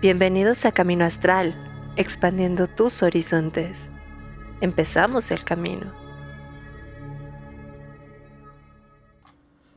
Bienvenidos 0.00 0.64
a 0.64 0.70
Camino 0.70 1.04
Astral, 1.04 1.56
expandiendo 1.96 2.68
tus 2.68 3.02
horizontes. 3.02 3.90
Empezamos 4.60 5.32
el 5.32 5.42
camino. 5.42 5.92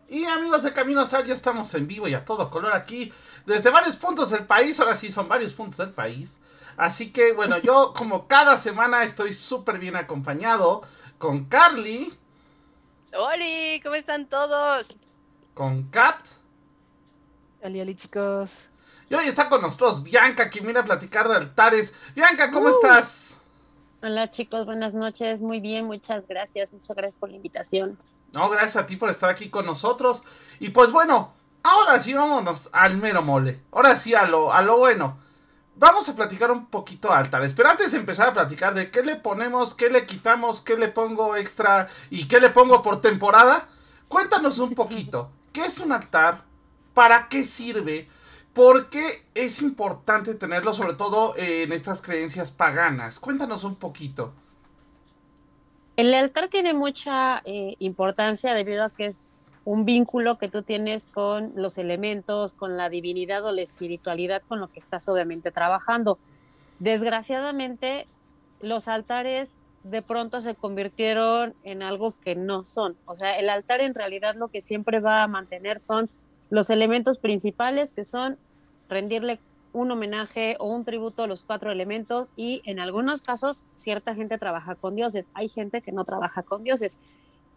Y 0.08 0.26
amigos 0.26 0.62
de 0.62 0.74
Camino 0.74 1.02
Astral, 1.02 1.24
ya 1.24 1.34
estamos 1.34 1.74
en 1.74 1.88
vivo 1.88 2.08
y 2.08 2.14
a 2.14 2.24
todo 2.24 2.52
color 2.52 2.72
aquí, 2.76 3.12
desde 3.48 3.72
varios 3.72 3.98
puntos 3.98 4.30
del 4.30 4.46
país, 4.46 4.80
ahora 4.80 4.96
sí 4.96 5.12
son 5.12 5.28
varios 5.28 5.56
puntos 5.56 5.78
del 5.78 5.90
país. 5.90 6.38
Así 6.78 7.12
que 7.12 7.34
bueno, 7.34 7.58
yo 7.58 7.92
como 7.98 8.28
cada 8.28 8.60
semana 8.60 9.04
estoy 9.04 9.34
súper 9.34 9.80
bien 9.80 9.96
acompañado 9.96 10.84
con 11.18 11.46
Carly. 11.46 12.14
¡Holi! 13.12 13.82
¿Cómo 13.82 13.96
están 13.96 14.28
todos? 14.28 14.86
Con 15.56 15.90
Kat. 15.90 16.28
Ali, 17.64 17.82
ali, 17.82 17.96
chicos. 17.96 18.71
Y 19.12 19.14
hoy 19.14 19.26
está 19.26 19.50
con 19.50 19.62
nosotros 19.62 20.04
Bianca, 20.04 20.50
que 20.50 20.62
viene 20.62 20.80
a 20.80 20.86
platicar 20.86 21.28
de 21.28 21.36
altares. 21.36 21.94
Bianca, 22.16 22.50
¿cómo 22.50 22.70
estás? 22.70 23.42
Hola 24.02 24.32
chicos, 24.32 24.66
buenas 24.66 24.94
noches. 24.94 25.42
Muy 25.42 25.60
bien, 25.60 25.84
muchas 25.84 26.26
gracias. 26.30 26.72
Muchas 26.72 26.96
gracias 26.96 27.20
por 27.20 27.30
la 27.30 27.36
invitación. 27.36 27.98
No, 28.32 28.50
gracias 28.50 28.78
a 28.78 28.86
ti 28.86 28.96
por 28.96 29.10
estar 29.10 29.30
aquí 29.30 29.50
con 29.50 29.66
nosotros. 29.66 30.24
Y 30.62 30.70
pues 30.70 30.94
bueno, 30.94 31.34
ahora 31.62 32.00
sí 32.00 32.14
vámonos 32.14 32.70
al 32.72 33.00
mero 33.00 33.22
mole. 33.22 33.60
Ahora 33.74 33.98
sí 33.98 34.16
a 34.16 34.26
lo, 34.28 34.54
a 34.54 34.62
lo 34.62 34.78
bueno. 34.78 35.18
Vamos 35.76 36.08
a 36.08 36.16
platicar 36.16 36.50
un 36.50 36.68
poquito 36.68 37.10
de 37.10 37.16
altares. 37.16 37.54
Pero 37.54 37.68
antes 37.68 37.92
de 37.92 37.98
empezar 37.98 38.30
a 38.30 38.34
platicar 38.34 38.74
de 38.74 38.92
qué 38.92 39.04
le 39.04 39.18
ponemos, 39.18 39.74
qué 39.74 39.90
le 39.90 40.06
quitamos, 40.06 40.62
qué 40.62 40.78
le 40.78 40.88
pongo 40.88 41.36
extra 41.36 41.90
y 42.10 42.30
qué 42.30 42.40
le 42.40 42.50
pongo 42.50 42.82
por 42.82 43.02
temporada, 43.02 43.68
cuéntanos 44.08 44.58
un 44.60 44.74
poquito. 44.74 45.30
¿Qué 45.52 45.66
es 45.66 45.80
un 45.82 45.92
altar? 45.92 46.46
¿Para 46.94 47.28
qué 47.28 47.44
sirve? 47.44 48.08
¿Por 48.54 48.90
qué 48.90 49.24
es 49.34 49.62
importante 49.62 50.36
tenerlo, 50.36 50.74
sobre 50.74 50.94
todo 50.96 51.36
eh, 51.38 51.64
en 51.64 51.72
estas 51.72 52.02
creencias 52.02 52.52
paganas? 52.52 53.20
Cuéntanos 53.20 53.64
un 53.64 53.76
poquito. 53.76 54.34
El 55.96 56.14
altar 56.14 56.50
tiene 56.50 56.74
mucha 56.74 57.42
eh, 57.46 57.76
importancia 57.80 58.54
debido 58.54 58.84
a 58.84 58.90
que 58.90 59.08
es 59.08 59.38
un 59.64 59.86
vínculo 59.86 60.38
que 60.38 60.50
tú 60.50 60.64
tienes 60.64 61.08
con 61.08 61.54
los 61.56 61.78
elementos, 61.78 62.54
con 62.54 62.76
la 62.76 62.90
divinidad 62.90 63.46
o 63.46 63.52
la 63.52 63.62
espiritualidad 63.62 64.42
con 64.48 64.60
lo 64.60 64.68
que 64.72 64.80
estás 64.80 65.08
obviamente 65.08 65.52
trabajando. 65.52 66.18
Desgraciadamente, 66.80 68.08
los 68.60 68.88
altares 68.88 69.62
de 69.84 70.02
pronto 70.02 70.42
se 70.42 70.56
convirtieron 70.56 71.54
en 71.64 71.84
algo 71.84 72.16
que 72.24 72.36
no 72.36 72.64
son. 72.66 72.98
O 73.06 73.16
sea, 73.16 73.38
el 73.40 73.50
altar 73.50 73.82
en 73.82 73.94
realidad 73.94 74.36
lo 74.36 74.50
que 74.50 74.62
siempre 74.62 75.00
va 75.00 75.24
a 75.24 75.28
mantener 75.28 75.80
son 75.80 76.10
los 76.52 76.70
elementos 76.70 77.18
principales 77.18 77.94
que 77.94 78.04
son 78.04 78.38
rendirle 78.90 79.40
un 79.74 79.90
homenaje 79.90 80.58
o 80.60 80.66
un 80.66 80.84
tributo 80.84 81.24
a 81.24 81.28
los 81.28 81.46
cuatro 81.46 81.72
elementos 81.72 82.34
y 82.36 82.62
en 82.66 82.80
algunos 82.80 83.22
casos 83.22 83.66
cierta 83.74 84.14
gente 84.14 84.38
trabaja 84.38 84.76
con 84.76 84.96
dioses, 84.96 85.32
hay 85.34 85.48
gente 85.48 85.82
que 85.82 85.94
no 85.94 86.04
trabaja 86.04 86.44
con 86.44 86.64
dioses, 86.64 87.00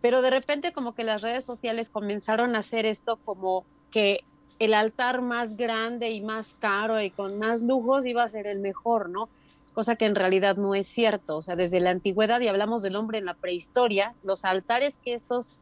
pero 0.00 0.22
de 0.22 0.31
repente 0.31 0.72
como 0.72 0.95
que 0.95 1.03
las 1.03 1.22
redes 1.22 1.45
sociales 1.45 1.91
comenzaron 1.91 2.55
a 2.55 2.61
hacer 2.61 2.87
esto 2.87 3.19
como 3.25 3.65
que 3.91 4.20
el 4.61 4.75
altar 4.75 5.22
más 5.22 5.56
grande 5.56 6.12
y 6.12 6.20
más 6.20 6.56
caro 6.61 7.03
y 7.03 7.11
con 7.11 7.37
más 7.39 7.61
lujos 7.62 8.06
iba 8.06 8.22
a 8.22 8.28
ser 8.28 8.47
el 8.47 8.61
mejor, 8.61 9.09
¿no? 9.11 9.28
Cosa 9.72 9.97
que 9.97 10.06
en 10.06 10.15
realidad 10.15 10.56
no 10.56 10.77
es 10.77 10.87
cierto, 10.87 11.39
o 11.39 11.42
sea, 11.42 11.56
desde 11.56 11.81
la 11.81 11.91
antigüedad 11.91 12.41
y 12.41 12.47
hablamos 12.47 12.83
del 12.83 12.95
hombre 12.95 13.19
en 13.19 13.25
la 13.25 13.34
prehistoria, 13.34 14.15
los 14.22 14.45
altares 14.45 14.95
que 15.05 15.15
estos 15.15 15.56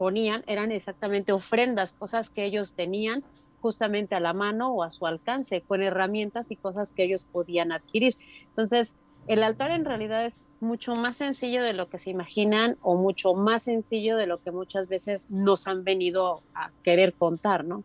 ponían 0.00 0.42
eran 0.46 0.72
exactamente 0.72 1.30
ofrendas, 1.30 1.92
cosas 1.92 2.30
que 2.30 2.46
ellos 2.46 2.72
tenían 2.72 3.22
justamente 3.60 4.14
a 4.14 4.20
la 4.20 4.32
mano 4.32 4.72
o 4.72 4.82
a 4.82 4.90
su 4.90 5.06
alcance, 5.06 5.60
con 5.68 5.82
herramientas 5.82 6.50
y 6.50 6.56
cosas 6.56 6.94
que 6.94 7.04
ellos 7.04 7.24
podían 7.30 7.70
adquirir. 7.70 8.16
Entonces, 8.48 8.94
el 9.28 9.42
altar 9.42 9.70
en 9.72 9.84
realidad 9.84 10.24
es 10.24 10.42
mucho 10.60 10.94
más 10.94 11.16
sencillo 11.16 11.62
de 11.62 11.74
lo 11.74 11.90
que 11.90 11.98
se 11.98 12.08
imaginan 12.08 12.78
o 12.80 12.94
mucho 12.96 13.34
más 13.34 13.64
sencillo 13.64 14.16
de 14.16 14.26
lo 14.26 14.38
que 14.42 14.50
muchas 14.52 14.88
veces 14.88 15.30
nos 15.30 15.68
han 15.68 15.84
venido 15.84 16.40
a 16.54 16.70
querer 16.82 17.12
contar, 17.12 17.66
¿no? 17.66 17.84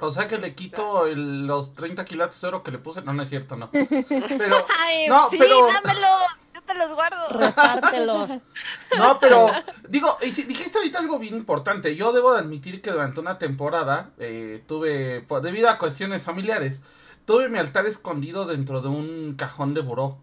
O 0.00 0.10
sea 0.10 0.26
que 0.26 0.38
le 0.38 0.54
quito 0.56 1.06
el- 1.06 1.46
los 1.46 1.76
30 1.76 2.04
kilates 2.04 2.40
de 2.40 2.48
oro 2.48 2.62
que 2.64 2.72
le 2.72 2.78
puse. 2.78 3.00
No, 3.02 3.12
no 3.12 3.22
es 3.22 3.28
cierto, 3.28 3.56
no. 3.56 3.70
Pero, 4.38 4.56
¡Ay, 4.80 5.06
no, 5.08 5.30
sí, 5.30 5.36
pero, 5.38 5.66
dámelo! 5.68 6.08
Te 6.68 6.74
los 6.74 6.92
guardo. 6.94 7.28
Repártelos. 7.30 8.28
no, 8.98 9.18
pero, 9.18 9.50
digo, 9.88 10.16
y 10.22 10.30
si- 10.32 10.44
dijiste 10.44 10.78
ahorita 10.78 10.98
algo 11.00 11.18
bien 11.18 11.34
importante. 11.34 11.96
Yo 11.96 12.12
debo 12.12 12.32
de 12.34 12.40
admitir 12.40 12.80
que 12.82 12.90
durante 12.90 13.20
una 13.20 13.38
temporada 13.38 14.10
eh, 14.18 14.62
tuve, 14.66 15.26
debido 15.42 15.68
a 15.70 15.78
cuestiones 15.78 16.24
familiares, 16.24 16.80
tuve 17.24 17.48
mi 17.48 17.58
altar 17.58 17.86
escondido 17.86 18.44
dentro 18.44 18.80
de 18.80 18.88
un 18.88 19.34
cajón 19.36 19.74
de 19.74 19.80
buró. 19.80 20.18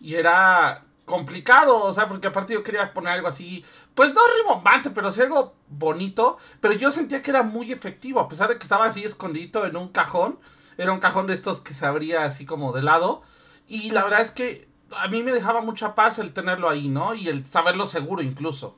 Y 0.00 0.16
era 0.16 0.84
complicado, 1.04 1.78
o 1.78 1.92
sea, 1.92 2.08
porque 2.08 2.28
aparte 2.28 2.54
yo 2.54 2.62
quería 2.62 2.92
poner 2.94 3.12
algo 3.12 3.28
así, 3.28 3.64
pues 3.94 4.14
no 4.14 4.20
rimbombante, 4.38 4.90
pero 4.90 5.12
sí 5.12 5.20
algo 5.20 5.54
bonito, 5.68 6.38
pero 6.60 6.72
yo 6.74 6.90
sentía 6.90 7.22
que 7.22 7.30
era 7.30 7.42
muy 7.42 7.72
efectivo, 7.72 8.20
a 8.20 8.28
pesar 8.28 8.48
de 8.48 8.56
que 8.58 8.62
estaba 8.64 8.86
así 8.86 9.04
escondido 9.04 9.66
en 9.66 9.76
un 9.76 9.88
cajón, 9.88 10.38
era 10.78 10.92
un 10.92 11.00
cajón 11.00 11.26
de 11.26 11.34
estos 11.34 11.60
que 11.60 11.74
se 11.74 11.84
abría 11.84 12.24
así 12.24 12.46
como 12.46 12.72
de 12.72 12.80
lado, 12.82 13.20
y 13.68 13.90
la 13.90 14.02
verdad 14.02 14.22
es 14.22 14.30
que 14.30 14.66
a 14.96 15.08
mí 15.08 15.22
me 15.22 15.32
dejaba 15.32 15.62
mucha 15.62 15.94
paz 15.94 16.18
el 16.18 16.32
tenerlo 16.32 16.68
ahí, 16.68 16.88
¿no? 16.88 17.14
Y 17.14 17.28
el 17.28 17.44
saberlo 17.46 17.86
seguro 17.86 18.22
incluso. 18.22 18.76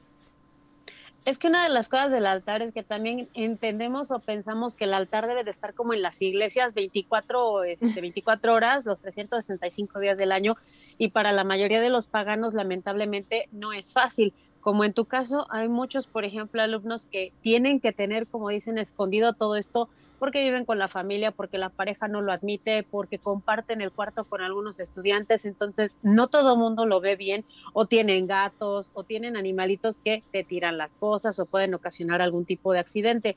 Es 1.26 1.38
que 1.38 1.48
una 1.48 1.64
de 1.64 1.70
las 1.70 1.88
cosas 1.88 2.12
del 2.12 2.24
altar 2.24 2.62
es 2.62 2.72
que 2.72 2.84
también 2.84 3.28
entendemos 3.34 4.12
o 4.12 4.20
pensamos 4.20 4.76
que 4.76 4.84
el 4.84 4.94
altar 4.94 5.26
debe 5.26 5.42
de 5.42 5.50
estar 5.50 5.74
como 5.74 5.92
en 5.92 6.00
las 6.00 6.22
iglesias 6.22 6.72
24, 6.72 7.64
este, 7.64 8.00
24 8.00 8.54
horas, 8.54 8.86
los 8.86 9.00
365 9.00 9.98
días 9.98 10.16
del 10.16 10.30
año, 10.30 10.56
y 10.98 11.08
para 11.08 11.32
la 11.32 11.42
mayoría 11.42 11.80
de 11.80 11.90
los 11.90 12.06
paganos 12.06 12.54
lamentablemente 12.54 13.48
no 13.50 13.72
es 13.72 13.92
fácil. 13.92 14.34
Como 14.60 14.84
en 14.84 14.92
tu 14.92 15.06
caso, 15.06 15.48
hay 15.50 15.68
muchos, 15.68 16.06
por 16.06 16.24
ejemplo, 16.24 16.62
alumnos 16.62 17.06
que 17.06 17.32
tienen 17.40 17.80
que 17.80 17.90
tener, 17.92 18.28
como 18.28 18.50
dicen, 18.50 18.78
escondido 18.78 19.32
todo 19.32 19.56
esto 19.56 19.88
porque 20.18 20.42
viven 20.42 20.64
con 20.64 20.78
la 20.78 20.88
familia, 20.88 21.30
porque 21.30 21.58
la 21.58 21.68
pareja 21.68 22.08
no 22.08 22.22
lo 22.22 22.32
admite, 22.32 22.82
porque 22.82 23.18
comparten 23.18 23.80
el 23.80 23.92
cuarto 23.92 24.24
con 24.24 24.42
algunos 24.42 24.80
estudiantes, 24.80 25.44
entonces 25.44 25.98
no 26.02 26.28
todo 26.28 26.56
mundo 26.56 26.86
lo 26.86 27.00
ve 27.00 27.16
bien, 27.16 27.44
o 27.72 27.86
tienen 27.86 28.26
gatos, 28.26 28.90
o 28.94 29.04
tienen 29.04 29.36
animalitos 29.36 29.98
que 29.98 30.22
te 30.32 30.44
tiran 30.44 30.78
las 30.78 30.96
cosas 30.96 31.38
o 31.38 31.46
pueden 31.46 31.74
ocasionar 31.74 32.22
algún 32.22 32.44
tipo 32.44 32.72
de 32.72 32.78
accidente. 32.78 33.36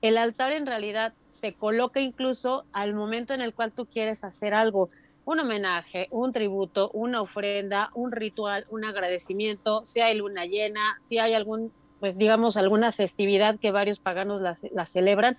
El 0.00 0.18
altar 0.18 0.52
en 0.52 0.66
realidad 0.66 1.14
se 1.32 1.54
coloca 1.54 2.00
incluso 2.00 2.64
al 2.72 2.94
momento 2.94 3.34
en 3.34 3.40
el 3.40 3.54
cual 3.54 3.74
tú 3.74 3.86
quieres 3.86 4.24
hacer 4.24 4.54
algo, 4.54 4.88
un 5.24 5.40
homenaje, 5.40 6.08
un 6.10 6.32
tributo, 6.32 6.90
una 6.94 7.20
ofrenda, 7.20 7.90
un 7.94 8.12
ritual, 8.12 8.66
un 8.70 8.84
agradecimiento, 8.84 9.84
si 9.84 10.00
hay 10.00 10.16
luna 10.16 10.46
llena, 10.46 10.96
si 11.00 11.18
hay 11.18 11.34
algún, 11.34 11.70
pues 12.00 12.16
digamos, 12.16 12.56
alguna 12.56 12.92
festividad 12.92 13.58
que 13.58 13.70
varios 13.70 13.98
paganos 13.98 14.40
la, 14.40 14.56
la 14.72 14.86
celebran, 14.86 15.36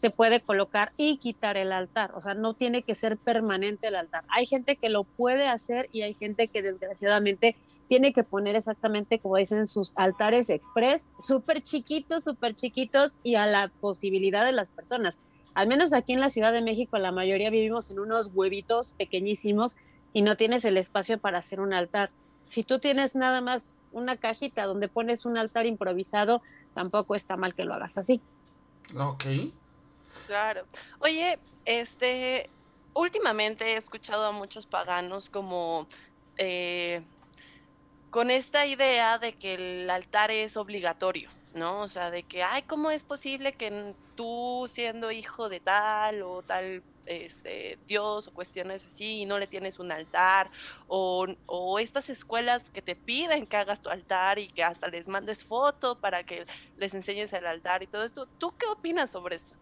se 0.00 0.08
puede 0.08 0.40
colocar 0.40 0.88
y 0.96 1.18
quitar 1.18 1.58
el 1.58 1.72
altar. 1.72 2.12
O 2.14 2.22
sea, 2.22 2.32
no 2.32 2.54
tiene 2.54 2.80
que 2.80 2.94
ser 2.94 3.18
permanente 3.18 3.88
el 3.88 3.96
altar. 3.96 4.24
Hay 4.28 4.46
gente 4.46 4.76
que 4.76 4.88
lo 4.88 5.04
puede 5.04 5.46
hacer 5.46 5.90
y 5.92 6.00
hay 6.00 6.14
gente 6.14 6.48
que 6.48 6.62
desgraciadamente 6.62 7.54
tiene 7.86 8.14
que 8.14 8.24
poner 8.24 8.56
exactamente, 8.56 9.18
como 9.18 9.36
dicen, 9.36 9.66
sus 9.66 9.92
altares 9.96 10.48
express, 10.48 11.02
súper 11.20 11.60
chiquitos, 11.60 12.24
súper 12.24 12.56
chiquitos 12.56 13.18
y 13.22 13.34
a 13.34 13.44
la 13.44 13.70
posibilidad 13.82 14.46
de 14.46 14.52
las 14.52 14.68
personas. 14.68 15.18
Al 15.52 15.68
menos 15.68 15.92
aquí 15.92 16.14
en 16.14 16.20
la 16.20 16.30
Ciudad 16.30 16.54
de 16.54 16.62
México, 16.62 16.96
la 16.96 17.12
mayoría 17.12 17.50
vivimos 17.50 17.90
en 17.90 17.98
unos 17.98 18.30
huevitos 18.32 18.92
pequeñísimos 18.92 19.76
y 20.14 20.22
no 20.22 20.38
tienes 20.38 20.64
el 20.64 20.78
espacio 20.78 21.18
para 21.18 21.40
hacer 21.40 21.60
un 21.60 21.74
altar. 21.74 22.10
Si 22.48 22.62
tú 22.62 22.78
tienes 22.78 23.16
nada 23.16 23.42
más 23.42 23.74
una 23.92 24.16
cajita 24.16 24.64
donde 24.64 24.88
pones 24.88 25.26
un 25.26 25.36
altar 25.36 25.66
improvisado, 25.66 26.40
tampoco 26.72 27.14
está 27.14 27.36
mal 27.36 27.54
que 27.54 27.64
lo 27.64 27.74
hagas 27.74 27.98
así. 27.98 28.22
Ok. 28.96 29.26
Claro. 30.26 30.66
Oye, 31.00 31.38
este, 31.64 32.50
últimamente 32.94 33.74
he 33.74 33.76
escuchado 33.76 34.26
a 34.26 34.32
muchos 34.32 34.66
paganos 34.66 35.28
como 35.28 35.88
eh, 36.36 37.02
con 38.10 38.30
esta 38.30 38.66
idea 38.66 39.18
de 39.18 39.34
que 39.34 39.54
el 39.54 39.90
altar 39.90 40.30
es 40.30 40.56
obligatorio, 40.56 41.30
¿no? 41.54 41.80
O 41.82 41.88
sea, 41.88 42.10
de 42.10 42.22
que, 42.24 42.42
ay, 42.42 42.62
¿cómo 42.62 42.90
es 42.90 43.04
posible 43.04 43.52
que 43.52 43.94
tú 44.16 44.66
siendo 44.68 45.10
hijo 45.12 45.48
de 45.48 45.60
tal 45.60 46.22
o 46.22 46.42
tal 46.42 46.82
este, 47.06 47.78
Dios 47.86 48.28
o 48.28 48.32
cuestiones 48.34 48.84
así 48.84 49.22
y 49.22 49.26
no 49.26 49.38
le 49.38 49.46
tienes 49.46 49.78
un 49.78 49.92
altar? 49.92 50.50
O, 50.88 51.26
o 51.46 51.78
estas 51.78 52.10
escuelas 52.10 52.70
que 52.70 52.82
te 52.82 52.96
piden 52.96 53.46
que 53.46 53.56
hagas 53.56 53.80
tu 53.80 53.90
altar 53.90 54.38
y 54.38 54.48
que 54.48 54.64
hasta 54.64 54.88
les 54.88 55.08
mandes 55.08 55.44
foto 55.44 55.98
para 56.00 56.24
que 56.24 56.46
les 56.76 56.94
enseñes 56.94 57.32
el 57.32 57.46
altar 57.46 57.82
y 57.82 57.86
todo 57.86 58.04
esto. 58.04 58.26
¿Tú 58.26 58.56
qué 58.56 58.66
opinas 58.66 59.10
sobre 59.10 59.36
esto? 59.36 59.54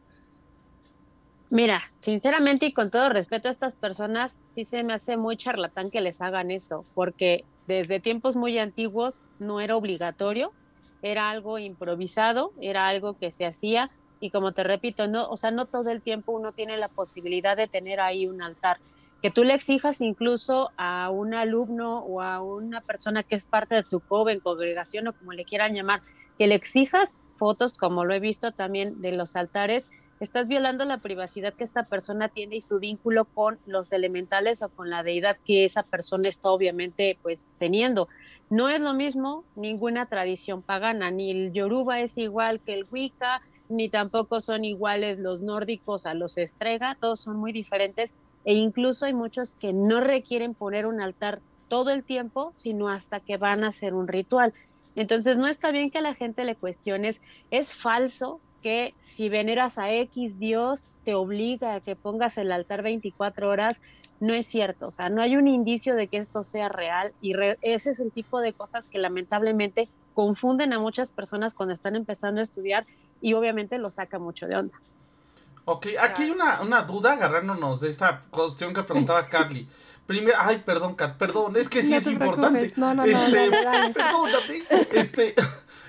Mira, 1.50 1.83
sinceramente 2.00 2.67
y 2.67 2.73
con 2.73 2.91
todo 2.91 3.09
respeto 3.09 3.49
a 3.49 3.50
estas 3.50 3.77
personas, 3.77 4.39
sí 4.55 4.67
se 4.67 4.85
me 4.85 4.93
hace 4.93 5.17
muy 5.17 5.39
charlatán 5.39 5.91
que 5.91 6.03
les 6.03 6.21
hagan 6.21 6.50
eso, 6.50 6.85
porque 6.95 7.45
desde 7.67 8.00
tiempos 8.00 8.37
muy 8.37 8.59
antiguos 8.59 9.25
no 9.39 9.61
era 9.61 9.77
obligatorio, 9.77 10.53
era 11.00 11.31
algo 11.31 11.59
improvisado, 11.59 12.53
era 12.61 12.89
algo 12.89 13.17
que 13.17 13.31
se 13.33 13.47
hacía 13.47 13.91
Y 14.21 14.31
como 14.31 14.50
te 14.50 14.65
repito, 14.65 15.06
no, 15.06 15.29
o 15.29 15.37
sea, 15.37 15.53
no 15.53 15.67
todo 15.67 15.91
el 15.91 16.03
tiempo 16.03 16.33
uno 16.33 16.50
tiene 16.50 16.77
la 16.77 16.89
posibilidad 16.89 17.56
de 17.56 17.69
tener 17.69 18.00
ahí 18.00 18.27
un 18.27 18.43
altar. 18.43 18.79
Que 19.23 19.31
tú 19.31 19.45
le 19.45 19.55
exijas 19.55 20.00
incluso 20.00 20.71
a 20.77 21.09
un 21.11 21.35
alumno 21.35 22.00
o 22.00 22.21
a 22.21 22.43
una 22.43 22.81
persona 22.81 23.23
que 23.23 23.37
es 23.37 23.47
parte 23.47 23.77
de 23.77 23.85
tu 23.85 24.00
joven 24.00 24.41
congregación 24.41 25.06
o 25.06 25.12
como 25.12 25.33
le 25.35 25.45
quieran 25.45 25.73
llamar, 25.73 26.03
que 26.37 26.49
le 26.49 26.56
exijas 26.56 27.11
fotos, 27.37 27.75
como 27.75 28.05
lo 28.05 28.12
he 28.12 28.19
visto 28.19 28.50
también 28.50 29.00
de 29.00 29.12
los 29.12 29.37
altares, 29.37 29.89
estás 30.20 30.49
violando 30.49 30.85
la 30.85 30.99
privacidad 30.99 31.55
que 31.55 31.65
esta 31.65 31.85
persona 31.85 32.29
tiene 32.29 32.56
y 32.56 32.61
su 32.61 32.79
vínculo 32.79 33.25
con 33.25 33.59
los 33.67 33.93
elementales 33.93 34.62
o 34.62 34.69
con 34.69 34.91
la 34.91 35.03
deidad 35.03 35.37
que 35.44 35.65
esa 35.65 35.82
persona 35.82 36.29
está 36.29 36.50
obviamente 36.50 37.19
pues 37.23 37.47
teniendo. 37.59 38.09
No 38.50 38.69
es 38.69 38.81
lo 38.81 38.94
mismo 38.94 39.44
ninguna 39.56 40.06
tradición 40.06 40.62
pagana, 40.62 41.11
ni 41.11 41.31
el 41.31 41.53
yoruba 41.53 42.00
es 42.00 42.17
igual 42.17 42.61
que 42.61 42.75
el 42.75 42.87
wicca, 42.91 43.43
ni 43.69 43.88
tampoco 43.88 44.41
son 44.41 44.65
iguales 44.65 45.19
los 45.19 45.43
nórdicos 45.43 46.06
a 46.06 46.15
los 46.15 46.38
estrega, 46.38 46.97
todos 46.99 47.21
son 47.21 47.37
muy 47.37 47.53
diferentes 47.53 48.14
e 48.44 48.55
incluso 48.55 49.05
hay 49.05 49.12
muchos 49.12 49.55
que 49.56 49.73
no 49.73 50.00
requieren 50.00 50.55
poner 50.55 50.87
un 50.87 51.00
altar 51.00 51.41
todo 51.69 51.91
el 51.91 52.03
tiempo, 52.03 52.50
sino 52.55 52.88
hasta 52.88 53.21
que 53.21 53.37
van 53.37 53.62
a 53.62 53.69
hacer 53.69 53.93
un 53.93 54.09
ritual. 54.09 54.55
Entonces 54.97 55.37
no 55.37 55.47
está 55.47 55.71
bien 55.71 55.91
que 55.91 55.99
a 55.99 56.03
la 56.03 56.14
gente 56.14 56.44
le 56.44 56.56
cuestiones, 56.56 57.21
es 57.50 57.75
falso 57.75 58.41
que 58.62 58.94
si 59.00 59.28
veneras 59.28 59.78
a 59.78 59.93
X 59.93 60.38
Dios 60.38 60.88
te 61.05 61.14
obliga 61.14 61.75
a 61.75 61.81
que 61.81 61.96
pongas 61.96 62.38
el 62.38 62.52
altar 62.52 62.82
24 62.82 63.49
horas, 63.49 63.81
no 64.20 64.34
es 64.34 64.46
cierto, 64.46 64.88
o 64.88 64.90
sea, 64.90 65.08
no 65.08 65.22
hay 65.22 65.37
un 65.37 65.46
indicio 65.46 65.94
de 65.94 66.08
que 66.08 66.19
esto 66.19 66.43
sea 66.43 66.69
real 66.69 67.12
y 67.22 67.34
ese 67.62 67.90
es 67.90 68.00
el 68.00 68.10
tipo 68.10 68.40
de 68.40 68.52
cosas 68.52 68.88
que 68.88 68.99
lamentablemente 68.99 69.88
confunden 70.12 70.72
a 70.72 70.81
muchas 70.81 71.12
personas 71.12 71.55
cuando 71.55 71.72
están 71.72 71.94
empezando 71.94 72.40
a 72.40 72.43
estudiar 72.43 72.84
y 73.20 73.34
obviamente 73.34 73.78
lo 73.78 73.90
saca 73.90 74.19
mucho 74.19 74.46
de 74.46 74.56
onda. 74.56 74.81
Ok, 75.64 75.88
aquí 76.00 76.22
hay 76.22 76.31
una, 76.31 76.62
una 76.62 76.82
duda 76.82 77.12
agarrándonos 77.12 77.81
de 77.81 77.90
esta 77.90 78.22
cuestión 78.31 78.72
que 78.72 78.82
preguntaba 78.82 79.28
Carly. 79.28 79.69
Primero, 80.06 80.38
ay, 80.40 80.62
perdón, 80.64 80.94
Kat, 80.94 81.19
perdón, 81.19 81.56
es 81.56 81.69
que 81.69 81.82
sí 81.82 81.94
es 81.94 82.06
importante. 82.06 82.72
No, 82.76 82.94
no, 82.94 83.04
este, 83.04 83.50
no, 83.50 83.93
perdóname. 83.93 84.62
Este, 84.93 85.34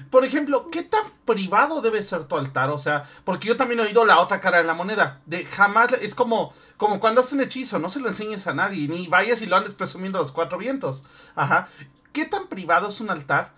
por 0.09 0.25
ejemplo, 0.25 0.67
¿qué 0.71 0.83
tan 0.83 1.03
privado 1.25 1.81
debe 1.81 2.01
ser 2.01 2.23
tu 2.25 2.37
altar? 2.37 2.69
O 2.69 2.77
sea, 2.77 3.03
porque 3.23 3.47
yo 3.47 3.57
también 3.57 3.79
he 3.79 3.83
oído 3.83 4.05
la 4.05 4.19
otra 4.19 4.39
cara 4.39 4.57
de 4.57 4.63
la 4.63 4.73
moneda. 4.73 5.21
De 5.25 5.45
jamás, 5.45 5.91
es 5.93 6.15
como, 6.15 6.53
como 6.77 6.99
cuando 6.99 7.21
haces 7.21 7.33
un 7.33 7.41
hechizo, 7.41 7.79
no 7.79 7.89
se 7.89 7.99
lo 7.99 8.07
enseñes 8.07 8.47
a 8.47 8.53
nadie, 8.53 8.87
ni 8.87 9.07
vayas 9.07 9.41
y 9.41 9.45
lo 9.45 9.55
andes 9.55 9.73
presumiendo 9.73 10.17
a 10.17 10.21
los 10.21 10.31
cuatro 10.31 10.57
vientos. 10.57 11.03
Ajá. 11.35 11.67
¿Qué 12.13 12.25
tan 12.25 12.47
privado 12.47 12.89
es 12.89 12.99
un 12.99 13.09
altar? 13.09 13.53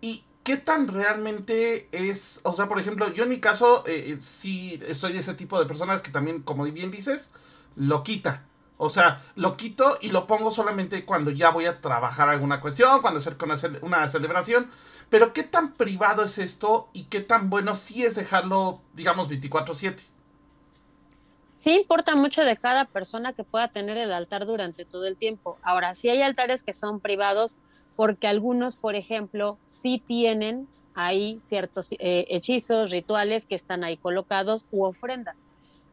Y 0.00 0.24
¿qué 0.44 0.56
tan 0.56 0.88
realmente 0.88 1.88
es? 1.92 2.40
O 2.42 2.52
sea, 2.52 2.68
por 2.68 2.80
ejemplo, 2.80 3.12
yo 3.12 3.24
en 3.24 3.30
mi 3.30 3.38
caso, 3.38 3.84
eh, 3.86 4.16
sí 4.20 4.80
soy 4.94 5.16
ese 5.16 5.34
tipo 5.34 5.58
de 5.58 5.66
personas 5.66 6.02
que 6.02 6.10
también, 6.10 6.42
como 6.42 6.64
bien 6.64 6.90
dices, 6.90 7.30
lo 7.76 8.02
quita. 8.02 8.47
O 8.78 8.90
sea, 8.90 9.20
lo 9.34 9.56
quito 9.56 9.98
y 10.00 10.10
lo 10.10 10.26
pongo 10.26 10.52
solamente 10.52 11.04
cuando 11.04 11.32
ya 11.32 11.50
voy 11.50 11.66
a 11.66 11.80
trabajar 11.80 12.28
alguna 12.28 12.60
cuestión, 12.60 13.02
cuando 13.02 13.18
hacer 13.18 13.36
una 13.82 14.08
celebración. 14.08 14.70
Pero 15.10 15.32
¿qué 15.32 15.42
tan 15.42 15.72
privado 15.72 16.22
es 16.22 16.38
esto 16.38 16.88
y 16.92 17.04
qué 17.04 17.20
tan 17.20 17.50
bueno 17.50 17.74
sí 17.74 18.04
es 18.04 18.14
dejarlo, 18.14 18.80
digamos, 18.94 19.28
24/7? 19.28 20.02
Sí 21.58 21.74
importa 21.74 22.14
mucho 22.14 22.44
de 22.44 22.56
cada 22.56 22.84
persona 22.84 23.32
que 23.32 23.42
pueda 23.42 23.66
tener 23.68 23.96
el 23.98 24.12
altar 24.12 24.46
durante 24.46 24.84
todo 24.84 25.06
el 25.06 25.16
tiempo. 25.16 25.58
Ahora, 25.62 25.94
sí 25.96 26.08
hay 26.08 26.22
altares 26.22 26.62
que 26.62 26.72
son 26.72 27.00
privados, 27.00 27.56
porque 27.96 28.28
algunos, 28.28 28.76
por 28.76 28.94
ejemplo, 28.94 29.58
sí 29.64 30.00
tienen 30.06 30.68
ahí 30.94 31.40
ciertos 31.42 31.92
eh, 31.92 32.26
hechizos, 32.28 32.92
rituales 32.92 33.44
que 33.46 33.56
están 33.56 33.82
ahí 33.82 33.96
colocados 33.96 34.68
u 34.70 34.84
ofrendas. 34.84 35.48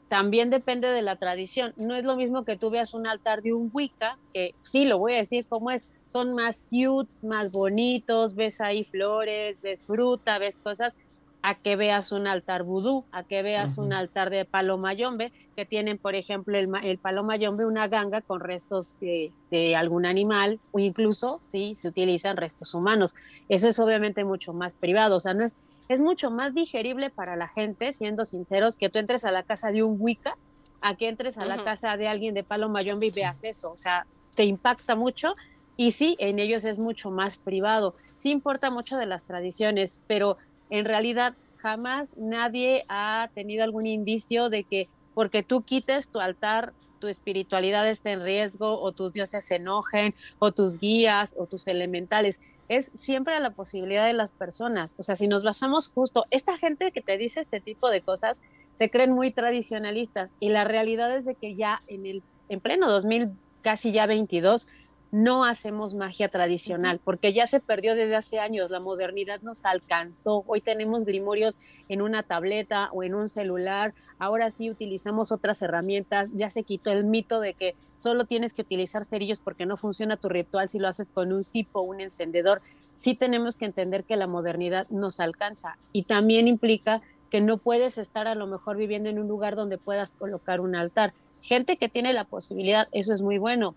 También 0.10 0.50
depende 0.50 0.88
de 0.88 1.02
la 1.02 1.16
tradición. 1.16 1.74
No 1.78 1.96
es 1.96 2.04
lo 2.04 2.16
mismo 2.16 2.46
que 2.46 2.57
tú 2.57 2.69
veas 2.69 2.94
un 2.94 3.07
altar 3.07 3.42
de 3.42 3.54
un 3.54 3.69
Wicca, 3.74 4.18
que 4.34 4.54
sí, 4.62 4.86
lo 4.86 5.00
voy 5.00 5.13
a 5.13 5.18
decir 5.18 5.48
como 5.48 5.72
es, 5.72 5.86
son 6.06 6.36
más 6.36 6.63
cute, 6.69 7.13
más 7.24 7.52
bonitos, 7.52 8.36
ves 8.36 8.62
ahí 8.62 8.84
flores, 8.86 9.60
ves 9.62 9.84
fruta, 9.84 10.38
ves 10.38 10.60
cosas, 10.60 10.98
a 11.42 11.54
que 11.54 11.75
veas 11.75 12.12
un 12.12 12.25
altar 12.25 12.63
vudú, 12.63 13.06
a 13.12 13.24
que 13.24 13.44
veas 13.44 13.78
un 13.78 13.94
altar 13.94 14.31
de 14.31 14.46
palomayombe, 14.46 15.31
que 15.56 15.63
tienen, 15.63 16.00
por 16.00 16.16
ejemplo, 16.16 16.58
el, 16.58 16.68
el 16.84 16.98
palomayombe, 16.98 17.68
una 17.68 17.88
ganga 17.88 18.22
con 18.22 18.40
restos 18.40 19.00
de, 19.00 19.31
de, 19.51 19.75
algún 19.75 20.08
animal, 20.08 20.60
o 20.72 20.80
incluso, 20.80 21.42
sí, 21.46 21.75
se 21.75 21.88
utilizan 21.88 22.38
restos 22.38 22.74
humanos. 22.74 23.13
Eso 23.48 23.69
es 23.69 23.80
obviamente 23.80 24.24
mucho 24.24 24.54
más 24.54 24.75
privado, 24.75 25.18
o 25.18 25.19
sea, 25.19 25.36
no 25.36 25.46
es, 25.46 25.56
es 25.88 26.02
mucho 26.02 26.32
más 26.32 26.54
digerible 26.54 27.10
para 27.10 27.36
la 27.36 27.48
gente, 27.48 27.94
siendo 27.94 28.26
sinceros, 28.26 28.78
que 28.78 28.90
tú 28.90 29.00
entres 29.00 29.26
a 29.26 29.32
la 29.32 29.44
casa 29.44 29.72
de 29.72 29.84
un 29.84 29.98
Wicca, 30.00 30.38
a 30.82 30.96
que 30.96 31.08
entres 31.08 31.38
a 31.38 31.46
la 31.46 31.64
casa 31.64 31.98
de 31.98 32.08
alguien 32.08 32.34
de 32.34 32.44
palomayombe 32.44 33.08
y 33.08 33.12
veas 33.12 33.44
eso, 33.44 33.72
o 33.72 33.78
sea, 33.78 34.06
te 34.36 34.44
impacta 34.44 34.96
mucho, 34.96 35.34
y 35.78 35.92
sí, 35.92 36.16
en 36.20 36.40
ellos 36.40 36.64
es 36.66 36.80
mucho 36.80 37.12
más 37.12 37.38
privado. 37.38 37.96
Sí 38.18 38.30
importa 38.30 38.72
mucho 38.72 38.98
de 38.98 39.06
las 39.06 39.26
tradiciones, 39.26 40.02
pero 40.08 40.38
en 40.70 40.86
realidad 40.86 41.36
jamás 41.58 42.12
nadie 42.16 42.86
ha 42.88 43.30
tenido 43.34 43.64
algún 43.64 43.86
indicio 43.86 44.50
de 44.50 44.64
que 44.64 44.90
porque 45.14 45.44
tú 45.44 45.64
quites 45.64 46.10
tu 46.10 46.20
altar, 46.20 46.74
tu 47.00 47.08
espiritualidad 47.08 47.90
esté 47.90 48.12
en 48.12 48.24
riesgo 48.24 48.80
o 48.80 48.92
tus 48.92 49.14
dioses 49.14 49.46
se 49.46 49.56
enojen 49.56 50.14
o 50.40 50.52
tus 50.52 50.80
guías 50.80 51.36
o 51.38 51.46
tus 51.48 51.68
elementales. 51.68 52.40
Es 52.68 52.90
siempre 52.96 53.40
la 53.40 53.52
posibilidad 53.52 54.06
de 54.06 54.14
las 54.14 54.32
personas. 54.32 54.96
O 54.98 55.04
sea, 55.04 55.16
si 55.16 55.28
nos 55.28 55.44
basamos 55.44 55.90
justo, 55.90 56.26
esta 56.32 56.58
gente 56.58 56.92
que 56.92 57.02
te 57.02 57.18
dice 57.18 57.40
este 57.40 57.62
tipo 57.62 57.90
de 57.90 58.02
cosas 58.02 58.42
se 58.78 58.90
creen 58.90 59.12
muy 59.12 59.32
tradicionalistas 59.32 60.30
y 60.40 60.50
la 60.50 60.64
realidad 60.64 61.16
es 61.16 61.26
de 61.26 61.36
que 61.36 61.56
ya 61.56 61.82
en 61.88 62.06
el 62.06 62.24
en 62.50 62.60
pleno 62.60 62.90
2000 62.90 63.30
casi 63.62 63.92
ya 63.92 64.06
22 64.06 64.68
no 65.12 65.46
hacemos 65.46 65.94
magia 65.94 66.30
tradicional, 66.30 67.00
porque 67.04 67.34
ya 67.34 67.48
se 67.48 67.60
perdió 67.60 67.96
desde 67.96 68.16
hace 68.16 68.40
años, 68.40 68.69
la 68.69 68.80
modernidad 68.80 69.42
nos 69.42 69.66
alcanzó, 69.66 70.44
hoy 70.48 70.62
tenemos 70.62 71.06
grimorios 71.06 71.57
en 71.90 72.02
una 72.02 72.24
tableta 72.24 72.90
o 72.92 73.04
en 73.04 73.16
un 73.16 73.30
celular, 73.30 73.94
ahora 74.19 74.52
sí 74.52 74.69
utilizamos 74.69 75.31
otras 75.31 75.62
herramientas, 75.62 76.34
ya 76.34 76.50
se 76.50 76.63
quitó 76.63 76.92
el 76.92 77.06
mito 77.06 77.40
de 77.40 77.54
que 77.54 77.75
solo 77.96 78.25
tienes 78.25 78.54
que 78.54 78.63
utilizar 78.63 79.06
cerillos 79.06 79.40
porque 79.40 79.66
no 79.66 79.78
funciona 79.78 80.18
tu 80.18 80.30
ritual 80.30 80.69
si 80.69 80.80
lo 80.80 80.88
haces 80.88 81.12
con 81.12 81.31
un 81.31 81.44
cipo 81.44 81.80
o 81.80 81.84
un 81.84 82.01
encendedor, 82.01 82.62
sí 82.98 83.16
tenemos 83.16 83.58
que 83.58 83.66
entender 83.66 84.04
que 84.04 84.16
la 84.16 84.28
modernidad 84.28 84.88
nos 84.90 85.19
alcanza 85.19 85.78
y 85.94 86.04
también 86.04 86.48
implica 86.48 87.01
que 87.30 87.42
no 87.42 87.58
puedes 87.58 87.98
estar 87.98 88.28
a 88.28 88.36
lo 88.36 88.48
mejor 88.48 88.78
viviendo 88.78 89.10
en 89.10 89.19
un 89.19 89.28
lugar 89.28 89.56
donde 89.56 89.78
puedas 89.78 90.13
colocar 90.13 90.62
un 90.62 90.75
altar. 90.75 91.13
Gente 91.44 91.75
que 91.75 91.89
tiene 91.89 92.13
la 92.13 92.24
posibilidad, 92.24 92.88
eso 92.91 93.13
es 93.13 93.22
muy 93.22 93.38
bueno, 93.38 93.75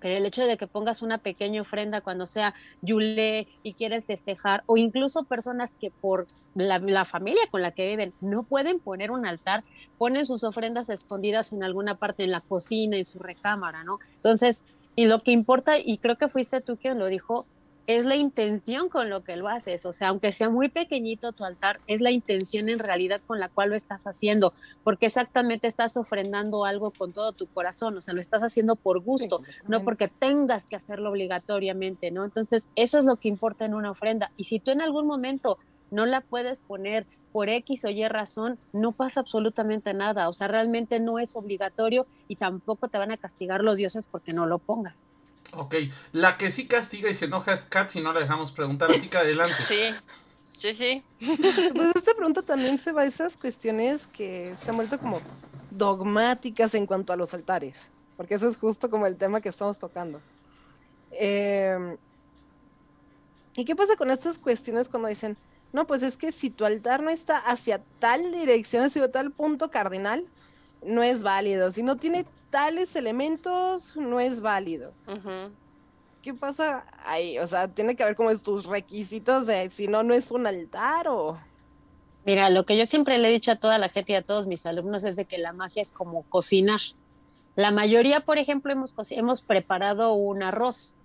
pero 0.00 0.16
el 0.16 0.26
hecho 0.26 0.44
de 0.44 0.56
que 0.56 0.66
pongas 0.66 1.02
una 1.02 1.18
pequeña 1.18 1.62
ofrenda 1.62 2.00
cuando 2.00 2.26
sea 2.26 2.54
Yule 2.82 3.46
y 3.62 3.74
quieres 3.74 4.06
festejar, 4.06 4.62
o 4.66 4.76
incluso 4.76 5.24
personas 5.24 5.70
que 5.80 5.90
por 5.90 6.26
la, 6.54 7.04
familia 7.04 7.42
con 7.50 7.62
la 7.62 7.72
que 7.72 7.88
viven 7.88 8.12
no 8.20 8.42
pueden 8.42 8.80
poner 8.80 9.10
un 9.10 9.26
altar, 9.26 9.62
ponen 9.98 10.26
sus 10.26 10.44
ofrendas 10.44 10.88
escondidas 10.88 11.52
en 11.52 11.62
alguna 11.62 11.96
parte, 11.96 12.24
en 12.24 12.30
la 12.30 12.40
cocina, 12.40 12.96
en 12.96 13.04
su 13.04 13.18
recámara, 13.18 13.84
¿no? 13.84 13.98
Entonces, 14.16 14.64
y 14.96 15.04
lo 15.04 15.22
que 15.22 15.32
importa, 15.32 15.78
y 15.78 15.98
creo 15.98 16.16
que 16.16 16.28
fuiste 16.28 16.60
tú 16.60 16.76
quien 16.76 16.98
lo 16.98 17.06
dijo, 17.06 17.46
es 17.96 18.06
la 18.06 18.16
intención 18.16 18.88
con 18.88 19.10
lo 19.10 19.24
que 19.24 19.36
lo 19.36 19.48
haces. 19.48 19.84
O 19.86 19.92
sea, 19.92 20.08
aunque 20.08 20.32
sea 20.32 20.48
muy 20.48 20.68
pequeñito 20.68 21.32
tu 21.32 21.44
altar, 21.44 21.80
es 21.86 22.00
la 22.00 22.10
intención 22.10 22.68
en 22.68 22.78
realidad 22.78 23.20
con 23.26 23.40
la 23.40 23.48
cual 23.48 23.70
lo 23.70 23.76
estás 23.76 24.06
haciendo, 24.06 24.52
porque 24.84 25.06
exactamente 25.06 25.66
estás 25.66 25.96
ofrendando 25.96 26.64
algo 26.64 26.90
con 26.90 27.12
todo 27.12 27.32
tu 27.32 27.46
corazón, 27.46 27.96
o 27.96 28.00
sea, 28.00 28.14
lo 28.14 28.20
estás 28.20 28.42
haciendo 28.42 28.76
por 28.76 29.00
gusto, 29.00 29.42
no 29.66 29.82
porque 29.82 30.08
tengas 30.08 30.66
que 30.66 30.76
hacerlo 30.76 31.10
obligatoriamente, 31.10 32.10
¿no? 32.10 32.24
Entonces, 32.24 32.68
eso 32.76 32.98
es 32.98 33.04
lo 33.04 33.16
que 33.16 33.28
importa 33.28 33.64
en 33.64 33.74
una 33.74 33.90
ofrenda. 33.90 34.30
Y 34.36 34.44
si 34.44 34.60
tú 34.60 34.70
en 34.70 34.82
algún 34.82 35.06
momento 35.06 35.58
no 35.90 36.06
la 36.06 36.20
puedes 36.20 36.60
poner 36.60 37.06
por 37.32 37.48
X 37.48 37.84
o 37.84 37.90
Y 37.90 38.06
razón, 38.08 38.58
no 38.72 38.92
pasa 38.92 39.20
absolutamente 39.20 39.94
nada. 39.94 40.28
O 40.28 40.32
sea, 40.32 40.48
realmente 40.48 41.00
no 41.00 41.18
es 41.18 41.36
obligatorio 41.36 42.06
y 42.28 42.36
tampoco 42.36 42.88
te 42.88 42.98
van 42.98 43.12
a 43.12 43.16
castigar 43.16 43.62
los 43.62 43.76
dioses 43.76 44.06
porque 44.10 44.32
no 44.32 44.46
lo 44.46 44.58
pongas. 44.58 45.12
Ok, 45.52 45.74
la 46.12 46.36
que 46.36 46.50
sí 46.50 46.66
castiga 46.66 47.10
y 47.10 47.14
se 47.14 47.24
enoja 47.24 47.52
es 47.52 47.64
Kat 47.64 47.90
si 47.90 48.00
no 48.00 48.12
la 48.12 48.20
dejamos 48.20 48.52
preguntar, 48.52 48.90
así 48.90 49.08
que 49.08 49.18
adelante. 49.18 49.56
Sí, 49.66 49.94
sí, 50.36 50.74
sí. 50.74 51.02
Pues 51.74 51.96
esta 51.96 52.14
pregunta 52.14 52.42
también 52.42 52.78
se 52.78 52.92
va 52.92 53.02
a 53.02 53.06
esas 53.06 53.36
cuestiones 53.36 54.06
que 54.06 54.54
se 54.56 54.70
han 54.70 54.76
vuelto 54.76 54.98
como 54.98 55.20
dogmáticas 55.70 56.74
en 56.74 56.86
cuanto 56.86 57.12
a 57.12 57.16
los 57.16 57.34
altares, 57.34 57.88
porque 58.16 58.34
eso 58.34 58.48
es 58.48 58.56
justo 58.56 58.90
como 58.90 59.06
el 59.06 59.16
tema 59.16 59.40
que 59.40 59.48
estamos 59.48 59.78
tocando. 59.78 60.20
Em, 61.12 61.96
¿Y 63.56 63.64
qué 63.64 63.74
pasa 63.74 63.96
con 63.96 64.10
estas 64.10 64.38
cuestiones 64.38 64.88
cuando 64.88 65.08
dicen, 65.08 65.36
no, 65.72 65.86
pues 65.86 66.02
es 66.02 66.16
que 66.16 66.32
si 66.32 66.50
tu 66.50 66.64
altar 66.64 67.02
no 67.02 67.10
está 67.10 67.38
hacia 67.38 67.80
tal 67.98 68.32
dirección, 68.32 68.84
hacia 68.84 69.10
tal 69.10 69.30
punto 69.32 69.70
cardinal, 69.70 70.24
no 70.84 71.02
es 71.02 71.22
válido. 71.22 71.70
Si 71.70 71.82
no 71.82 71.96
tiene 71.96 72.26
tales 72.50 72.96
elementos, 72.96 73.96
no 73.96 74.20
es 74.20 74.40
válido. 74.40 74.92
¿Qué 76.22 76.34
pasa 76.34 76.84
ahí? 77.04 77.38
O 77.38 77.46
sea, 77.46 77.68
tiene 77.68 77.96
que 77.96 78.02
haber 78.02 78.16
como 78.16 78.36
tus 78.38 78.66
requisitos 78.66 79.46
de 79.46 79.70
si 79.70 79.88
no, 79.88 80.02
no 80.02 80.14
es 80.14 80.30
un 80.30 80.46
altar 80.46 81.08
o... 81.08 81.38
Mira, 82.26 82.50
lo 82.50 82.66
que 82.66 82.76
yo 82.76 82.84
siempre 82.84 83.16
le 83.16 83.30
he 83.30 83.32
dicho 83.32 83.50
a 83.50 83.56
toda 83.56 83.78
la 83.78 83.88
gente 83.88 84.12
y 84.12 84.16
a 84.16 84.22
todos 84.22 84.46
mis 84.46 84.66
alumnos 84.66 85.04
es 85.04 85.16
de 85.16 85.24
que 85.24 85.38
la 85.38 85.54
magia 85.54 85.80
es 85.80 85.92
como 85.92 86.22
cocinar. 86.24 86.80
La 87.56 87.70
mayoría, 87.70 88.20
por 88.20 88.36
ejemplo, 88.36 88.72
hemos, 88.72 88.94
hemos 89.10 89.40
preparado 89.40 90.12
un 90.12 90.42
arroz 90.42 90.96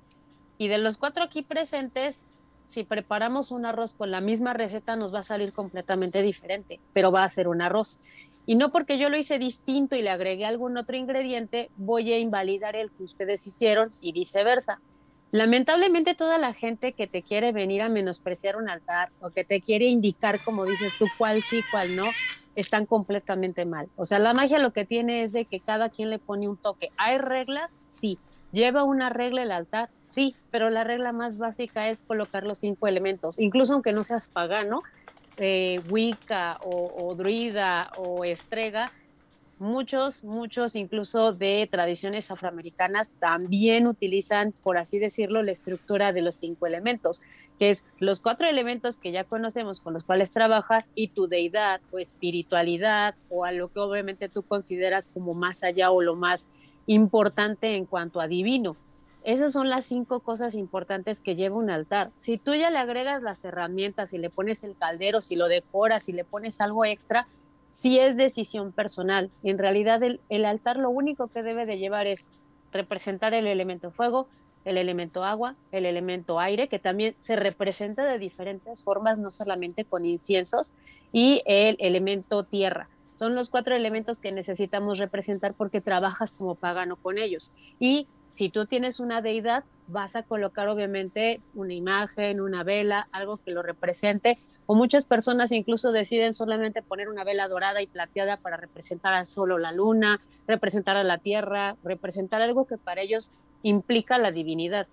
y 0.57 0.67
de 0.67 0.77
los 0.77 0.97
cuatro 0.97 1.23
aquí 1.23 1.41
presentes, 1.41 2.29
si 2.65 2.83
preparamos 2.83 3.51
un 3.51 3.65
arroz 3.65 3.93
con 3.93 4.11
la 4.11 4.21
misma 4.21 4.53
receta 4.53 4.95
nos 4.95 5.13
va 5.13 5.19
a 5.19 5.23
salir 5.23 5.53
completamente 5.53 6.21
diferente, 6.21 6.79
pero 6.93 7.11
va 7.11 7.23
a 7.23 7.29
ser 7.29 7.47
un 7.47 7.61
arroz. 7.61 7.99
Y 8.45 8.55
no 8.55 8.69
porque 8.69 8.97
yo 8.97 9.09
lo 9.09 9.17
hice 9.17 9.39
distinto 9.39 9.95
y 9.95 10.01
le 10.01 10.09
agregué 10.09 10.45
algún 10.45 10.77
otro 10.77 10.95
ingrediente, 10.95 11.69
voy 11.77 12.13
a 12.13 12.19
invalidar 12.19 12.75
el 12.75 12.91
que 12.91 13.03
ustedes 13.03 13.45
hicieron 13.47 13.89
y 14.01 14.11
viceversa. 14.11 14.79
Lamentablemente 15.31 16.15
toda 16.15 16.37
la 16.37 16.53
gente 16.53 16.93
que 16.93 17.07
te 17.07 17.21
quiere 17.21 17.51
venir 17.51 17.81
a 17.81 17.89
menospreciar 17.89 18.55
un 18.55 18.69
altar 18.69 19.09
o 19.19 19.31
que 19.31 19.43
te 19.43 19.61
quiere 19.61 19.87
indicar, 19.87 20.39
como 20.39 20.65
dices 20.65 20.93
tú, 20.97 21.07
cuál 21.17 21.41
sí, 21.41 21.61
cuál 21.71 21.95
no, 21.95 22.05
están 22.55 22.85
completamente 22.85 23.65
mal. 23.65 23.89
O 23.97 24.05
sea, 24.05 24.19
la 24.19 24.33
magia 24.33 24.59
lo 24.59 24.71
que 24.71 24.85
tiene 24.85 25.23
es 25.23 25.33
de 25.33 25.45
que 25.45 25.59
cada 25.59 25.89
quien 25.89 26.09
le 26.09 26.19
pone 26.19 26.47
un 26.47 26.57
toque. 26.57 26.89
¿Hay 26.97 27.17
reglas? 27.17 27.71
Sí. 27.87 28.17
¿Lleva 28.51 28.83
una 28.83 29.09
regla 29.09 29.43
el 29.43 29.51
altar? 29.51 29.89
Sí, 30.07 30.35
pero 30.51 30.69
la 30.69 30.85
regla 30.85 31.11
más 31.11 31.37
básica 31.37 31.89
es 31.89 31.99
colocar 32.07 32.45
los 32.45 32.59
cinco 32.59 32.87
elementos. 32.87 33.37
Incluso 33.37 33.73
aunque 33.73 33.91
no 33.91 34.05
seas 34.05 34.29
pagano, 34.29 34.81
eh, 35.37 35.79
Wicca 35.89 36.59
o, 36.63 37.13
Druida 37.15 37.91
o 37.97 38.23
Estrega, 38.23 38.91
muchos, 39.59 40.23
muchos 40.23 40.75
incluso 40.75 41.33
de 41.33 41.67
tradiciones 41.71 42.31
afroamericanas 42.31 43.09
también 43.19 43.87
utilizan, 43.87 44.53
por 44.63 44.77
así 44.77 44.99
decirlo, 44.99 45.43
la 45.43 45.51
estructura 45.51 46.13
de 46.13 46.21
los 46.21 46.35
cinco 46.35 46.67
elementos, 46.67 47.21
que 47.59 47.71
es 47.71 47.83
los 47.99 48.21
cuatro 48.21 48.47
elementos 48.47 48.97
que 48.97 49.11
ya 49.11 49.23
conocemos 49.23 49.79
con 49.79 49.93
los 49.93 50.03
cuales 50.03 50.31
trabajas 50.31 50.91
y 50.93 51.09
tu 51.09 51.27
deidad 51.27 51.79
o 51.91 51.99
espiritualidad 51.99 53.15
o 53.29 53.45
a 53.45 53.51
lo 53.51 53.71
que 53.71 53.79
obviamente 53.79 54.27
tú 54.27 54.43
consideras 54.43 55.09
como 55.09 55.33
más 55.33 55.63
allá 55.63 55.91
o 55.91 56.01
lo 56.01 56.15
más 56.15 56.49
importante 56.87 57.75
en 57.75 57.85
cuanto 57.85 58.19
a 58.19 58.27
divino. 58.27 58.75
Esas 59.25 59.53
son 59.53 59.69
las 59.69 59.85
cinco 59.85 60.19
cosas 60.19 60.53
importantes 60.53 61.19
que 61.19 61.35
lleva 61.35 61.57
un 61.57 61.71
altar. 61.71 62.11
Si 62.19 62.37
tú 62.37 62.53
ya 62.53 62.69
le 62.69 62.77
agregas 62.77 63.23
las 63.23 63.43
herramientas, 63.43 64.13
y 64.13 64.19
le 64.19 64.29
pones 64.29 64.63
el 64.63 64.77
caldero, 64.77 65.19
si 65.19 65.35
lo 65.35 65.47
decoras, 65.47 66.03
si 66.03 66.13
le 66.13 66.23
pones 66.23 66.61
algo 66.61 66.85
extra, 66.85 67.27
sí 67.71 67.97
es 67.97 68.15
decisión 68.17 68.71
personal. 68.71 69.31
En 69.41 69.57
realidad 69.57 70.03
el, 70.03 70.19
el 70.29 70.45
altar 70.45 70.77
lo 70.77 70.91
único 70.91 71.27
que 71.27 71.41
debe 71.41 71.65
de 71.65 71.79
llevar 71.79 72.05
es 72.05 72.29
representar 72.71 73.33
el 73.33 73.47
elemento 73.47 73.89
fuego, 73.89 74.27
el 74.63 74.77
elemento 74.77 75.23
agua, 75.23 75.55
el 75.71 75.87
elemento 75.87 76.39
aire, 76.39 76.67
que 76.67 76.77
también 76.77 77.15
se 77.17 77.35
representa 77.35 78.05
de 78.05 78.19
diferentes 78.19 78.83
formas, 78.83 79.17
no 79.17 79.31
solamente 79.31 79.85
con 79.85 80.05
inciensos, 80.05 80.75
y 81.11 81.41
el 81.47 81.77
elemento 81.79 82.43
tierra. 82.43 82.89
Son 83.13 83.33
los 83.33 83.49
cuatro 83.49 83.75
elementos 83.75 84.19
que 84.19 84.31
necesitamos 84.31 84.99
representar 84.99 85.55
porque 85.55 85.81
trabajas 85.81 86.35
como 86.37 86.53
pagano 86.53 86.95
con 86.95 87.17
ellos. 87.17 87.53
Y 87.79 88.07
si 88.35 88.49
tú 88.49 88.65
tienes 88.65 88.99
una 88.99 89.21
deidad, 89.21 89.63
vas 89.87 90.17
a 90.17 90.23
colocar 90.23 90.67
obviamente 90.67 91.39
una 91.53 91.73
imagen, 91.73 92.41
una 92.41 92.63
vela, 92.63 93.07
algo 93.13 93.37
que 93.37 93.51
lo 93.51 93.61
represente. 93.61 94.37
O 94.65 94.75
muchas 94.75 95.05
personas 95.05 95.53
incluso 95.53 95.93
deciden 95.93 96.35
solamente 96.35 96.81
poner 96.81 97.07
una 97.07 97.23
vela 97.23 97.47
dorada 97.47 97.81
y 97.81 97.87
plateada 97.87 98.35
para 98.35 98.57
representar 98.57 99.13
a 99.13 99.23
solo 99.23 99.57
la 99.57 99.71
luna, 99.71 100.19
representar 100.47 100.97
a 100.97 101.05
la 101.05 101.17
tierra, 101.17 101.77
representar 101.81 102.41
algo 102.41 102.65
que 102.65 102.77
para 102.77 103.01
ellos 103.01 103.31
implica 103.63 104.17
la 104.17 104.31
divinidad. 104.31 104.87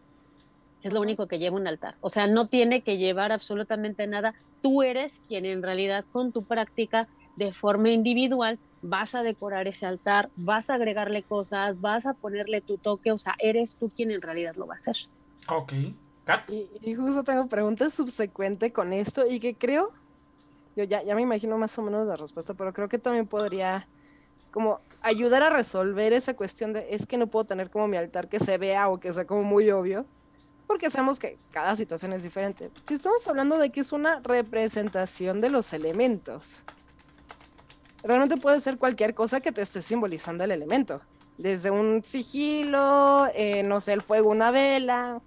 Es 0.84 0.92
lo 0.92 1.00
único 1.00 1.26
que 1.26 1.40
lleva 1.40 1.56
un 1.56 1.66
altar. 1.66 1.96
O 2.00 2.10
sea, 2.10 2.28
no 2.28 2.46
tiene 2.46 2.82
que 2.82 2.96
llevar 2.96 3.32
absolutamente 3.32 4.06
nada. 4.06 4.34
Tú 4.62 4.84
eres 4.84 5.12
quien 5.26 5.46
en 5.46 5.64
realidad 5.64 6.04
con 6.12 6.30
tu 6.30 6.44
práctica 6.44 7.08
de 7.34 7.52
forma 7.52 7.90
individual 7.90 8.60
vas 8.82 9.14
a 9.14 9.22
decorar 9.22 9.68
ese 9.68 9.86
altar, 9.86 10.30
vas 10.36 10.68
a 10.68 10.74
agregarle 10.74 11.22
cosas, 11.22 11.80
vas 11.80 12.04
a 12.06 12.14
ponerle 12.14 12.60
tu 12.60 12.76
toque, 12.76 13.12
o 13.12 13.18
sea, 13.18 13.34
eres 13.38 13.76
tú 13.76 13.88
quien 13.88 14.10
en 14.10 14.20
realidad 14.20 14.56
lo 14.56 14.66
va 14.66 14.74
a 14.74 14.76
hacer. 14.76 14.96
Ok. 15.48 15.72
Y, 16.48 16.94
justo 16.94 17.24
tengo 17.24 17.46
preguntas 17.46 17.94
subsecuente 17.94 18.72
con 18.72 18.92
esto 18.92 19.26
y 19.26 19.40
que 19.40 19.54
creo, 19.54 19.90
yo 20.76 20.84
ya, 20.84 21.02
ya 21.02 21.14
me 21.14 21.22
imagino 21.22 21.58
más 21.58 21.76
o 21.78 21.82
menos 21.82 22.06
la 22.06 22.16
respuesta, 22.16 22.54
pero 22.54 22.72
creo 22.72 22.88
que 22.88 22.98
también 22.98 23.26
podría 23.26 23.86
como 24.52 24.80
ayudar 25.00 25.42
a 25.42 25.50
resolver 25.50 26.12
esa 26.12 26.34
cuestión 26.34 26.72
de 26.72 26.94
es 26.94 27.06
que 27.06 27.16
no 27.16 27.26
puedo 27.26 27.44
tener 27.44 27.70
como 27.70 27.88
mi 27.88 27.96
altar 27.96 28.28
que 28.28 28.38
se 28.38 28.56
vea 28.58 28.88
o 28.88 29.00
que 29.00 29.12
sea 29.12 29.26
como 29.26 29.42
muy 29.42 29.70
obvio, 29.70 30.06
porque 30.66 30.90
sabemos 30.90 31.18
que 31.18 31.38
cada 31.50 31.74
situación 31.74 32.12
es 32.12 32.22
diferente. 32.22 32.70
Si 32.86 32.94
estamos 32.94 33.26
hablando 33.26 33.58
de 33.58 33.70
que 33.70 33.80
es 33.80 33.92
una 33.92 34.20
representación 34.20 35.40
de 35.40 35.50
los 35.50 35.72
elementos, 35.72 36.62
realmente 38.02 38.36
puede 38.36 38.60
ser 38.60 38.78
cualquier 38.78 39.14
cosa 39.14 39.40
que 39.40 39.52
te 39.52 39.62
esté 39.62 39.82
simbolizando 39.82 40.44
el 40.44 40.50
elemento. 40.50 41.00
Desde 41.38 41.70
un 41.70 42.02
sigilo, 42.04 43.26
eh, 43.34 43.62
no 43.62 43.80
sé, 43.80 43.92
el 43.94 44.02
fuego, 44.02 44.30
una 44.30 44.50
vela. 44.50 45.20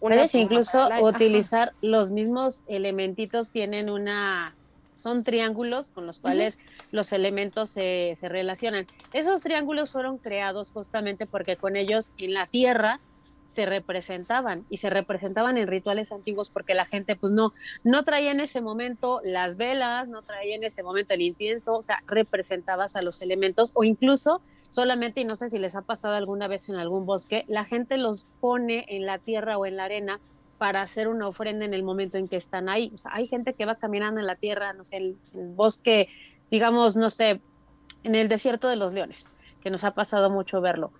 Puedes 0.00 0.34
incluso 0.34 0.88
utilizar 1.02 1.72
los 1.82 2.12
mismos 2.12 2.62
elementitos, 2.68 3.50
tienen 3.50 3.90
una, 3.90 4.54
son 4.96 5.24
triángulos 5.24 5.88
con 5.88 6.06
los 6.06 6.20
cuales 6.20 6.56
los 6.92 7.12
elementos 7.12 7.70
se, 7.70 8.14
se, 8.16 8.28
relacionan. 8.28 8.86
Esos 9.12 9.42
triángulos 9.42 9.90
fueron 9.90 10.18
creados 10.18 10.70
justamente 10.70 11.26
porque 11.26 11.56
con 11.56 11.74
ellos 11.74 12.12
en 12.16 12.32
la 12.32 12.46
Tierra 12.46 13.00
se 13.48 13.66
representaban 13.66 14.64
y 14.70 14.76
se 14.76 14.90
representaban 14.90 15.58
en 15.58 15.66
rituales 15.66 16.12
antiguos 16.12 16.50
porque 16.50 16.74
la 16.74 16.84
gente 16.84 17.16
pues 17.16 17.32
no, 17.32 17.54
no 17.82 18.04
traía 18.04 18.30
en 18.30 18.40
ese 18.40 18.60
momento 18.60 19.20
las 19.24 19.56
velas, 19.56 20.08
no 20.08 20.22
traía 20.22 20.54
en 20.54 20.64
ese 20.64 20.82
momento 20.82 21.14
el 21.14 21.22
incienso, 21.22 21.76
o 21.76 21.82
sea, 21.82 22.02
representabas 22.06 22.94
a 22.94 23.02
los 23.02 23.20
elementos 23.22 23.72
o 23.74 23.84
incluso 23.84 24.42
solamente, 24.62 25.22
y 25.22 25.24
no 25.24 25.34
sé 25.34 25.48
si 25.48 25.58
les 25.58 25.74
ha 25.74 25.82
pasado 25.82 26.14
alguna 26.14 26.46
vez 26.46 26.68
en 26.68 26.76
algún 26.76 27.06
bosque, 27.06 27.44
la 27.48 27.64
gente 27.64 27.96
los 27.96 28.26
pone 28.40 28.84
en 28.88 29.06
la 29.06 29.18
tierra 29.18 29.56
o 29.56 29.64
en 29.64 29.76
la 29.76 29.84
arena 29.84 30.20
para 30.58 30.82
hacer 30.82 31.08
una 31.08 31.26
ofrenda 31.26 31.64
en 31.64 31.72
el 31.72 31.82
momento 31.82 32.18
en 32.18 32.28
que 32.28 32.36
están 32.36 32.68
ahí. 32.68 32.90
O 32.94 32.98
sea, 32.98 33.12
hay 33.14 33.28
gente 33.28 33.54
que 33.54 33.64
va 33.64 33.76
caminando 33.76 34.20
en 34.20 34.26
la 34.26 34.36
tierra, 34.36 34.72
no 34.74 34.84
sé, 34.84 34.96
en 34.96 35.02
el 35.34 35.48
bosque, 35.54 36.08
digamos, 36.50 36.96
no 36.96 37.08
sé, 37.08 37.40
en 38.04 38.14
el 38.14 38.28
desierto 38.28 38.68
de 38.68 38.76
los 38.76 38.92
leones, 38.92 39.26
que 39.62 39.70
nos 39.70 39.84
ha 39.84 39.92
pasado 39.92 40.28
mucho 40.28 40.60
verlo 40.60 40.92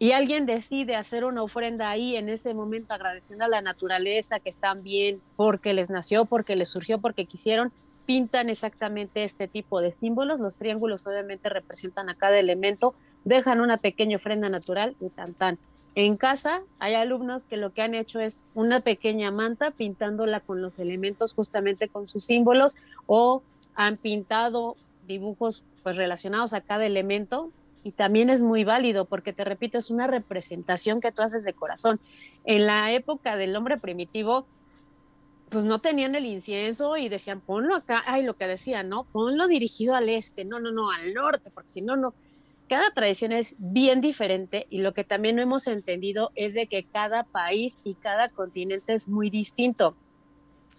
y 0.00 0.12
alguien 0.12 0.46
decide 0.46 0.96
hacer 0.96 1.26
una 1.26 1.42
ofrenda 1.42 1.90
ahí 1.90 2.16
en 2.16 2.30
ese 2.30 2.54
momento 2.54 2.94
agradeciendo 2.94 3.44
a 3.44 3.48
la 3.48 3.60
naturaleza 3.60 4.40
que 4.40 4.48
están 4.48 4.82
bien 4.82 5.20
porque 5.36 5.74
les 5.74 5.90
nació, 5.90 6.24
porque 6.24 6.56
les 6.56 6.70
surgió, 6.70 6.98
porque 7.02 7.26
quisieron, 7.26 7.70
pintan 8.06 8.48
exactamente 8.48 9.24
este 9.24 9.46
tipo 9.46 9.82
de 9.82 9.92
símbolos. 9.92 10.40
Los 10.40 10.56
triángulos 10.56 11.06
obviamente 11.06 11.50
representan 11.50 12.08
a 12.08 12.14
cada 12.14 12.38
elemento, 12.38 12.94
dejan 13.26 13.60
una 13.60 13.76
pequeña 13.76 14.16
ofrenda 14.16 14.48
natural 14.48 14.96
y 15.02 15.10
tan 15.10 15.34
tan. 15.34 15.58
En 15.94 16.16
casa 16.16 16.62
hay 16.78 16.94
alumnos 16.94 17.44
que 17.44 17.58
lo 17.58 17.74
que 17.74 17.82
han 17.82 17.94
hecho 17.94 18.20
es 18.20 18.46
una 18.54 18.80
pequeña 18.80 19.30
manta 19.30 19.70
pintándola 19.70 20.40
con 20.40 20.62
los 20.62 20.78
elementos 20.78 21.34
justamente 21.34 21.88
con 21.88 22.08
sus 22.08 22.24
símbolos 22.24 22.78
o 23.06 23.42
han 23.74 23.98
pintado 23.98 24.76
dibujos 25.06 25.62
pues 25.82 25.96
relacionados 25.96 26.54
a 26.54 26.62
cada 26.62 26.86
elemento 26.86 27.50
y 27.82 27.92
también 27.92 28.30
es 28.30 28.40
muy 28.42 28.64
válido 28.64 29.04
porque 29.04 29.32
te 29.32 29.44
repito, 29.44 29.78
es 29.78 29.90
una 29.90 30.06
representación 30.06 31.00
que 31.00 31.12
tú 31.12 31.22
haces 31.22 31.44
de 31.44 31.54
corazón. 31.54 32.00
En 32.44 32.66
la 32.66 32.92
época 32.92 33.36
del 33.36 33.56
hombre 33.56 33.78
primitivo, 33.78 34.46
pues 35.50 35.64
no 35.64 35.80
tenían 35.80 36.14
el 36.14 36.26
incienso 36.26 36.96
y 36.96 37.08
decían, 37.08 37.40
ponlo 37.40 37.74
acá, 37.74 38.02
ay, 38.06 38.22
lo 38.22 38.34
que 38.34 38.46
decían, 38.46 38.88
¿no? 38.88 39.04
Ponlo 39.04 39.48
dirigido 39.48 39.94
al 39.94 40.08
este, 40.08 40.44
no, 40.44 40.60
no, 40.60 40.70
no, 40.70 40.90
al 40.90 41.12
norte, 41.12 41.50
porque 41.50 41.68
si 41.68 41.82
no, 41.82 41.96
no. 41.96 42.14
Cada 42.68 42.92
tradición 42.92 43.32
es 43.32 43.56
bien 43.58 44.00
diferente 44.00 44.66
y 44.70 44.78
lo 44.78 44.94
que 44.94 45.02
también 45.02 45.36
no 45.36 45.42
hemos 45.42 45.66
entendido 45.66 46.30
es 46.36 46.54
de 46.54 46.68
que 46.68 46.84
cada 46.84 47.24
país 47.24 47.78
y 47.82 47.94
cada 47.94 48.28
continente 48.28 48.94
es 48.94 49.08
muy 49.08 49.28
distinto. 49.28 49.96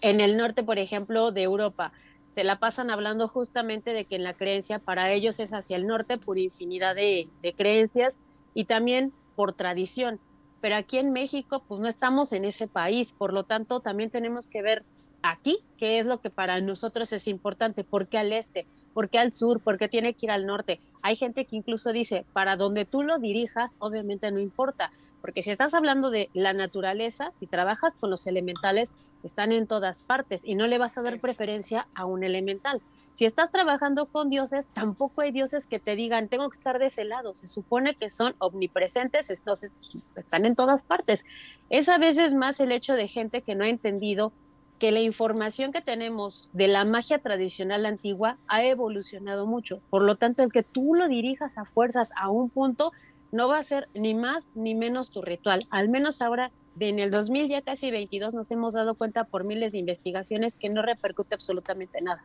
En 0.01 0.21
el 0.21 0.37
norte, 0.37 0.63
por 0.63 0.79
ejemplo, 0.79 1.31
de 1.31 1.43
Europa, 1.43 1.91
se 2.33 2.43
la 2.43 2.57
pasan 2.57 2.89
hablando 2.89 3.27
justamente 3.27 3.93
de 3.93 4.05
que 4.05 4.15
en 4.15 4.23
la 4.23 4.33
creencia 4.33 4.79
para 4.79 5.11
ellos 5.11 5.39
es 5.39 5.53
hacia 5.53 5.75
el 5.75 5.87
norte 5.87 6.17
por 6.17 6.37
infinidad 6.37 6.95
de, 6.95 7.27
creencias 7.57 8.17
y 8.53 8.65
también 8.65 9.11
por 9.35 9.53
tradición. 9.53 10.19
Pero 10.61 10.75
aquí 10.75 10.97
en 10.97 11.11
México, 11.11 11.63
pues 11.67 11.81
no 11.81 11.87
estamos 11.87 12.31
en 12.31 12.45
ese 12.45 12.67
país, 12.67 13.13
por 13.17 13.33
lo 13.33 13.43
tanto 13.43 13.79
también 13.79 14.09
tenemos 14.09 14.47
que 14.47 14.61
ver 14.61 14.83
aquí 15.23 15.59
qué 15.77 15.99
es 15.99 16.05
lo 16.05 16.21
que 16.21 16.29
para 16.29 16.59
nosotros 16.61 17.11
es 17.13 17.27
importante, 17.27 17.83
por 17.83 18.07
qué 18.07 18.17
al 18.17 18.31
este, 18.31 18.65
por 18.93 19.09
qué 19.09 19.19
al 19.19 19.33
sur, 19.33 19.59
por 19.59 19.77
qué 19.77 19.89
tiene 19.89 20.13
que 20.13 20.27
ir 20.27 20.31
al 20.31 20.45
norte. 20.45 20.79
Hay 21.01 21.15
gente 21.15 21.45
que 21.45 21.55
incluso 21.55 21.91
dice, 21.91 22.25
para 22.33 22.55
donde 22.55 22.85
tú 22.85 23.03
lo 23.03 23.17
dirijas, 23.17 23.75
obviamente 23.79 24.31
no 24.31 24.39
importa, 24.39 24.91
porque 25.21 25.41
si 25.41 25.51
estás 25.51 25.73
hablando 25.73 26.09
de 26.09 26.29
la 26.33 26.53
naturaleza, 26.53 27.31
si 27.31 27.47
trabajas 27.47 27.95
con 27.95 28.09
los 28.09 28.25
elementales, 28.27 28.93
están 29.27 29.51
en 29.51 29.67
todas 29.67 30.01
partes 30.01 30.41
y 30.43 30.55
no 30.55 30.67
le 30.67 30.77
vas 30.77 30.97
a 30.97 31.01
dar 31.01 31.19
preferencia 31.19 31.87
a 31.95 32.05
un 32.05 32.23
elemental. 32.23 32.81
Si 33.13 33.25
estás 33.25 33.51
trabajando 33.51 34.05
con 34.05 34.29
dioses, 34.29 34.67
tampoco 34.73 35.21
hay 35.21 35.31
dioses 35.31 35.65
que 35.65 35.79
te 35.79 35.95
digan, 35.95 36.29
tengo 36.29 36.49
que 36.49 36.57
estar 36.57 36.79
de 36.79 36.87
ese 36.87 37.03
lado. 37.03 37.35
Se 37.35 37.47
supone 37.47 37.95
que 37.95 38.09
son 38.09 38.35
omnipresentes, 38.39 39.29
entonces 39.29 39.71
están 40.15 40.45
en 40.45 40.55
todas 40.55 40.83
partes. 40.83 41.25
Es 41.69 41.89
a 41.89 41.97
veces 41.97 42.33
más 42.33 42.59
el 42.59 42.71
hecho 42.71 42.93
de 42.93 43.07
gente 43.07 43.41
que 43.41 43.55
no 43.55 43.65
ha 43.65 43.69
entendido 43.69 44.31
que 44.79 44.91
la 44.91 45.01
información 45.01 45.71
que 45.71 45.81
tenemos 45.81 46.49
de 46.53 46.67
la 46.67 46.85
magia 46.85 47.19
tradicional 47.19 47.85
antigua 47.85 48.37
ha 48.47 48.63
evolucionado 48.63 49.45
mucho. 49.45 49.79
Por 49.91 50.01
lo 50.01 50.15
tanto, 50.15 50.41
el 50.41 50.51
que 50.51 50.63
tú 50.63 50.95
lo 50.95 51.07
dirijas 51.07 51.59
a 51.59 51.65
fuerzas 51.65 52.11
a 52.17 52.31
un 52.31 52.49
punto 52.49 52.91
no 53.31 53.47
va 53.47 53.59
a 53.59 53.63
ser 53.63 53.87
ni 53.93 54.13
más 54.13 54.45
ni 54.55 54.75
menos 54.75 55.09
tu 55.09 55.21
ritual. 55.21 55.61
Al 55.69 55.89
menos 55.89 56.21
ahora, 56.21 56.51
en 56.79 56.99
el 56.99 57.11
2000 57.11 57.47
ya 57.47 57.61
casi 57.61 57.91
22, 57.91 58.33
nos 58.33 58.51
hemos 58.51 58.73
dado 58.73 58.95
cuenta 58.95 59.23
por 59.23 59.43
miles 59.43 59.71
de 59.71 59.79
investigaciones 59.79 60.57
que 60.57 60.69
no 60.69 60.81
repercute 60.81 61.35
absolutamente 61.35 62.01
nada. 62.01 62.23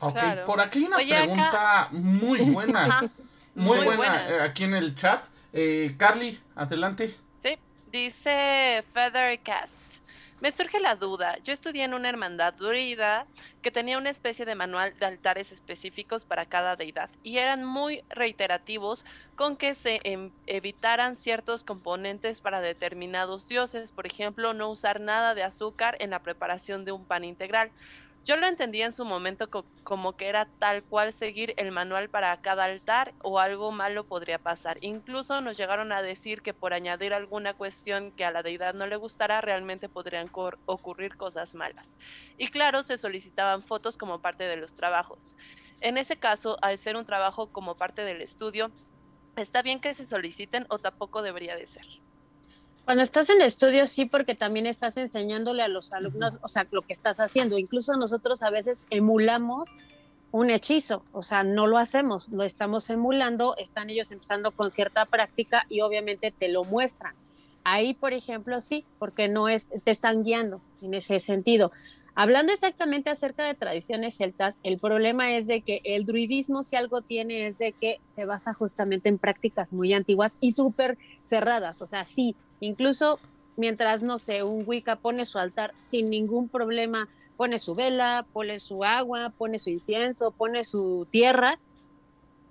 Ok, 0.00 0.18
por 0.46 0.60
aquí 0.60 0.88
hay 0.96 1.08
una 1.08 1.26
pregunta 1.26 1.88
muy 1.92 2.40
buena. 2.50 3.10
muy, 3.54 3.84
buena, 3.84 4.28
eh, 4.28 4.40
aquí 4.40 4.64
en 4.64 4.74
el 4.74 4.94
chat. 4.94 5.26
Eh, 5.52 5.94
Carly, 5.98 6.38
adelante. 6.54 7.08
Sí, 7.42 7.58
dice 7.92 8.84
Feathercast. 8.92 9.79
Me 10.40 10.52
surge 10.52 10.80
la 10.80 10.96
duda. 10.96 11.36
Yo 11.44 11.52
estudié 11.52 11.84
en 11.84 11.92
una 11.92 12.08
hermandad 12.08 12.54
druida 12.54 13.26
que 13.60 13.70
tenía 13.70 13.98
una 13.98 14.08
especie 14.08 14.46
de 14.46 14.54
manual 14.54 14.98
de 14.98 15.06
altares 15.06 15.52
específicos 15.52 16.24
para 16.24 16.46
cada 16.46 16.76
deidad 16.76 17.10
y 17.22 17.38
eran 17.38 17.62
muy 17.64 18.02
reiterativos 18.08 19.04
con 19.36 19.56
que 19.56 19.74
se 19.74 20.00
em, 20.04 20.30
evitaran 20.46 21.16
ciertos 21.16 21.62
componentes 21.62 22.40
para 22.40 22.60
determinados 22.60 23.48
dioses, 23.48 23.92
por 23.92 24.06
ejemplo, 24.06 24.54
no 24.54 24.70
usar 24.70 25.00
nada 25.00 25.34
de 25.34 25.42
azúcar 25.42 25.96
en 26.00 26.10
la 26.10 26.20
preparación 26.20 26.84
de 26.84 26.92
un 26.92 27.04
pan 27.04 27.24
integral. 27.24 27.70
Yo 28.30 28.36
lo 28.36 28.46
entendía 28.46 28.86
en 28.86 28.92
su 28.92 29.04
momento 29.04 29.48
como 29.82 30.16
que 30.16 30.28
era 30.28 30.44
tal 30.60 30.84
cual 30.84 31.12
seguir 31.12 31.52
el 31.56 31.72
manual 31.72 32.08
para 32.08 32.40
cada 32.40 32.62
altar 32.62 33.12
o 33.24 33.40
algo 33.40 33.72
malo 33.72 34.04
podría 34.04 34.38
pasar. 34.38 34.78
Incluso 34.82 35.40
nos 35.40 35.56
llegaron 35.56 35.90
a 35.90 36.00
decir 36.00 36.40
que 36.40 36.54
por 36.54 36.72
añadir 36.72 37.12
alguna 37.12 37.54
cuestión 37.54 38.12
que 38.12 38.24
a 38.24 38.30
la 38.30 38.44
deidad 38.44 38.72
no 38.72 38.86
le 38.86 38.94
gustara, 38.94 39.40
realmente 39.40 39.88
podrían 39.88 40.30
ocurrir 40.66 41.16
cosas 41.16 41.56
malas. 41.56 41.96
Y 42.38 42.46
claro, 42.46 42.84
se 42.84 42.98
solicitaban 42.98 43.64
fotos 43.64 43.96
como 43.96 44.20
parte 44.20 44.44
de 44.44 44.56
los 44.56 44.74
trabajos. 44.74 45.34
En 45.80 45.98
ese 45.98 46.16
caso, 46.16 46.56
al 46.62 46.78
ser 46.78 46.94
un 46.94 47.06
trabajo 47.06 47.48
como 47.50 47.74
parte 47.74 48.02
del 48.02 48.22
estudio, 48.22 48.70
¿está 49.34 49.60
bien 49.62 49.80
que 49.80 49.92
se 49.92 50.06
soliciten 50.06 50.66
o 50.68 50.78
tampoco 50.78 51.22
debería 51.22 51.56
de 51.56 51.66
ser? 51.66 51.86
Cuando 52.90 53.04
estás 53.04 53.30
en 53.30 53.40
el 53.40 53.46
estudio, 53.46 53.86
sí, 53.86 54.04
porque 54.04 54.34
también 54.34 54.66
estás 54.66 54.96
enseñándole 54.96 55.62
a 55.62 55.68
los 55.68 55.92
alumnos, 55.92 56.32
o 56.42 56.48
sea, 56.48 56.66
lo 56.72 56.82
que 56.82 56.92
estás 56.92 57.20
haciendo. 57.20 57.56
Incluso 57.56 57.96
nosotros 57.96 58.42
a 58.42 58.50
veces 58.50 58.82
emulamos 58.90 59.68
un 60.32 60.50
hechizo, 60.50 61.04
o 61.12 61.22
sea, 61.22 61.44
no 61.44 61.68
lo 61.68 61.78
hacemos, 61.78 62.28
lo 62.30 62.42
estamos 62.42 62.90
emulando, 62.90 63.56
están 63.58 63.90
ellos 63.90 64.10
empezando 64.10 64.50
con 64.50 64.72
cierta 64.72 65.06
práctica 65.06 65.66
y 65.68 65.82
obviamente 65.82 66.34
te 66.36 66.48
lo 66.48 66.64
muestran. 66.64 67.14
Ahí, 67.62 67.94
por 67.94 68.12
ejemplo, 68.12 68.60
sí, 68.60 68.84
porque 68.98 69.28
no 69.28 69.48
es, 69.48 69.68
te 69.84 69.92
están 69.92 70.24
guiando 70.24 70.60
en 70.82 70.94
ese 70.94 71.20
sentido. 71.20 71.70
Hablando 72.16 72.52
exactamente 72.52 73.08
acerca 73.08 73.44
de 73.44 73.54
tradiciones 73.54 74.16
celtas, 74.16 74.58
el 74.64 74.80
problema 74.80 75.30
es 75.36 75.46
de 75.46 75.60
que 75.60 75.80
el 75.84 76.06
druidismo 76.06 76.64
si 76.64 76.74
algo 76.74 77.02
tiene 77.02 77.46
es 77.46 77.56
de 77.56 77.70
que 77.70 78.00
se 78.16 78.24
basa 78.24 78.52
justamente 78.52 79.08
en 79.08 79.18
prácticas 79.18 79.72
muy 79.72 79.92
antiguas 79.92 80.34
y 80.40 80.50
súper 80.50 80.98
cerradas. 81.22 81.80
O 81.82 81.86
sea, 81.86 82.04
sí, 82.06 82.34
incluso 82.60 83.18
mientras, 83.56 84.02
no 84.02 84.18
sé, 84.18 84.42
un 84.42 84.64
Wicca 84.66 84.96
pone 84.96 85.24
su 85.24 85.38
altar 85.38 85.74
sin 85.82 86.06
ningún 86.06 86.48
problema, 86.48 87.08
pone 87.36 87.58
su 87.58 87.74
vela, 87.74 88.24
pone 88.32 88.58
su 88.58 88.84
agua, 88.84 89.32
pone 89.36 89.58
su 89.58 89.70
incienso, 89.70 90.30
pone 90.30 90.64
su 90.64 91.06
tierra, 91.10 91.58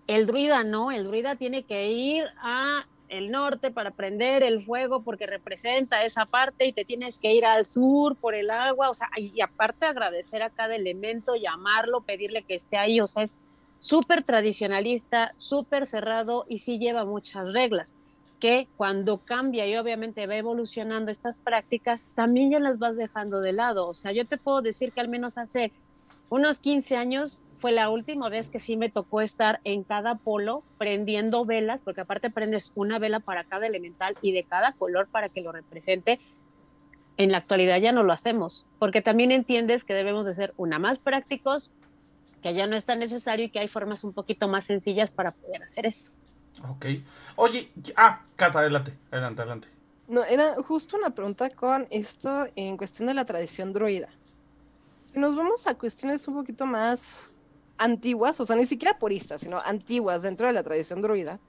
el 0.08 0.26
druida 0.26 0.64
no, 0.64 0.92
el 0.92 1.06
druida 1.06 1.36
tiene 1.36 1.64
que 1.64 1.92
ir 1.92 2.26
a 2.42 2.86
el 3.10 3.32
norte 3.32 3.72
para 3.72 3.92
prender 3.92 4.44
el 4.44 4.62
fuego 4.62 5.02
porque 5.02 5.26
representa 5.26 6.04
esa 6.04 6.26
parte 6.26 6.66
y 6.66 6.74
te 6.74 6.86
tienes 6.86 7.18
que 7.18 7.34
ir 7.34 7.46
al 7.46 7.66
sur 7.66 8.16
por 8.16 8.36
el 8.36 8.52
agua, 8.52 8.90
o 8.90 8.94
sea, 8.94 9.10
y 9.18 9.42
aparte 9.42 9.86
agradecer 9.86 10.44
a 10.44 10.52
cada 10.52 10.76
elemento, 10.76 11.36
llamarlo, 11.36 12.02
pedirle 12.02 12.44
que 12.44 12.56
esté 12.56 12.78
ahí, 12.78 13.02
o 13.02 13.08
sea, 13.08 13.24
es 13.24 13.34
súper 13.80 14.24
tradicionalista, 14.24 15.34
súper 15.38 15.88
cerrado 15.88 16.46
y 16.48 16.60
sí 16.60 16.78
lleva 16.78 17.06
muchas 17.06 17.52
reglas 17.52 17.96
que 18.40 18.68
cuando 18.78 19.18
cambia 19.20 19.68
y 19.68 19.76
obviamente 19.76 20.26
va 20.26 20.36
evolucionando 20.36 21.12
estas 21.12 21.40
prácticas, 21.40 22.02
también 22.16 22.52
ya 22.52 22.60
las 22.60 22.80
vas 22.80 22.96
dejando 22.96 23.42
de 23.42 23.54
lado. 23.54 23.88
O 23.88 23.94
sea, 23.94 24.12
yo 24.12 24.26
te 24.26 24.38
puedo 24.38 24.62
decir 24.62 24.92
que 24.92 25.02
al 25.02 25.10
menos 25.10 25.38
hace 25.38 25.72
unos 26.30 26.60
15 26.60 26.96
años 26.96 27.44
fue 27.60 27.72
la 27.72 27.90
última 27.90 28.30
vez 28.30 28.50
que 28.50 28.60
sí 28.60 28.78
me 28.78 28.90
tocó 28.90 29.22
estar 29.22 29.60
en 29.66 29.84
cada 29.84 30.16
polo 30.16 30.64
prendiendo 30.78 31.44
velas, 31.44 31.82
porque 31.82 32.02
aparte 32.02 32.30
prendes 32.30 32.72
una 32.76 33.00
vela 33.00 33.20
para 33.20 33.44
cada 33.44 33.68
elemental 33.68 34.16
y 34.22 34.32
de 34.32 34.44
cada 34.44 34.72
color 34.74 35.08
para 35.08 35.30
que 35.30 35.42
lo 35.42 35.52
represente. 35.52 36.20
En 37.18 37.34
la 37.34 37.40
actualidad 37.40 37.82
ya 37.82 37.92
no 37.92 38.04
lo 38.04 38.14
hacemos, 38.14 38.66
porque 38.80 39.02
también 39.02 39.34
entiendes 39.34 39.84
que 39.84 39.94
debemos 39.94 40.26
de 40.26 40.34
ser 40.34 40.54
una 40.56 40.80
más 40.80 41.00
prácticos, 41.00 41.74
que 42.42 42.54
ya 42.54 42.66
no 42.66 42.78
es 42.78 42.86
tan 42.86 43.00
necesario 43.00 43.48
y 43.48 43.50
que 43.50 43.60
hay 43.60 43.68
formas 43.68 44.06
un 44.06 44.14
poquito 44.14 44.48
más 44.48 44.66
sencillas 44.66 45.12
para 45.12 45.32
poder 45.32 45.64
hacer 45.64 45.86
esto. 45.86 46.12
Ok. 46.70 46.86
Oye, 47.36 47.72
ah, 47.96 48.22
Cata, 48.36 48.60
adelante, 48.60 48.94
adelante, 49.12 49.42
adelante. 49.42 49.68
No, 50.08 50.24
era 50.24 50.56
justo 50.56 50.98
una 50.98 51.12
pregunta 51.12 51.50
con 51.52 51.88
esto 51.92 52.48
en 52.56 52.78
cuestión 52.78 53.08
de 53.08 53.14
la 53.14 53.26
tradición 53.26 53.74
druida. 53.74 54.10
Si 55.02 55.20
nos 55.20 55.36
vamos 55.36 55.68
a 55.68 55.76
cuestiones 55.76 56.28
un 56.28 56.36
poquito 56.36 56.66
más 56.66 57.18
antiguas, 57.78 58.40
o 58.40 58.46
sea, 58.46 58.56
ni 58.56 58.66
siquiera 58.66 58.98
puristas, 58.98 59.42
sino 59.42 59.60
antiguas 59.60 60.24
dentro 60.24 60.48
de 60.48 60.54
la 60.54 60.64
tradición 60.64 61.02
druida, 61.02 61.40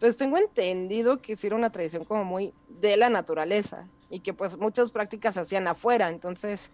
pues 0.00 0.16
tengo 0.16 0.36
entendido 0.36 1.22
que 1.22 1.36
era 1.42 1.56
una 1.56 1.70
tradición 1.70 2.04
como 2.04 2.24
muy 2.24 2.52
de 2.68 2.96
la 2.96 3.08
naturaleza 3.08 3.86
y 4.10 4.20
que 4.20 4.34
pues 4.34 4.58
muchas 4.58 4.90
prácticas 4.90 5.34
se 5.34 5.40
hacían 5.40 5.68
afuera, 5.68 6.08
entonces 6.08 6.70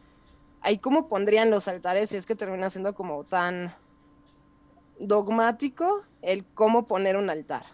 ahí 0.62 0.78
cómo 0.78 1.08
pondrían 1.08 1.50
los 1.50 1.68
altares 1.68 2.10
si 2.10 2.16
es 2.16 2.26
que 2.26 2.34
termina 2.34 2.70
siendo 2.70 2.94
como 2.94 3.24
tan 3.24 3.74
dogmático 5.00 6.02
el 6.22 6.44
cómo 6.44 6.86
poner 6.86 7.16
un 7.16 7.30
altar. 7.30 7.64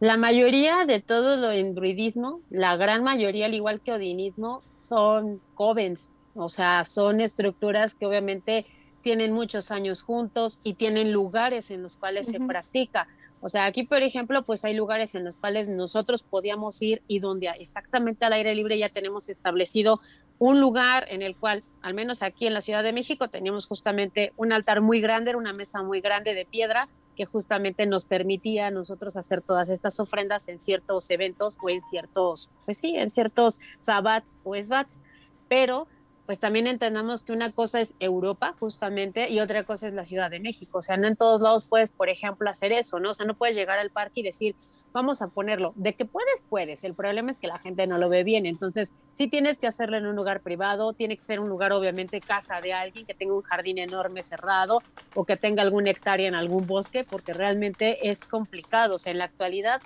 La 0.00 0.16
mayoría 0.16 0.84
de 0.84 1.00
todo 1.00 1.36
lo 1.36 1.50
en 1.50 1.74
druidismo, 1.74 2.40
la 2.50 2.76
gran 2.76 3.02
mayoría, 3.04 3.46
al 3.46 3.54
igual 3.54 3.80
que 3.80 3.92
odinismo, 3.92 4.62
son 4.78 5.40
covens, 5.54 6.16
o 6.34 6.48
sea, 6.48 6.84
son 6.84 7.20
estructuras 7.20 7.94
que 7.94 8.06
obviamente 8.06 8.66
tienen 9.02 9.32
muchos 9.32 9.70
años 9.70 10.02
juntos 10.02 10.60
y 10.64 10.74
tienen 10.74 11.12
lugares 11.12 11.70
en 11.70 11.82
los 11.82 11.96
cuales 11.96 12.26
se 12.26 12.40
practica. 12.40 13.06
O 13.40 13.48
sea, 13.50 13.66
aquí, 13.66 13.82
por 13.82 14.02
ejemplo, 14.02 14.42
pues 14.42 14.64
hay 14.64 14.74
lugares 14.74 15.14
en 15.14 15.24
los 15.24 15.36
cuales 15.36 15.68
nosotros 15.68 16.22
podíamos 16.22 16.80
ir 16.80 17.02
y 17.06 17.18
donde 17.18 17.48
exactamente 17.60 18.24
al 18.24 18.32
aire 18.32 18.54
libre 18.54 18.78
ya 18.78 18.88
tenemos 18.88 19.28
establecido 19.28 20.00
un 20.38 20.60
lugar 20.60 21.06
en 21.08 21.22
el 21.22 21.36
cual, 21.36 21.62
al 21.82 21.94
menos 21.94 22.22
aquí 22.22 22.46
en 22.46 22.54
la 22.54 22.60
Ciudad 22.60 22.82
de 22.82 22.92
México, 22.92 23.28
teníamos 23.28 23.66
justamente 23.66 24.32
un 24.36 24.52
altar 24.52 24.80
muy 24.80 25.00
grande, 25.00 25.36
una 25.36 25.52
mesa 25.52 25.82
muy 25.82 26.00
grande 26.00 26.34
de 26.34 26.44
piedra 26.44 26.80
que 27.16 27.24
justamente 27.24 27.86
nos 27.86 28.04
permitía 28.04 28.66
a 28.66 28.70
nosotros 28.70 29.16
hacer 29.16 29.40
todas 29.40 29.68
estas 29.68 30.00
ofrendas 30.00 30.48
en 30.48 30.58
ciertos 30.58 31.08
eventos 31.10 31.58
o 31.62 31.70
en 31.70 31.82
ciertos, 31.84 32.50
pues 32.64 32.78
sí, 32.78 32.96
en 32.96 33.10
ciertos 33.10 33.60
sabbats 33.80 34.38
o 34.42 34.56
esbats, 34.56 35.02
pero 35.48 35.86
pues 36.26 36.38
también 36.38 36.66
entendamos 36.66 37.22
que 37.22 37.32
una 37.32 37.50
cosa 37.50 37.80
es 37.80 37.94
Europa, 38.00 38.54
justamente, 38.58 39.30
y 39.30 39.40
otra 39.40 39.64
cosa 39.64 39.88
es 39.88 39.94
la 39.94 40.04
Ciudad 40.04 40.30
de 40.30 40.40
México. 40.40 40.78
O 40.78 40.82
sea, 40.82 40.96
no 40.96 41.06
en 41.06 41.16
todos 41.16 41.40
lados 41.40 41.66
puedes, 41.66 41.90
por 41.90 42.08
ejemplo, 42.08 42.48
hacer 42.48 42.72
eso, 42.72 42.98
¿no? 42.98 43.10
O 43.10 43.14
sea, 43.14 43.26
no 43.26 43.34
puedes 43.34 43.56
llegar 43.56 43.78
al 43.78 43.90
parque 43.90 44.20
y 44.20 44.22
decir, 44.22 44.56
vamos 44.94 45.20
a 45.20 45.28
ponerlo. 45.28 45.74
De 45.76 45.94
que 45.94 46.06
puedes, 46.06 46.40
puedes. 46.48 46.84
El 46.84 46.94
problema 46.94 47.30
es 47.30 47.38
que 47.38 47.46
la 47.46 47.58
gente 47.58 47.86
no 47.86 47.98
lo 47.98 48.08
ve 48.08 48.24
bien. 48.24 48.46
Entonces, 48.46 48.88
sí 49.18 49.28
tienes 49.28 49.58
que 49.58 49.66
hacerlo 49.66 49.98
en 49.98 50.06
un 50.06 50.16
lugar 50.16 50.40
privado, 50.40 50.94
tiene 50.94 51.16
que 51.16 51.22
ser 51.22 51.40
un 51.40 51.48
lugar, 51.48 51.72
obviamente, 51.72 52.20
casa 52.20 52.60
de 52.62 52.72
alguien 52.72 53.04
que 53.04 53.12
tenga 53.12 53.36
un 53.36 53.42
jardín 53.42 53.78
enorme 53.78 54.22
cerrado 54.22 54.82
o 55.14 55.24
que 55.24 55.36
tenga 55.36 55.62
alguna 55.62 55.90
hectárea 55.90 56.28
en 56.28 56.34
algún 56.34 56.66
bosque, 56.66 57.04
porque 57.04 57.34
realmente 57.34 58.08
es 58.08 58.20
complicado. 58.20 58.94
O 58.94 58.98
sea, 58.98 59.12
en 59.12 59.18
la 59.18 59.24
actualidad 59.24 59.82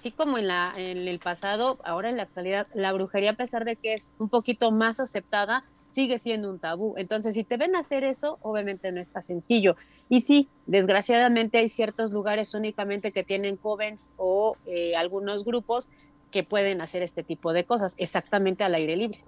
así 0.00 0.12
como 0.12 0.38
en, 0.38 0.48
la, 0.48 0.72
en 0.76 1.06
el 1.06 1.18
pasado, 1.18 1.78
ahora 1.84 2.08
en 2.08 2.16
la 2.16 2.22
actualidad, 2.22 2.66
la 2.72 2.90
brujería, 2.92 3.32
a 3.32 3.36
pesar 3.36 3.66
de 3.66 3.76
que 3.76 3.92
es 3.92 4.10
un 4.18 4.30
poquito 4.30 4.70
más 4.70 4.98
aceptada, 4.98 5.62
sigue 5.84 6.18
siendo 6.18 6.48
un 6.48 6.58
tabú. 6.58 6.94
Entonces, 6.96 7.34
si 7.34 7.44
te 7.44 7.58
ven 7.58 7.76
hacer 7.76 8.02
eso, 8.02 8.38
obviamente 8.40 8.92
no 8.92 9.00
está 9.00 9.20
sencillo. 9.20 9.76
Y 10.08 10.22
sí, 10.22 10.48
desgraciadamente 10.64 11.58
hay 11.58 11.68
ciertos 11.68 12.12
lugares 12.12 12.54
únicamente 12.54 13.12
que 13.12 13.24
tienen 13.24 13.58
covens 13.58 14.10
o 14.16 14.56
eh, 14.64 14.96
algunos 14.96 15.44
grupos 15.44 15.90
que 16.30 16.44
pueden 16.44 16.80
hacer 16.80 17.02
este 17.02 17.22
tipo 17.22 17.52
de 17.52 17.64
cosas, 17.64 17.94
exactamente 17.98 18.64
al 18.64 18.74
aire 18.74 18.96
libre. 18.96 19.22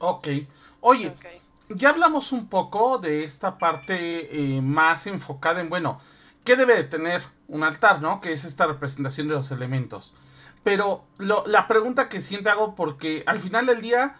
Ok. 0.00 0.28
Oye, 0.80 1.12
ya 1.68 1.90
hablamos 1.90 2.32
un 2.32 2.48
poco 2.48 2.98
de 2.98 3.22
esta 3.22 3.56
parte 3.56 4.56
eh, 4.56 4.60
más 4.60 5.06
enfocada 5.06 5.60
en, 5.60 5.68
bueno, 5.68 6.00
¿qué 6.42 6.56
debe 6.56 6.74
de 6.74 6.84
tener 6.84 7.22
un 7.52 7.62
altar, 7.62 8.02
¿no? 8.02 8.20
Que 8.20 8.32
es 8.32 8.44
esta 8.44 8.66
representación 8.66 9.28
de 9.28 9.34
los 9.34 9.50
elementos. 9.50 10.12
Pero 10.64 11.04
la 11.18 11.68
pregunta 11.68 12.08
que 12.08 12.20
siempre 12.20 12.50
hago, 12.50 12.74
porque 12.74 13.22
al 13.26 13.38
final 13.38 13.66
del 13.66 13.80
día 13.80 14.16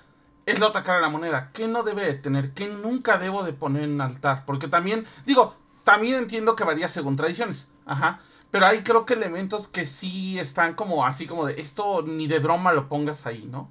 es 0.47 0.61
la 0.61 0.69
otra 0.69 0.83
cara 0.83 0.97
de 0.97 1.03
la 1.03 1.09
moneda. 1.09 1.51
¿Qué 1.53 1.67
no 1.67 1.83
debe 1.83 2.05
de 2.05 2.15
tener? 2.15 2.53
¿Qué 2.53 2.69
nunca 2.69 3.19
debo 3.19 3.43
de 3.43 3.53
poner 3.53 3.85
en 3.85 3.93
un 3.93 4.01
altar? 4.01 4.45
Porque 4.45 4.69
también, 4.69 5.07
digo, 5.25 5.57
también 5.85 6.17
entiendo 6.17 6.55
que 6.55 6.65
varía 6.65 6.89
según 6.89 7.17
tradiciones. 7.17 7.69
Ajá. 7.87 8.21
Pero 8.51 8.67
hay 8.67 8.83
creo 8.83 9.07
que 9.07 9.15
elementos 9.15 9.67
que 9.67 9.87
sí 9.87 10.39
están 10.39 10.75
como 10.75 11.07
así 11.07 11.27
como 11.27 11.47
de 11.47 11.59
esto 11.61 12.03
ni 12.03 12.27
de 12.27 12.39
broma 12.39 12.73
lo 12.73 12.89
pongas 12.89 13.27
ahí, 13.27 13.47
¿no? 13.47 13.71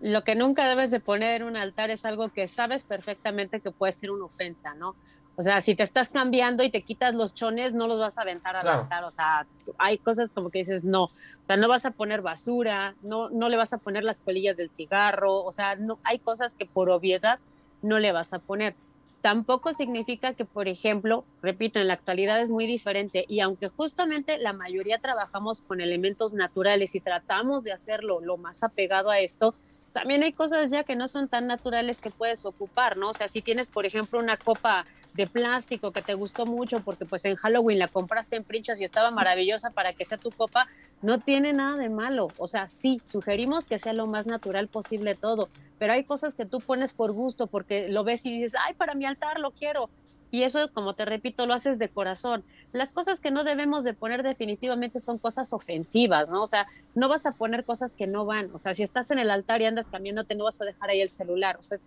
lo 0.00 0.24
que 0.24 0.34
nunca 0.34 0.68
debes 0.68 0.90
de 0.90 1.00
poner 1.00 1.42
en 1.42 1.48
un 1.48 1.56
altar 1.56 1.90
es 1.90 2.04
algo 2.04 2.30
que 2.30 2.48
sabes 2.48 2.84
perfectamente 2.84 3.60
que 3.60 3.70
puede 3.70 3.92
ser 3.92 4.10
una 4.10 4.24
ofensa, 4.24 4.74
¿no? 4.74 4.96
O 5.36 5.42
sea, 5.42 5.60
si 5.60 5.74
te 5.74 5.82
estás 5.82 6.10
cambiando 6.10 6.62
y 6.62 6.70
te 6.70 6.82
quitas 6.82 7.14
los 7.14 7.34
chones, 7.34 7.72
no 7.72 7.86
los 7.86 7.98
vas 7.98 8.18
a 8.18 8.22
aventar 8.22 8.56
al 8.56 8.68
altar. 8.68 9.04
O 9.04 9.10
sea, 9.10 9.46
hay 9.78 9.98
cosas 9.98 10.30
como 10.30 10.50
que 10.50 10.58
dices, 10.58 10.84
no. 10.84 11.04
O 11.04 11.44
sea, 11.46 11.56
no 11.56 11.68
vas 11.68 11.86
a 11.86 11.92
poner 11.92 12.20
basura, 12.20 12.94
no, 13.02 13.30
no 13.30 13.48
le 13.48 13.56
vas 13.56 13.72
a 13.72 13.78
poner 13.78 14.04
las 14.04 14.20
colillas 14.20 14.56
del 14.56 14.70
cigarro. 14.70 15.42
O 15.42 15.52
sea, 15.52 15.76
no, 15.76 15.98
hay 16.04 16.18
cosas 16.18 16.54
que 16.54 16.66
por 16.66 16.90
obviedad 16.90 17.38
no 17.82 17.98
le 17.98 18.12
vas 18.12 18.32
a 18.32 18.38
poner. 18.38 18.74
Tampoco 19.22 19.74
significa 19.74 20.32
que, 20.32 20.46
por 20.46 20.66
ejemplo, 20.66 21.24
repito, 21.42 21.78
en 21.78 21.88
la 21.88 21.94
actualidad 21.94 22.40
es 22.40 22.50
muy 22.50 22.66
diferente 22.66 23.26
y 23.28 23.40
aunque 23.40 23.68
justamente 23.68 24.38
la 24.38 24.54
mayoría 24.54 24.98
trabajamos 24.98 25.60
con 25.60 25.82
elementos 25.82 26.32
naturales 26.32 26.94
y 26.94 27.00
tratamos 27.00 27.62
de 27.62 27.72
hacerlo 27.72 28.20
lo 28.20 28.38
más 28.38 28.62
apegado 28.62 29.10
a 29.10 29.18
esto, 29.18 29.54
también 29.92 30.22
hay 30.22 30.32
cosas 30.32 30.70
ya 30.70 30.84
que 30.84 30.96
no 30.96 31.06
son 31.06 31.28
tan 31.28 31.46
naturales 31.46 32.00
que 32.00 32.10
puedes 32.10 32.46
ocupar, 32.46 32.96
¿no? 32.96 33.10
O 33.10 33.12
sea, 33.12 33.28
si 33.28 33.42
tienes, 33.42 33.66
por 33.66 33.84
ejemplo, 33.84 34.18
una 34.18 34.38
copa 34.38 34.86
de 35.14 35.26
plástico 35.26 35.92
que 35.92 36.02
te 36.02 36.14
gustó 36.14 36.46
mucho 36.46 36.80
porque 36.80 37.04
pues 37.04 37.24
en 37.24 37.36
Halloween 37.36 37.78
la 37.78 37.88
compraste 37.88 38.36
en 38.36 38.44
princhas 38.44 38.80
y 38.80 38.84
estaba 38.84 39.10
maravillosa 39.10 39.70
para 39.70 39.92
que 39.92 40.04
sea 40.04 40.18
tu 40.18 40.30
copa, 40.30 40.66
no 41.02 41.18
tiene 41.18 41.52
nada 41.52 41.76
de 41.76 41.88
malo. 41.88 42.28
O 42.38 42.46
sea, 42.46 42.68
sí, 42.70 43.00
sugerimos 43.04 43.66
que 43.66 43.78
sea 43.78 43.92
lo 43.92 44.06
más 44.06 44.26
natural 44.26 44.68
posible 44.68 45.14
todo, 45.14 45.48
pero 45.78 45.92
hay 45.92 46.04
cosas 46.04 46.34
que 46.34 46.46
tú 46.46 46.60
pones 46.60 46.92
por 46.92 47.12
gusto 47.12 47.46
porque 47.46 47.88
lo 47.88 48.04
ves 48.04 48.24
y 48.26 48.32
dices, 48.32 48.54
ay, 48.66 48.74
para 48.74 48.94
mi 48.94 49.04
altar 49.04 49.40
lo 49.40 49.50
quiero. 49.50 49.90
Y 50.32 50.44
eso, 50.44 50.70
como 50.72 50.94
te 50.94 51.04
repito, 51.04 51.46
lo 51.46 51.54
haces 51.54 51.78
de 51.78 51.88
corazón. 51.88 52.44
Las 52.72 52.92
cosas 52.92 53.18
que 53.20 53.32
no 53.32 53.42
debemos 53.42 53.82
de 53.82 53.94
poner 53.94 54.22
definitivamente 54.22 55.00
son 55.00 55.18
cosas 55.18 55.52
ofensivas, 55.52 56.28
¿no? 56.28 56.42
O 56.42 56.46
sea, 56.46 56.68
no 56.94 57.08
vas 57.08 57.26
a 57.26 57.32
poner 57.32 57.64
cosas 57.64 57.94
que 57.94 58.06
no 58.06 58.24
van. 58.24 58.50
O 58.54 58.58
sea, 58.60 58.74
si 58.74 58.84
estás 58.84 59.10
en 59.10 59.18
el 59.18 59.30
altar 59.30 59.60
y 59.60 59.64
andas 59.64 59.88
cambiándote, 59.88 60.36
no 60.36 60.44
vas 60.44 60.60
a 60.60 60.64
dejar 60.64 60.90
ahí 60.90 61.00
el 61.00 61.10
celular. 61.10 61.56
O 61.58 61.62
sea, 61.62 61.78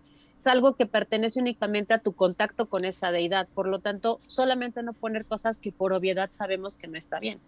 algo 0.47 0.75
que 0.75 0.86
pertenece 0.86 1.39
únicamente 1.39 1.93
a 1.93 1.99
tu 1.99 2.13
contacto 2.13 2.67
con 2.67 2.86
esa 2.86 3.12
deidad. 3.12 3.47
Por 3.53 3.67
lo 3.67 3.79
tanto, 3.79 4.19
solamente 4.21 4.84
no 4.84 4.93
poner 4.93 5.25
cosas 5.25 5.60
que 5.60 5.71
por 5.71 5.93
obviedad 5.93 6.29
sabemos 6.32 6.75
que 6.75 6.88
no 6.88 6.97
está 6.97 7.19
bien. 7.19 7.39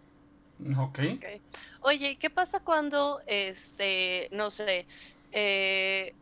Ok. 0.78 1.00
okay. 1.18 1.42
Oye, 1.82 2.18
¿qué 2.18 2.30
pasa 2.30 2.60
cuando, 2.60 3.22
este, 3.28 4.30
no 4.32 4.50
sé, 4.50 4.86
eh, 5.32 6.14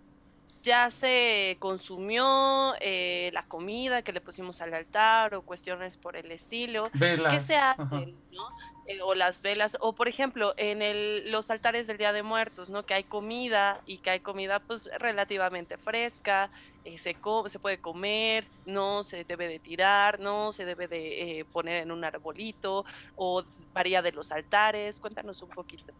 ya 0.64 0.90
se 0.90 1.58
consumió 1.60 2.74
eh, 2.80 3.30
la 3.34 3.44
comida 3.44 4.02
que 4.02 4.12
le 4.12 4.22
pusimos 4.22 4.62
al 4.62 4.74
altar 4.74 5.36
o 5.36 5.42
cuestiones 5.44 5.98
por 5.98 6.16
el 6.16 6.32
estilo? 6.32 6.90
¿Qué 6.98 7.40
se 7.42 7.58
hace? 7.58 8.14
¿no? 8.32 8.48
Eh, 8.86 9.00
o 9.02 9.16
las 9.16 9.42
velas, 9.44 9.78
o 9.80 9.94
por 9.94 10.10
ejemplo, 10.10 10.54
en 10.58 10.82
el, 10.82 11.32
los 11.32 11.50
altares 11.50 11.88
del 11.88 11.98
Día 11.98 12.12
de 12.12 12.22
Muertos, 12.22 12.70
¿no? 12.70 12.86
Que 12.86 12.94
hay 12.94 13.06
comida 13.06 13.80
y 13.86 14.00
que 14.00 14.10
hay 14.10 14.20
comida 14.20 14.60
pues 14.60 14.90
relativamente 15.00 15.78
fresca, 15.78 16.50
eh, 16.84 16.98
se, 16.98 17.16
se 17.48 17.60
puede 17.60 17.78
comer, 17.78 18.46
no 18.66 19.06
se 19.06 19.24
debe 19.24 19.48
de 19.48 19.60
tirar, 19.60 20.20
no 20.20 20.52
se 20.52 20.66
debe 20.66 20.90
de 20.90 21.40
eh, 21.40 21.46
poner 21.46 21.84
en 21.84 21.92
un 21.92 22.04
arbolito, 22.04 22.84
o 23.16 23.44
varía 23.74 24.02
de 24.02 24.12
los 24.12 24.34
altares, 24.34 25.00
cuéntanos 25.00 25.42
un 25.42 25.50
poquito. 25.50 25.94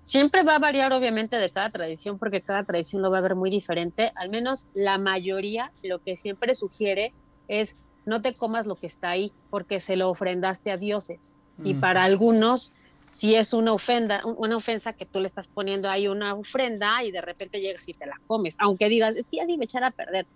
Siempre 0.00 0.42
va 0.44 0.56
a 0.56 0.58
variar 0.58 0.94
obviamente 0.94 1.36
de 1.36 1.50
cada 1.50 1.68
tradición, 1.68 2.18
porque 2.18 2.40
cada 2.40 2.64
tradición 2.64 3.02
lo 3.02 3.10
va 3.10 3.18
a 3.18 3.22
ver 3.22 3.34
muy 3.34 3.50
diferente, 3.50 4.12
al 4.14 4.30
menos 4.30 4.68
la 4.72 4.96
mayoría 4.96 5.72
lo 5.82 5.98
que 5.98 6.16
siempre 6.16 6.54
sugiere 6.54 7.12
es 7.48 7.76
no 8.06 8.22
te 8.22 8.32
comas 8.34 8.64
lo 8.64 8.76
que 8.76 8.86
está 8.86 9.10
ahí, 9.10 9.30
porque 9.50 9.80
se 9.80 9.96
lo 9.96 10.08
ofrendaste 10.08 10.70
a 10.70 10.78
dioses 10.78 11.38
y 11.64 11.74
para 11.74 12.04
algunos, 12.04 12.72
si 13.10 13.34
es 13.34 13.52
una 13.52 13.72
ofenda, 13.72 14.24
una 14.24 14.56
ofensa 14.56 14.92
que 14.92 15.06
tú 15.06 15.20
le 15.20 15.26
estás 15.26 15.46
poniendo 15.48 15.90
ahí 15.90 16.08
una 16.08 16.34
ofrenda 16.34 17.02
y 17.04 17.10
de 17.10 17.20
repente 17.20 17.60
llegas 17.60 17.88
y 17.88 17.92
te 17.92 18.06
la 18.06 18.20
comes, 18.26 18.56
aunque 18.58 18.88
digas, 18.88 19.16
es 19.16 19.26
que 19.26 19.38
ya 19.38 19.44
me 19.44 19.64
echar 19.64 19.84
a 19.84 19.90
perder, 19.90 20.26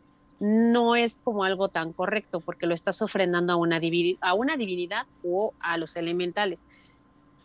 no 0.40 0.96
es 0.96 1.14
como 1.22 1.44
algo 1.44 1.68
tan 1.68 1.92
correcto 1.92 2.40
porque 2.40 2.66
lo 2.66 2.74
estás 2.74 3.00
ofrendando 3.02 3.52
a 3.52 3.56
una, 3.56 3.80
a 4.20 4.34
una 4.34 4.56
divinidad 4.56 5.06
o 5.22 5.52
a 5.60 5.76
los 5.76 5.96
elementales. 5.96 6.66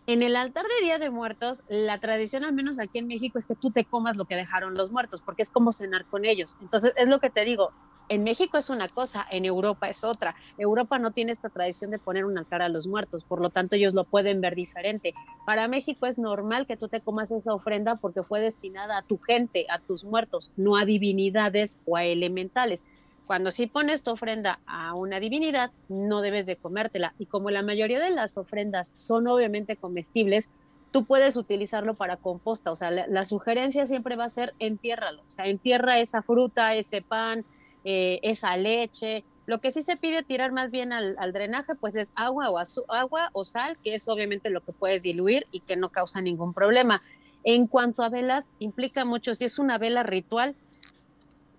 En 0.08 0.22
el 0.24 0.38
altar 0.38 0.64
de 0.64 0.86
Día 0.86 1.00
de 1.00 1.10
Muertos, 1.10 1.64
la 1.68 1.98
tradición, 1.98 2.46
al 2.46 2.54
menos 2.54 2.80
aquí 2.80 2.98
en 2.98 3.08
México, 3.08 3.38
es 3.38 3.46
que 3.46 3.56
tú 3.56 3.72
te 3.72 3.84
comas 3.84 4.16
lo 4.16 4.24
que 4.24 4.38
dejaron 4.38 4.76
los 4.76 4.90
muertos, 4.90 5.22
porque 5.22 5.42
es 5.42 5.50
como 5.50 5.74
cenar 5.74 6.06
con 6.06 6.24
ellos. 6.24 6.56
Entonces, 6.62 6.94
es 6.96 7.10
lo 7.10 7.20
que 7.20 7.30
te 7.30 7.44
digo, 7.44 7.74
en 8.08 8.24
México 8.24 8.58
es 8.58 8.70
una 8.70 8.88
cosa, 8.88 9.28
en 9.30 9.44
Europa 9.44 9.90
es 9.90 10.06
otra. 10.06 10.34
Europa 10.58 10.98
no 10.98 11.12
tiene 11.12 11.34
esta 11.34 11.50
tradición 11.50 11.92
de 11.92 12.00
poner 12.00 12.24
un 12.24 12.38
altar 12.38 12.62
a 12.62 12.70
los 12.70 12.88
muertos, 12.88 13.26
por 13.26 13.42
lo 13.42 13.50
tanto 13.50 13.76
ellos 13.76 13.94
lo 13.94 14.06
pueden 14.06 14.40
ver 14.40 14.56
diferente. 14.56 15.14
Para 15.46 15.68
México 15.68 16.06
es 16.06 16.18
normal 16.18 16.68
que 16.68 16.78
tú 16.78 16.88
te 16.88 17.02
comas 17.02 17.32
esa 17.32 17.54
ofrenda 17.54 17.98
porque 17.98 18.24
fue 18.24 18.40
destinada 18.40 18.98
a 18.98 19.02
tu 19.02 19.18
gente, 19.18 19.66
a 19.70 19.80
tus 19.80 20.06
muertos, 20.06 20.54
no 20.56 20.78
a 20.78 20.86
divinidades 20.86 21.80
o 21.86 21.98
a 21.98 22.06
elementales. 22.06 22.82
Cuando 23.28 23.52
sí 23.52 23.68
pones 23.68 24.04
tu 24.04 24.12
ofrenda 24.12 24.62
a 24.66 24.96
una 24.96 25.20
divinidad, 25.20 25.72
no 25.90 26.22
debes 26.22 26.46
de 26.46 26.56
comértela. 26.56 27.14
Y 27.20 27.26
como 27.26 27.52
la 27.52 27.62
mayoría 27.62 28.00
de 28.00 28.10
las 28.10 28.38
ofrendas 28.38 28.94
son 28.96 29.28
obviamente 29.28 29.76
comestibles, 29.76 30.50
tú 30.94 31.04
puedes 31.04 31.36
utilizarlo 31.36 31.96
para 31.96 32.16
composta. 32.16 32.72
O 32.72 32.78
sea, 32.78 32.90
la, 32.90 33.26
sugerencia 33.26 33.86
siempre 33.86 34.16
va 34.16 34.24
a 34.24 34.30
ser 34.30 34.54
entiérralo. 34.60 35.24
O 35.28 35.30
sea, 35.30 35.48
entierra 35.48 36.00
esa 36.00 36.22
fruta, 36.22 36.74
ese 36.76 37.02
pan, 37.02 37.44
eh, 37.84 38.20
esa 38.24 38.56
leche. 38.56 39.26
Lo 39.46 39.60
que 39.60 39.74
sí 39.74 39.84
se 39.84 39.98
pide 39.98 40.24
tirar 40.24 40.54
más 40.54 40.72
bien 40.72 40.94
al, 40.94 41.34
drenaje, 41.34 41.76
pues 41.76 41.98
es 41.98 42.12
agua 42.16 42.50
o, 42.50 42.60
agua 42.88 43.30
o 43.34 43.44
sal, 43.44 43.78
que 43.84 43.94
es 43.94 44.08
obviamente 44.08 44.50
lo 44.50 44.62
que 44.62 44.72
puedes 44.72 45.02
diluir 45.02 45.48
y 45.52 45.60
que 45.60 45.76
no 45.76 45.90
causa 45.90 46.22
ningún 46.22 46.54
problema. 46.54 47.02
En 47.44 47.68
cuanto 47.68 48.04
a 48.04 48.10
velas, 48.10 48.54
implica 48.60 49.06
mucho, 49.06 49.34
si 49.34 49.46
es 49.46 49.60
una 49.60 49.78
vela 49.78 50.04
ritual, 50.04 50.56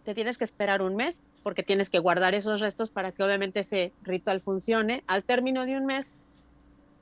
te 0.08 0.14
tienes 0.14 0.38
que 0.38 0.46
esperar 0.46 0.80
un 0.80 0.96
mes 0.96 1.22
porque 1.42 1.62
tienes 1.62 1.90
que 1.90 1.98
guardar 1.98 2.34
esos 2.34 2.62
restos 2.62 2.88
para 2.88 3.12
que 3.12 3.22
obviamente 3.22 3.60
ese 3.60 3.92
ritual 4.02 4.40
funcione. 4.40 5.04
Al 5.06 5.22
término 5.22 5.66
de 5.66 5.76
un 5.76 5.84
mes, 5.84 6.16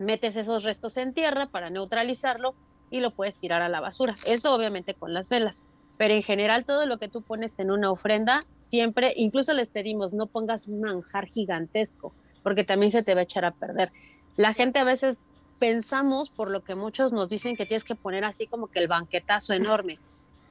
metes 0.00 0.34
esos 0.34 0.64
restos 0.64 0.96
en 0.96 1.14
tierra 1.14 1.46
para 1.46 1.70
neutralizarlo 1.70 2.56
y 2.90 2.98
lo 2.98 3.12
puedes 3.12 3.36
tirar 3.36 3.62
a 3.62 3.68
la 3.68 3.78
basura. 3.78 4.12
Eso 4.26 4.52
obviamente 4.52 4.94
con 4.94 5.14
las 5.14 5.28
velas 5.28 5.64
pero 5.98 6.14
en 6.14 6.24
general 6.24 6.64
todo 6.64 6.84
lo 6.84 6.98
que 6.98 7.08
tú 7.08 7.22
pones 7.22 7.60
en 7.60 7.70
una 7.70 7.92
ofrenda, 7.92 8.40
siempre, 8.56 9.14
incluso 9.16 9.52
les 9.52 9.68
pedimos, 9.68 10.12
no 10.12 10.26
pongas 10.26 10.66
un 10.66 10.80
manjar 10.80 11.26
gigantesco, 11.26 12.12
porque 12.42 12.64
también 12.64 12.90
se 12.90 13.04
te 13.04 13.14
va 13.14 13.20
a 13.20 13.24
echar 13.24 13.44
a 13.44 13.52
perder. 13.52 13.92
La 14.36 14.52
gente 14.52 14.80
a 14.80 14.84
veces 14.84 15.20
pensamos, 15.60 16.28
por 16.28 16.50
lo 16.50 16.64
que 16.64 16.74
muchos 16.74 17.12
nos 17.12 17.28
dicen, 17.28 17.56
que 17.56 17.66
tienes 17.66 17.84
que 17.84 17.94
poner 17.94 18.24
así 18.24 18.46
como 18.46 18.66
que 18.66 18.80
el 18.80 18.88
banquetazo 18.88 19.54
enorme. 19.54 19.98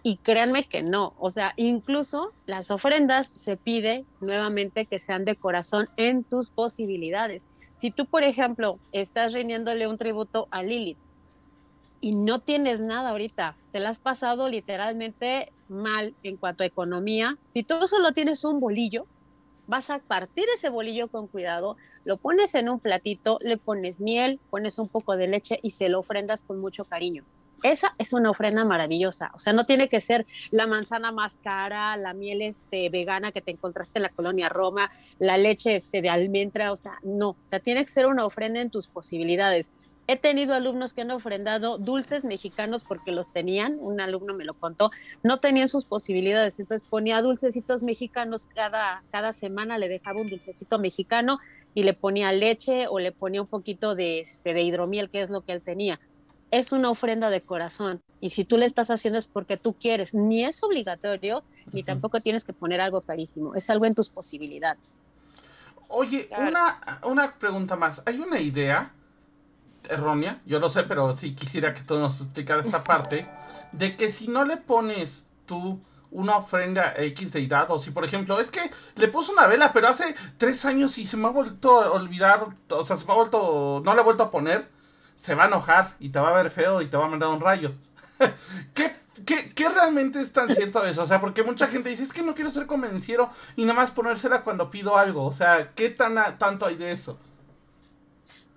Y 0.08 0.18
créanme 0.18 0.65
que 0.65 0.84
no, 0.84 1.15
o 1.18 1.32
sea, 1.32 1.54
incluso 1.58 2.32
las 2.46 2.70
ofrendas 2.70 3.26
se 3.26 3.58
pide 3.58 4.06
nuevamente 4.22 4.86
que 4.86 5.00
sean 5.00 5.26
de 5.26 5.36
corazón 5.36 5.89
en 5.98 6.24
tus 6.24 6.52
posibilidades. 6.52 7.41
Si 7.76 7.89
tú, 7.89 8.06
por 8.06 8.22
ejemplo, 8.22 8.78
estás 8.91 9.34
rindiéndole 9.34 9.88
un 9.88 9.98
tributo 9.98 10.48
a 10.52 10.62
Lilith, 10.62 11.00
y 12.02 12.12
no 12.12 12.38
tienes 12.38 12.82
nada 12.82 13.10
ahorita, 13.10 13.56
te 13.72 13.80
la 13.80 13.89
has 13.89 13.98
pasado 13.98 14.48
literalmente 14.48 15.52
mal 15.70 16.13
en 16.22 16.38
cuanto 16.38 16.62
a 16.62 16.68
economía, 16.68 17.39
si 17.48 17.63
tú 17.63 17.88
solo 17.88 18.12
tienes 18.12 18.46
un 18.46 18.60
bolillo, 18.60 19.08
vas 19.65 19.89
a 19.89 19.98
partir 19.98 20.46
ese 20.56 20.70
bolillo 20.70 21.08
con 21.08 21.26
cuidado, 21.26 21.78
lo 22.04 22.18
pones 22.18 22.54
en 22.54 22.70
un 22.70 22.80
platito, 22.80 23.39
le 23.41 23.58
pones 23.58 24.02
miel, 24.02 24.39
pones 24.52 24.78
un 24.78 24.88
poco 24.88 25.18
de 25.18 25.26
leche 25.26 25.60
y 25.63 25.72
se 25.72 25.89
lo 25.89 25.98
ofrendas 25.98 26.44
con 26.44 26.62
mucho 26.62 26.86
cariño. 26.86 27.24
Esa 27.65 27.95
es 27.97 28.13
una 28.13 28.30
ofrenda 28.30 28.63
maravillosa. 28.63 29.32
O 29.34 29.39
sea, 29.39 29.51
no 29.51 29.65
tiene 29.65 29.89
que 29.89 29.99
ser 29.99 30.28
la 30.51 30.67
manzana 30.67 31.12
más 31.12 31.39
cara, 31.43 31.97
la 31.97 32.13
miel 32.13 32.43
este, 32.43 32.89
vegana 32.89 33.32
que 33.32 33.41
te 33.41 33.49
encontraste 33.49 33.97
en 33.97 34.04
la 34.04 34.10
colonia 34.10 34.49
Roma, 34.49 34.91
la 35.17 35.36
leche 35.38 35.75
este, 35.75 36.04
de 36.04 36.10
almendra. 36.10 36.71
O 36.71 36.75
sea, 36.75 36.99
no. 37.01 37.30
O 37.30 37.38
sea, 37.49 37.60
tiene 37.60 37.84
que 37.84 37.89
ser 37.89 38.06
una 38.06 38.23
ofrenda 38.23 38.62
en 38.62 38.69
tus 38.69 38.88
posibilidades. 38.88 39.71
He 40.06 40.15
tenido 40.15 40.54
alumnos 40.54 40.93
que 40.93 41.01
han 41.01 41.10
ofrendado 41.10 41.80
dulces 41.80 42.23
mexicanos 42.23 42.84
porque 42.88 43.12
los 43.12 43.34
tenían. 43.34 43.80
Un 43.80 43.99
alumno 43.99 44.36
me 44.36 44.45
lo 44.45 44.54
contó. 44.54 44.91
No 45.23 45.39
tenían 45.39 45.67
sus 45.67 45.86
posibilidades. 45.86 46.60
Entonces 46.60 46.88
ponía 46.88 47.19
dulcecitos 47.23 47.82
mexicanos 47.82 48.45
cada, 48.45 49.01
cada 49.12 49.34
semana, 49.34 49.80
le 49.80 49.89
dejaba 49.89 50.21
un 50.21 50.28
dulcecito 50.28 50.78
mexicano 50.78 51.39
y 51.73 51.82
le 51.82 51.93
ponía 51.93 52.32
leche 52.32 52.86
o 52.88 52.99
le 52.99 53.12
ponía 53.12 53.41
un 53.41 53.47
poquito 53.47 53.95
de, 53.95 54.19
este, 54.19 54.54
de 54.54 54.62
hidromiel, 54.62 55.10
que 55.10 55.21
es 55.21 55.32
lo 55.32 55.41
que 55.41 55.54
él 55.54 55.63
tenía 55.63 55.99
es 56.58 56.72
una 56.72 56.89
ofrenda 56.89 57.30
de 57.30 57.41
corazón. 57.41 58.02
Y 58.22 58.30
si 58.30 58.46
tú 58.46 58.58
le 58.58 58.65
estás 58.65 58.89
haciendo 58.89 59.20
es 59.20 59.28
porque 59.28 59.58
tú 59.58 59.74
quieres. 59.74 60.13
Ni 60.13 60.46
es 60.46 60.63
obligatorio, 60.63 61.44
ni 61.74 61.84
tampoco 61.84 62.22
tienes 62.22 62.46
que 62.46 62.54
poner 62.54 62.80
algo 62.80 63.02
carísimo. 63.02 63.56
Es 63.56 63.70
algo 63.70 63.86
en 63.86 63.94
tus 63.94 64.10
posibilidades. 64.10 65.04
Oye, 65.89 66.30
una, 66.38 66.80
una 67.04 67.34
pregunta 67.34 67.76
más. 67.76 68.02
¿Hay 68.06 68.20
una 68.20 68.39
idea 68.39 68.94
errónea? 69.89 70.41
Yo 70.46 70.60
no 70.62 70.70
sé, 70.70 70.84
pero 70.84 71.12
sí 71.12 71.36
quisiera 71.36 71.74
que 71.74 71.82
tú 71.82 72.00
nos 72.00 72.22
explicaras 72.22 72.65
esa 72.65 72.84
parte. 72.84 73.28
De 73.74 73.98
que 73.98 74.10
si 74.10 74.30
no 74.30 74.46
le 74.46 74.56
pones 74.56 75.28
tú 75.46 75.82
una 76.10 76.38
ofrenda 76.38 76.91
a 76.91 77.02
X 77.02 77.34
deidad, 77.34 77.70
o 77.70 77.78
si 77.78 77.91
por 77.91 78.06
ejemplo, 78.06 78.39
es 78.39 78.50
que 78.50 78.62
le 78.96 79.10
puso 79.10 79.34
una 79.34 79.48
vela, 79.48 79.74
pero 79.74 79.89
hace 79.89 80.15
tres 80.38 80.63
años 80.63 80.98
y 80.98 81.06
se 81.06 81.18
me 81.18 81.28
ha 81.28 81.32
vuelto 81.32 81.82
a 81.82 81.91
olvidar, 81.91 82.48
o 82.70 82.84
sea, 82.86 82.96
se 82.96 83.06
me 83.06 83.12
ha 83.12 83.15
vuelto, 83.15 83.82
no 83.84 83.94
le 83.94 84.00
he 84.00 84.04
vuelto 84.04 84.24
a 84.24 84.32
poner 84.32 84.75
se 85.15 85.36
va 85.36 85.43
a 85.43 85.47
enojar 85.47 85.95
y 85.99 86.10
te 86.10 86.19
va 86.19 86.30
a 86.30 86.43
ver 86.43 86.51
feo 86.51 86.82
y 86.82 86.88
te 86.88 86.97
va 86.97 87.06
a 87.06 87.10
mandar 87.10 87.30
un 87.30 87.41
rayo. 87.41 87.73
¿Qué 88.73 88.91
¿Qué, 89.25 89.43
¿Qué, 89.56 89.69
realmente 89.69 90.19
es 90.19 90.34
tan 90.34 90.49
cierto 90.49 90.86
eso? 90.86 91.04
O 91.04 91.06
sea, 91.06 91.21
porque 91.21 91.41
mucha 91.41 91.67
gente 91.67 91.89
dice, 91.89 92.04
es 92.04 92.12
que 92.12 92.21
no 92.21 92.36
quiero 92.36 92.51
ser 92.51 92.65
convenciero 92.65 93.30
y 93.56 93.63
nada 93.63 93.75
más 93.75 93.91
ponérsela 93.91 94.43
cuando 94.43 94.69
pido 94.69 94.97
algo. 94.97 95.25
O 95.25 95.32
sea, 95.32 95.71
¿qué 95.73 95.89
tan 95.89 96.15
tanto 96.38 96.65
hay 96.65 96.75
de 96.75 96.91
eso? 96.91 97.17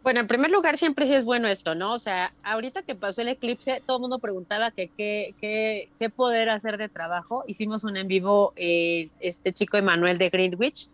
Bueno, 0.03 0.21
en 0.21 0.27
primer 0.27 0.51
lugar, 0.51 0.77
siempre 0.77 1.07
sí 1.07 1.15
es 1.15 1.25
bueno 1.25 1.47
esto, 1.49 1.75
¿no? 1.75 1.93
O 1.93 1.99
sea, 1.99 2.33
ahorita 2.43 2.83
que 2.83 2.95
pasó 2.95 3.23
el 3.23 3.29
eclipse, 3.29 3.83
todo 3.87 3.99
el 3.99 4.01
mundo 4.01 4.19
preguntaba 4.19 4.71
que 4.71 4.89
qué 4.89 5.89
qué 5.99 6.11
poder 6.11 6.49
hacer 6.49 6.77
de 6.77 6.89
trabajo. 6.89 7.45
Hicimos 7.47 7.85
un 7.85 7.97
en 7.97 8.09
vivo, 8.09 8.53
eh, 8.57 9.11
este 9.21 9.53
chico 9.53 9.77
Emanuel 9.77 10.19
de 10.19 10.31
Greenwich, 10.31 10.89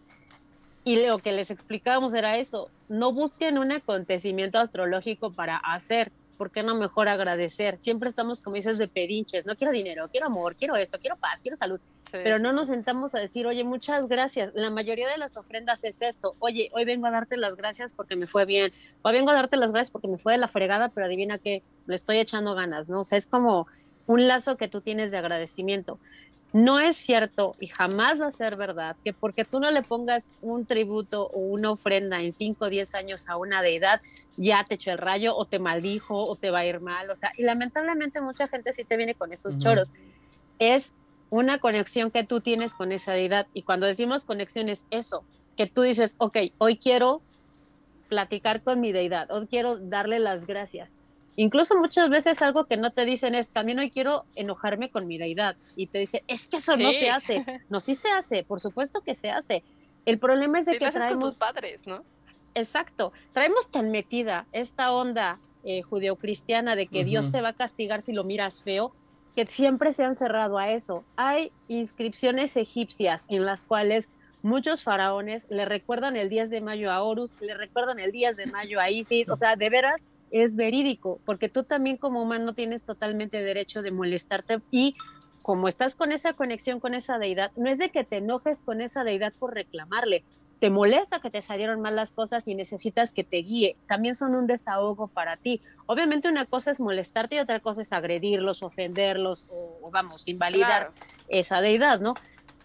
y 0.85 1.07
lo 1.07 1.19
que 1.19 1.33
les 1.33 1.51
explicábamos 1.51 2.13
era 2.15 2.37
eso, 2.37 2.71
no 2.89 3.13
busquen 3.13 3.59
un 3.59 3.73
acontecimiento 3.73 4.59
astrológico 4.59 5.33
para 5.33 5.57
hacer, 5.57 6.13
¿por 6.37 6.51
qué 6.51 6.63
no 6.63 6.75
mejor 6.75 7.09
agradecer? 7.09 7.79
Siempre 7.81 8.11
estamos, 8.11 8.43
como 8.43 8.57
dices, 8.57 8.77
de 8.77 8.89
pedinches, 8.89 9.47
no 9.47 9.57
quiero 9.57 9.73
dinero, 9.73 10.05
quiero 10.11 10.27
amor, 10.27 10.57
quiero 10.57 10.77
esto, 10.77 10.99
quiero 11.01 11.17
paz, 11.17 11.39
quiero 11.43 11.57
salud, 11.57 11.81
pero 12.11 12.39
no 12.39 12.53
nos 12.53 12.69
sentamos 12.69 13.15
a 13.15 13.19
decir, 13.19 13.47
oye, 13.47 13.65
muchas 13.65 14.09
gracias. 14.09 14.53
La 14.55 14.71
mayoría 14.71 15.09
de 15.09 15.19
las 15.19 15.37
ofrendas 15.37 15.83
es 15.85 16.01
eso, 16.03 16.37
oye, 16.39 16.71
hoy 16.73 16.85
vengo 16.85 17.07
a 17.07 17.11
darte 17.11 17.37
las 17.37 17.57
gracias 17.57 17.95
porque 17.95 18.15
me 18.15 18.27
fue 18.27 18.45
bien, 18.45 18.73
hoy 19.03 19.13
vengo 19.15 19.31
a 19.31 19.35
darte 19.35 19.57
las 19.57 19.73
gracias 19.73 19.91
porque 19.91 20.09
me 20.09 20.19
fue 20.19 20.35
de 20.35 20.39
la 20.39 20.49
fregada, 20.49 20.91
pero 20.91 21.07
adivina 21.07 21.39
que 21.39 21.63
le 21.87 21.95
estoy 21.95 22.19
echando 22.19 22.55
ganas, 22.55 22.91
¿no? 22.91 23.01
O 23.01 23.05
sea, 23.05 23.17
es 23.17 23.27
como 23.27 23.67
un 24.07 24.29
lazo 24.29 24.57
que 24.57 24.69
tú 24.69 24.83
tienes 24.83 25.11
de 25.11 25.17
agradecimiento. 25.17 25.99
No 26.55 26.79
es 26.79 26.97
cierto 26.97 27.57
y 27.59 27.67
jamás 27.67 28.21
va 28.21 28.29
a 28.29 28.31
ser 28.31 28.57
verdad 28.57 28.95
que 29.05 29.13
porque 29.13 29.45
tú 29.45 29.59
no 29.59 29.73
le 29.73 29.83
pongas 29.83 30.31
un 30.41 30.67
tributo 30.67 31.27
o 31.27 31.41
una 31.41 31.73
ofrenda 31.73 32.23
en 32.23 32.33
5 32.33 32.65
o 32.65 32.69
10 32.69 32.95
años 32.95 33.29
a 33.29 33.37
una 33.37 33.61
deidad, 33.61 34.01
ya 34.37 34.63
te 34.63 34.77
echó 34.77 34.93
el 34.93 34.99
rayo 34.99 35.37
o 35.37 35.47
te 35.47 35.59
maldijo 35.59 36.15
o 36.23 36.37
te 36.37 36.51
va 36.51 36.61
a 36.61 36.67
ir 36.67 36.79
mal. 36.79 37.11
O 37.11 37.17
sea, 37.17 37.33
y 37.37 37.43
lamentablemente 37.43 38.21
mucha 38.21 38.47
gente 38.47 38.73
sí 38.73 38.85
te 38.85 38.97
viene 38.97 39.17
con 39.17 39.33
esos 39.33 39.59
choros. 39.59 39.95
Es 40.61 40.93
una 41.29 41.59
conexión 41.59 42.13
que 42.13 42.23
tú 42.23 42.41
tienes 42.41 42.73
con 42.73 42.93
esa 42.93 43.15
deidad. 43.15 43.49
Y 43.53 43.63
cuando 43.63 43.87
decimos 43.87 44.25
conexión 44.25 44.69
es 44.69 44.87
eso, 44.91 45.25
que 45.57 45.67
tú 45.67 45.83
dices, 45.83 46.15
ok, 46.19 46.37
hoy 46.59 46.77
quiero 46.77 47.21
platicar 48.09 48.63
con 48.63 48.81
mi 48.81 48.93
deidad, 48.93 49.29
hoy 49.33 49.49
quiero 49.49 49.77
darle 49.77 50.21
las 50.21 50.47
gracias. 50.47 51.03
Incluso 51.37 51.77
muchas 51.79 52.09
veces 52.11 52.41
algo 52.43 52.65
que 52.65 52.77
no 52.77 52.93
te 52.93 53.05
dicen 53.05 53.35
es, 53.35 53.49
también 53.49 53.79
hoy 53.79 53.91
quiero 53.91 54.25
enojarme 54.37 54.91
con 54.91 55.07
mi 55.07 55.19
deidad. 55.19 55.57
Y 55.77 55.89
te 55.89 55.99
dice, 55.99 56.23
es 56.29 56.49
que 56.49 56.59
eso 56.59 56.77
no 56.77 56.93
se 56.93 57.11
hace. 57.11 57.45
No, 57.69 57.81
sí 57.81 57.95
se 57.95 58.09
hace, 58.11 58.45
por 58.45 58.61
supuesto 58.61 59.01
que 59.01 59.15
se 59.17 59.31
hace. 59.31 59.65
El 60.07 60.19
problema 60.19 60.59
es 60.59 60.67
de 60.67 60.79
que 60.79 60.91
traemos... 60.91 61.23
Con 61.23 61.31
tus 61.31 61.39
padres, 61.39 61.81
¿no? 61.87 62.05
Exacto. 62.55 63.13
Traemos 63.33 63.71
tan 63.71 63.91
metida 63.91 64.47
esta 64.53 64.93
onda 64.93 65.39
eh, 65.65 65.83
judeocristiana 65.83 66.77
de 66.77 66.87
que 66.87 67.05
Dios 67.05 67.33
te 67.33 67.41
va 67.41 67.49
a 67.49 67.53
castigar 67.55 68.03
si 68.03 68.13
lo 68.13 68.23
miras 68.23 68.63
feo, 68.63 68.93
que 69.35 69.47
siempre 69.47 69.93
se 69.93 70.05
han 70.05 70.15
cerrado 70.15 70.59
a 70.59 70.71
eso. 70.71 71.05
Hay 71.17 71.51
inscripciones 71.69 72.57
egipcias 72.57 73.25
en 73.29 73.45
las 73.45 73.65
cuales 73.65 74.11
muchos 74.43 74.83
faraones 74.83 75.47
le 75.49 75.65
recuerdan 75.65 76.17
el 76.17 76.29
10 76.29 76.51
de 76.51 76.61
mayo 76.61 76.93
a 76.93 77.03
Horus, 77.03 77.31
le 77.41 77.55
recuerdan 77.55 77.99
el 77.99 78.13
10 78.13 78.37
de 78.37 78.47
mayo 78.47 78.79
a 78.79 78.91
Isis, 78.91 79.29
o 79.29 79.37
sea, 79.37 79.57
de 79.57 79.71
veras 79.71 80.03
es 80.35 80.57
verídico, 80.57 81.21
porque 81.25 81.49
tú 81.49 81.63
también 81.63 81.97
como 81.97 82.21
humano 82.21 82.55
tienes 82.55 82.83
totalmente 82.83 83.41
derecho 83.41 83.83
de 83.83 83.93
molestarte 83.93 84.61
y 84.73 84.97
como 85.45 85.69
estás 85.69 85.95
con 85.95 86.11
esa 86.11 86.33
conexión 86.33 86.81
con 86.81 86.93
esa 86.93 87.19
deidad, 87.19 87.53
no 87.55 87.71
es 87.71 87.79
de 87.79 87.91
que 87.91 88.03
te 88.03 88.17
enojes 88.17 88.59
con 88.59 88.81
esa 88.81 89.05
deidad 89.05 89.33
por 89.39 89.55
reclamarle, 89.55 90.25
te 90.59 90.71
molesta 90.71 91.21
que 91.21 91.31
te 91.31 91.41
salieron 91.41 91.81
mal 91.81 91.95
las 91.95 92.11
cosas 92.11 92.49
y 92.49 92.57
necesitas 92.57 93.13
que 93.13 93.23
te 93.23 93.37
guíe, 93.37 93.77
también 93.87 94.17
son 94.17 94.35
un 94.35 94.49
desahogo 94.49 95.07
para 95.07 95.37
ti. 95.37 95.61
Obviamente 95.87 96.29
una 96.29 96.47
cosa 96.47 96.73
es 96.73 96.81
molestarte 96.81 97.37
y 97.37 97.39
otra 97.39 97.61
cosa 97.61 97.83
es 97.83 97.93
agredirlos, 97.93 98.65
ofenderlos 98.65 99.47
o, 99.53 99.89
vamos, 99.93 100.27
invalidar 100.27 100.91
esa 101.29 101.61
deidad, 101.61 102.01
¿no? 102.01 102.15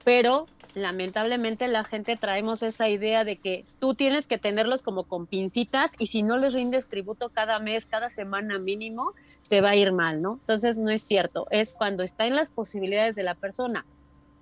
Pero 0.04 0.48
lamentablemente 0.76 1.68
la 1.68 1.84
gente 1.84 2.16
traemos 2.16 2.64
esa 2.64 2.90
idea 2.90 3.24
de 3.24 3.38
que 3.38 3.66
tú 3.80 3.94
tienes 3.94 4.28
que 4.28 4.38
tenerlos 4.38 4.82
como 4.82 5.04
con 5.04 5.28
pincitas 5.28 5.92
y 6.00 6.08
si 6.08 6.24
no 6.24 6.38
les 6.38 6.54
rindes 6.54 6.88
tributo 6.88 7.30
cada 7.30 7.60
mes, 7.60 7.86
cada 7.86 8.10
semana 8.10 8.58
mínimo, 8.60 9.14
te 9.50 9.62
va 9.62 9.72
a 9.72 9.76
ir 9.76 9.92
mal, 9.92 10.22
¿no? 10.22 10.34
Entonces 10.42 10.78
no 10.78 10.90
es 10.90 11.02
cierto, 11.02 11.48
es 11.52 11.74
cuando 11.74 12.04
está 12.04 12.26
en 12.26 12.36
las 12.36 12.50
posibilidades 12.50 13.16
de 13.16 13.24
la 13.24 13.36
persona. 13.36 13.86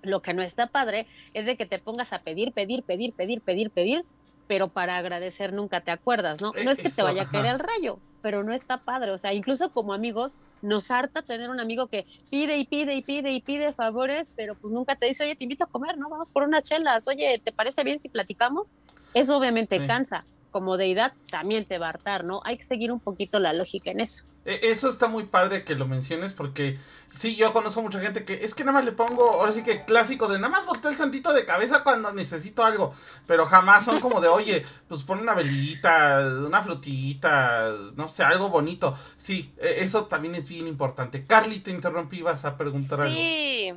Lo 0.03 0.21
que 0.21 0.33
no 0.33 0.41
está 0.41 0.67
padre 0.67 1.07
es 1.33 1.45
de 1.45 1.57
que 1.57 1.65
te 1.65 1.79
pongas 1.79 2.13
a 2.13 2.19
pedir, 2.19 2.51
pedir, 2.51 2.83
pedir, 2.83 3.13
pedir, 3.13 3.41
pedir, 3.41 3.71
pedir, 3.71 4.05
pero 4.47 4.67
para 4.67 4.97
agradecer 4.97 5.53
nunca 5.53 5.81
te 5.81 5.91
acuerdas, 5.91 6.41
¿no? 6.41 6.53
No 6.63 6.71
es 6.71 6.77
que 6.77 6.89
te 6.89 7.03
vaya 7.03 7.23
a 7.23 7.29
caer 7.29 7.47
el 7.47 7.59
rayo, 7.59 7.99
pero 8.21 8.43
no 8.43 8.53
está 8.53 8.77
padre. 8.77 9.11
O 9.11 9.17
sea, 9.17 9.33
incluso 9.33 9.71
como 9.71 9.93
amigos, 9.93 10.35
nos 10.61 10.89
harta 10.89 11.21
tener 11.21 11.49
un 11.49 11.59
amigo 11.59 11.87
que 11.87 12.05
pide 12.31 12.57
y 12.57 12.65
pide 12.65 12.95
y 12.95 13.01
pide 13.01 13.31
y 13.31 13.41
pide 13.41 13.73
favores, 13.73 14.31
pero 14.35 14.55
pues 14.55 14.73
nunca 14.73 14.95
te 14.95 15.05
dice, 15.05 15.23
oye, 15.23 15.35
te 15.35 15.43
invito 15.43 15.65
a 15.65 15.67
comer, 15.67 15.97
¿no? 15.97 16.09
Vamos 16.09 16.29
por 16.29 16.43
unas 16.43 16.63
chelas, 16.63 17.07
oye, 17.07 17.39
¿te 17.43 17.51
parece 17.51 17.83
bien 17.83 18.01
si 18.01 18.09
platicamos? 18.09 18.71
Eso 19.13 19.37
obviamente 19.37 19.85
cansa. 19.85 20.23
Como 20.51 20.77
deidad 20.77 21.13
también 21.29 21.65
te 21.65 21.77
va 21.77 21.87
a 21.87 21.89
hartar, 21.89 22.23
¿no? 22.23 22.41
Hay 22.45 22.57
que 22.57 22.63
seguir 22.63 22.91
un 22.91 22.99
poquito 22.99 23.37
la 23.37 23.53
lógica 23.53 23.91
en 23.91 23.99
eso. 23.99 24.23
E, 24.47 24.71
eso 24.71 24.87
está 24.87 25.09
muy 25.09 25.25
padre 25.25 25.65
que 25.65 25.75
lo 25.75 25.87
menciones 25.87 26.31
porque 26.31 26.77
sí, 27.09 27.35
yo 27.35 27.51
conozco 27.51 27.81
mucha 27.81 27.99
gente 27.99 28.23
que 28.23 28.45
es 28.45 28.55
que 28.55 28.63
nada 28.63 28.77
más 28.77 28.85
le 28.85 28.93
pongo, 28.93 29.29
ahora 29.29 29.51
sí 29.51 29.61
que 29.61 29.83
clásico 29.83 30.29
de 30.29 30.39
nada 30.39 30.47
más 30.47 30.65
boté 30.65 30.87
el 30.87 30.95
santito 30.95 31.33
de 31.33 31.43
cabeza 31.43 31.83
cuando 31.83 32.13
necesito 32.13 32.63
algo, 32.63 32.93
pero 33.25 33.45
jamás 33.45 33.83
son 33.83 33.99
como 33.99 34.21
de, 34.21 34.29
oye, 34.29 34.63
pues 34.87 35.03
pon 35.03 35.19
una 35.19 35.33
velita, 35.33 36.25
una 36.45 36.61
frutita, 36.61 37.73
no 37.95 38.07
sé, 38.07 38.23
algo 38.23 38.47
bonito. 38.47 38.97
Sí, 39.17 39.53
e, 39.57 39.83
eso 39.83 40.05
también 40.05 40.33
es 40.35 40.47
bien 40.47 40.65
importante. 40.65 41.25
Carly, 41.25 41.59
te 41.59 41.71
interrumpí, 41.71 42.21
vas 42.21 42.45
a 42.45 42.55
preguntar 42.55 43.01
algo. 43.01 43.13
Sí, 43.13 43.73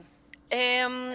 em, 0.51 1.15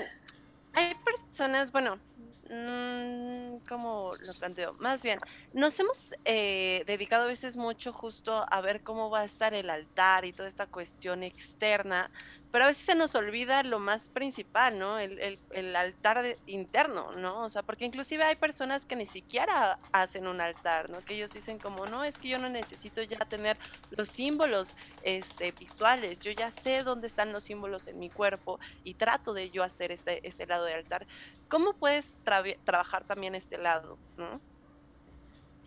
hay 0.74 0.96
personas, 1.06 1.72
bueno, 1.72 1.98
¿Cómo 2.47 4.12
lo 4.27 4.34
planteo? 4.39 4.73
Más 4.79 5.01
bien, 5.01 5.19
nos 5.55 5.79
hemos 5.79 6.13
eh, 6.25 6.84
dedicado 6.86 7.23
a 7.23 7.27
veces 7.27 7.58
mucho 7.58 7.91
justo 7.91 8.45
a 8.47 8.62
ver 8.62 8.81
cómo 8.81 9.10
va 9.10 9.21
a 9.21 9.25
estar 9.25 9.55
el 9.55 9.69
altar 9.69 10.25
y 10.25 10.34
toda 10.34 10.47
esta 10.47 10.67
cuestión 10.67 11.23
externa, 11.23 12.12
pero 12.51 12.65
a 12.65 12.67
veces 12.67 12.86
se 12.86 12.95
nos 12.95 13.15
olvida 13.15 13.63
lo 13.63 13.79
más 13.79 14.10
principal, 14.10 14.79
¿no? 14.79 14.97
El, 14.97 15.39
el, 15.51 15.75
altar 15.75 16.38
interno, 16.45 17.12
¿no? 17.13 17.43
O 17.43 17.49
sea, 17.49 17.63
porque 17.63 17.86
inclusive 17.86 18.23
hay 18.23 18.36
personas 18.36 18.86
que 18.86 18.95
ni 18.95 19.05
siquiera 19.05 19.77
hacen 19.91 20.27
un 20.27 20.39
altar, 20.39 20.89
¿no? 20.89 21.03
Que 21.03 21.15
ellos 21.15 21.31
dicen 21.31 21.60
como, 21.60 21.86
no, 21.86 22.03
es 22.03 22.17
que 22.17 22.29
yo 22.29 22.39
no 22.39 22.49
necesito 22.49 23.01
ya 23.03 23.19
tener 23.19 23.58
los 23.91 24.10
símbolos 24.10 24.75
este, 25.03 25.51
visuales, 25.51 26.19
yo 26.19 26.31
ya 26.31 26.51
sé 26.51 26.84
dónde 26.84 27.08
están 27.08 27.34
los 27.34 27.43
símbolos 27.43 27.88
en 27.88 27.99
mi 27.99 28.10
cuerpo 28.10 28.60
y 28.84 28.93
trato 28.93 29.34
de 29.34 29.49
yo 29.49 29.63
hacer 29.63 29.91
este, 29.91 30.25
este 30.27 30.45
lado 30.45 30.65
de 30.65 30.73
altar. 30.73 31.05
¿Cómo 31.49 31.73
puedes 31.73 32.17
trabajar 32.23 33.03
también 33.03 33.36
este 33.36 33.58
lado, 33.58 33.97
¿no? 34.17 34.39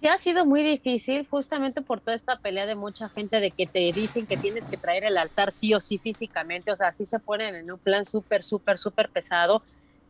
Sí, 0.00 0.06
ha 0.06 0.18
sido 0.18 0.46
muy 0.46 0.62
difícil 0.62 1.26
justamente 1.28 1.82
por 1.82 2.00
toda 2.00 2.14
esta 2.14 2.38
pelea 2.38 2.66
de 2.66 2.76
mucha 2.76 3.08
gente 3.08 3.40
de 3.40 3.50
que 3.50 3.66
te 3.66 3.80
dicen 3.92 4.26
que 4.26 4.36
tienes 4.36 4.64
que 4.66 4.76
traer 4.76 5.04
el 5.04 5.18
altar 5.18 5.50
sí 5.50 5.74
o 5.74 5.80
sí 5.80 5.98
físicamente, 5.98 6.70
o 6.70 6.76
sea, 6.76 6.92
sí 6.92 7.04
se 7.04 7.18
ponen 7.18 7.56
en 7.56 7.70
un 7.70 7.78
plan 7.78 8.04
súper, 8.04 8.44
súper, 8.44 8.78
súper 8.78 9.08
pesado, 9.08 9.62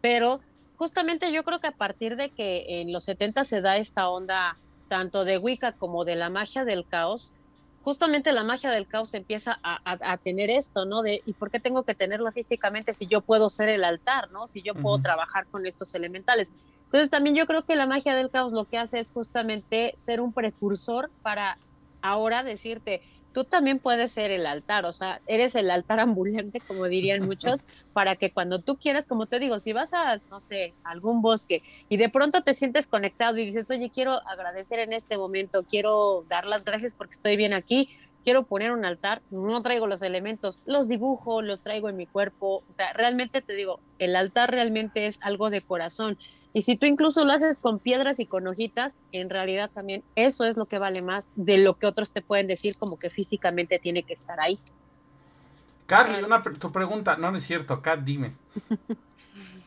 pero 0.03 0.41
justamente 0.77 1.33
yo 1.33 1.43
creo 1.43 1.59
que 1.61 1.69
a 1.69 1.73
partir 1.73 2.17
de 2.17 2.29
que 2.29 2.83
en 2.83 2.93
los 2.93 3.05
70 3.05 3.45
se 3.45 3.63
da 3.63 3.79
esta 3.79 4.11
onda 4.11 4.59
tanto 4.89 5.25
de 5.25 5.39
Wicca 5.39 5.73
como 5.73 6.05
de 6.05 6.17
la 6.17 6.29
magia 6.29 6.67
del 6.67 6.87
caos, 6.87 7.33
justamente 7.81 8.33
la 8.33 8.45
magia 8.45 8.71
del 8.71 8.87
caos 8.87 9.15
empieza 9.15 9.59
a, 9.63 10.17
tener 10.19 10.51
esto, 10.51 10.85
¿no? 10.85 11.01
De, 11.01 11.23
¿y 11.25 11.33
por 11.33 11.51
qué 11.51 11.61
tengo 11.61 11.85
que 11.85 11.95
tenerlo 11.95 12.31
físicamente 12.33 12.93
si 12.93 13.07
yo 13.07 13.23
puedo 13.23 13.49
ser 13.49 13.71
el 13.71 13.85
altar, 13.85 14.31
¿no? 14.33 14.49
Si 14.49 14.61
yo 14.61 14.75
puedo 14.75 14.99
trabajar 14.99 15.47
con 15.47 15.65
estos 15.65 15.95
elementales. 15.95 16.49
Entonces 16.89 17.11
también 17.11 17.37
yo 17.37 17.47
creo 17.47 17.67
que 17.67 17.77
la 17.77 17.87
magia 17.87 18.15
del 18.15 18.31
caos 18.31 18.53
lo 18.53 18.65
que 18.65 18.79
hace 18.79 18.99
es 18.99 19.13
justamente 19.13 19.95
ser 19.99 20.23
un 20.23 20.33
precursor 20.33 21.11
para 21.23 21.59
ahora 22.01 22.43
decirte, 22.43 23.03
tú 23.35 23.45
también 23.45 23.79
puedes 23.79 24.11
ser 24.13 24.31
el 24.31 24.47
altar, 24.47 24.87
o 24.87 24.95
sea, 24.95 25.21
eres 25.27 25.55
el 25.55 25.71
altar 25.71 26.01
ambulante, 26.01 26.61
como 26.61 26.87
dirían 26.87 27.27
muchos, 27.27 27.61
para 27.93 28.17
que 28.17 28.31
cuando 28.31 28.61
tú 28.61 28.79
quieras, 28.79 29.05
como 29.05 29.27
te 29.27 29.39
digo, 29.39 29.61
si 29.61 29.75
vas 29.75 29.93
a, 29.93 30.17
no 30.31 30.41
sé, 30.41 30.73
algún 30.83 31.21
bosque 31.21 31.63
y 31.91 31.99
de 31.99 32.09
pronto 32.09 32.43
te 32.43 32.55
sientes 32.55 32.87
conectado 32.87 33.37
y 33.37 33.45
dices, 33.45 33.71
oye, 33.71 33.91
quiero 33.91 34.15
agradecer 34.27 34.79
en 34.79 34.95
este 34.95 35.19
momento, 35.19 35.65
quiero 35.65 36.25
dar 36.31 36.47
las 36.47 36.65
gracias 36.65 36.95
porque 36.95 37.13
estoy 37.13 37.37
bien 37.37 37.53
aquí, 37.53 37.91
quiero 38.25 38.45
poner 38.45 38.73
un 38.73 38.85
altar, 38.85 39.21
no 39.31 39.61
traigo 39.61 39.87
los 39.87 40.03
elementos, 40.03 40.63
los 40.67 40.89
dibujo, 40.89 41.43
los 41.43 41.61
traigo 41.61 41.89
en 41.89 41.97
mi 41.97 42.07
cuerpo, 42.07 42.63
o 42.69 42.73
sea, 42.73 42.93
realmente 42.93 43.43
te 43.43 43.53
digo, 43.53 43.81
el 43.99 44.17
altar 44.17 44.51
realmente 44.51 45.07
es 45.07 45.19
algo 45.21 45.51
de 45.51 45.63
corazón 45.63 46.19
y 46.59 46.63
si 46.63 46.77
tú 46.77 46.87
incluso 46.87 47.25
lo 47.25 47.33
haces 47.33 47.61
con 47.61 47.79
piedras 47.79 48.19
y 48.19 48.27
con 48.27 48.45
hojitas, 48.49 48.93
en 49.13 49.31
realidad 49.31 49.71
también 49.73 50.03
eso 50.17 50.45
es 50.45 50.57
lo 50.57 50.67
que 50.67 50.81
vale 50.81 51.03
más 51.03 51.31
de 51.37 51.57
lo 51.59 51.79
que 51.79 51.87
otros 51.87 52.13
te 52.13 52.21
pueden 52.21 52.49
decir 52.49 52.77
como 52.77 52.99
que 52.99 53.11
físicamente 53.11 53.79
tiene 53.79 54.03
que 54.03 54.15
estar 54.15 54.41
ahí. 54.41 54.59
Carly, 55.87 56.21
una, 56.21 56.43
tu 56.43 56.73
pregunta, 56.73 57.17
no, 57.17 57.37
es 57.37 57.47
cierto, 57.47 57.81
Kat, 57.81 58.01
dime. 58.01 58.33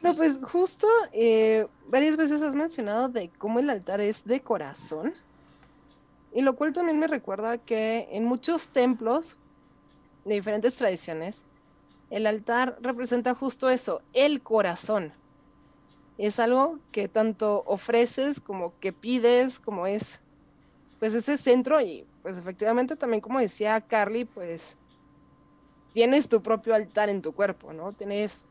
No, 0.01 0.13
pues 0.15 0.39
justo 0.43 0.85
eh, 1.13 1.65
varias 1.87 2.17
veces 2.17 2.41
has 2.41 2.55
mencionado 2.55 3.07
de 3.07 3.29
cómo 3.37 3.59
el 3.59 3.69
altar 3.69 4.01
es 4.01 4.25
de 4.25 4.41
corazón. 4.41 5.13
Y 6.33 6.41
lo 6.41 6.57
cual 6.57 6.73
también 6.73 6.99
me 6.99 7.07
recuerda 7.07 7.57
que 7.57 8.09
en 8.11 8.25
muchos 8.25 8.67
templos 8.67 9.37
de 10.25 10.33
diferentes 10.33 10.75
tradiciones 10.75 11.45
el 12.09 12.27
altar 12.27 12.77
representa 12.81 13.33
justo 13.33 13.69
eso, 13.69 14.01
el 14.11 14.41
corazón. 14.41 15.13
Es 16.25 16.39
algo 16.39 16.79
que 16.91 17.07
tanto 17.07 17.63
ofreces 17.65 18.39
como 18.39 18.77
que 18.79 18.93
pides, 18.93 19.59
como 19.59 19.87
es 19.87 20.19
pues 20.99 21.15
ese 21.15 21.35
centro 21.37 21.81
y 21.81 22.05
pues 22.21 22.37
efectivamente 22.37 22.95
también 22.95 23.21
como 23.21 23.39
decía 23.39 23.81
Carly, 23.81 24.25
pues 24.25 24.77
tienes 25.93 26.29
tu 26.29 26.41
propio 26.41 26.75
altar 26.75 27.09
en 27.09 27.21
tu 27.21 27.33
cuerpo, 27.33 27.73
¿no? 27.73 27.91
Tienes 27.91 28.43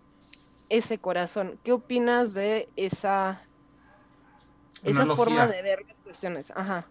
ese 0.68 0.98
corazón. 0.98 1.58
¿Qué 1.62 1.72
opinas 1.72 2.34
de 2.34 2.68
esa, 2.76 3.42
esa 4.82 5.06
forma 5.14 5.46
de 5.46 5.62
ver 5.62 5.84
las 5.86 6.00
cuestiones? 6.00 6.52
Ajá. 6.54 6.86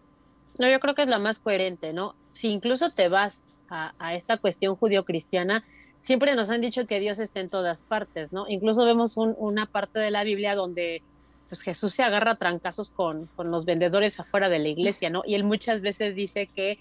No, 0.60 0.70
yo 0.70 0.80
creo 0.80 0.96
que 0.96 1.04
es 1.04 1.08
la 1.08 1.20
más 1.20 1.40
coherente, 1.40 1.94
¿no? 1.94 2.16
Si 2.32 2.50
incluso 2.50 2.90
te 2.90 3.08
vas 3.10 3.42
a, 3.70 3.94
esta 4.16 4.38
cuestión 4.38 4.76
judío-cristiana, 4.76 5.64
siempre 6.02 6.36
nos 6.36 6.50
han 6.50 6.62
dicho 6.62 6.86
que 6.86 7.00
Dios 7.00 7.20
está 7.20 7.40
en 7.40 7.50
todas 7.50 7.84
partes, 7.84 8.34
¿no? 8.34 8.46
Incluso 8.48 8.86
vemos 8.86 9.16
una 9.18 9.66
parte 9.66 10.00
de 10.00 10.12
la 10.12 10.24
Biblia 10.24 10.56
donde 10.56 11.02
pues 11.50 11.62
Jesús 11.62 11.94
se 11.94 12.04
agarra 12.04 12.36
trancazos 12.36 12.92
con, 12.92 13.26
con 13.36 13.50
los 13.50 13.66
vendedores 13.66 14.20
afuera 14.20 14.50
de 14.50 14.60
la 14.60 14.68
iglesia, 14.68 15.10
¿no? 15.10 15.24
Y 15.26 15.36
él 15.36 15.44
muchas 15.44 15.82
veces 15.82 16.16
dice 16.16 16.48
que 16.48 16.80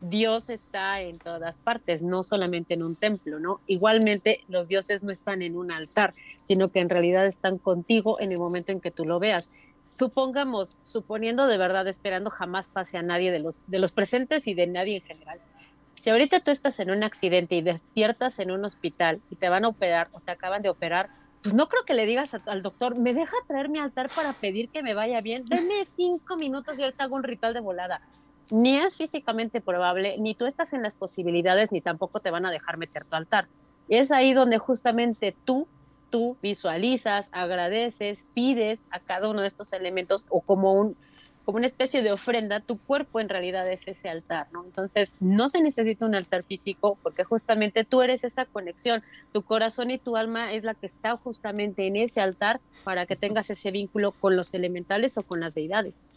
Dios 0.00 0.50
está 0.50 1.00
en 1.00 1.18
todas 1.18 1.60
partes, 1.60 2.02
no 2.02 2.22
solamente 2.22 2.74
en 2.74 2.82
un 2.82 2.94
templo, 2.94 3.40
¿no? 3.40 3.60
Igualmente 3.66 4.44
los 4.48 4.68
dioses 4.68 5.02
no 5.02 5.10
están 5.10 5.42
en 5.42 5.56
un 5.56 5.72
altar, 5.72 6.14
sino 6.46 6.68
que 6.68 6.80
en 6.80 6.90
realidad 6.90 7.26
están 7.26 7.58
contigo 7.58 8.20
en 8.20 8.30
el 8.30 8.38
momento 8.38 8.70
en 8.70 8.80
que 8.80 8.90
tú 8.90 9.04
lo 9.04 9.18
veas. 9.18 9.50
Supongamos, 9.90 10.78
suponiendo 10.82 11.46
de 11.46 11.56
verdad, 11.56 11.86
esperando 11.88 12.30
jamás 12.30 12.68
pase 12.68 12.98
a 12.98 13.02
nadie 13.02 13.32
de 13.32 13.38
los, 13.38 13.68
de 13.70 13.78
los 13.78 13.92
presentes 13.92 14.46
y 14.46 14.54
de 14.54 14.66
nadie 14.66 14.96
en 14.96 15.02
general. 15.02 15.40
Si 16.04 16.10
ahorita 16.10 16.40
tú 16.40 16.50
estás 16.50 16.78
en 16.80 16.90
un 16.90 17.02
accidente 17.02 17.54
y 17.54 17.62
despiertas 17.62 18.38
en 18.38 18.50
un 18.50 18.62
hospital 18.62 19.22
y 19.30 19.36
te 19.36 19.48
van 19.48 19.64
a 19.64 19.68
operar 19.68 20.10
o 20.12 20.20
te 20.20 20.32
acaban 20.32 20.60
de 20.60 20.68
operar, 20.68 21.08
pues 21.42 21.54
no 21.54 21.66
creo 21.66 21.86
que 21.86 21.94
le 21.94 22.04
digas 22.04 22.36
al 22.44 22.60
doctor, 22.60 22.94
me 22.94 23.14
deja 23.14 23.32
traer 23.46 23.70
mi 23.70 23.78
altar 23.78 24.10
para 24.14 24.34
pedir 24.34 24.68
que 24.68 24.82
me 24.82 24.92
vaya 24.92 25.22
bien, 25.22 25.46
denme 25.46 25.86
cinco 25.86 26.36
minutos 26.36 26.78
y 26.78 26.82
él 26.82 26.92
te 26.92 27.04
hago 27.04 27.16
un 27.16 27.22
ritual 27.22 27.54
de 27.54 27.60
volada 27.60 28.02
ni 28.50 28.76
es 28.76 28.98
físicamente 28.98 29.62
probable, 29.62 30.16
ni 30.18 30.34
tú 30.34 30.44
estás 30.44 30.74
en 30.74 30.82
las 30.82 30.94
posibilidades, 30.94 31.72
ni 31.72 31.80
tampoco 31.80 32.20
te 32.20 32.30
van 32.30 32.44
a 32.44 32.50
dejar 32.50 32.76
meter 32.76 33.06
tu 33.06 33.16
altar. 33.16 33.48
Es 33.88 34.12
ahí 34.12 34.34
donde 34.34 34.58
justamente 34.58 35.34
tú, 35.46 35.66
tú 36.10 36.36
visualizas, 36.42 37.30
agradeces, 37.32 38.26
pides 38.34 38.80
a 38.90 39.00
cada 39.00 39.30
uno 39.30 39.40
de 39.40 39.46
estos 39.46 39.72
elementos 39.72 40.26
o 40.28 40.42
como 40.42 40.74
un 40.74 40.98
como 41.44 41.58
una 41.58 41.66
especie 41.66 42.02
de 42.02 42.10
ofrenda, 42.12 42.60
tu 42.60 42.78
cuerpo 42.78 43.20
en 43.20 43.28
realidad 43.28 43.70
es 43.70 43.80
ese 43.86 44.08
altar, 44.08 44.46
¿no? 44.52 44.64
Entonces, 44.64 45.14
no 45.20 45.48
se 45.48 45.60
necesita 45.60 46.06
un 46.06 46.14
altar 46.14 46.42
físico 46.44 46.96
porque 47.02 47.24
justamente 47.24 47.84
tú 47.84 48.02
eres 48.02 48.24
esa 48.24 48.46
conexión, 48.46 49.02
tu 49.32 49.42
corazón 49.42 49.90
y 49.90 49.98
tu 49.98 50.16
alma 50.16 50.52
es 50.52 50.64
la 50.64 50.74
que 50.74 50.86
está 50.86 51.16
justamente 51.16 51.86
en 51.86 51.96
ese 51.96 52.20
altar 52.20 52.60
para 52.82 53.06
que 53.06 53.16
tengas 53.16 53.50
ese 53.50 53.70
vínculo 53.70 54.12
con 54.12 54.36
los 54.36 54.54
elementales 54.54 55.18
o 55.18 55.22
con 55.22 55.40
las 55.40 55.54
deidades. 55.54 56.12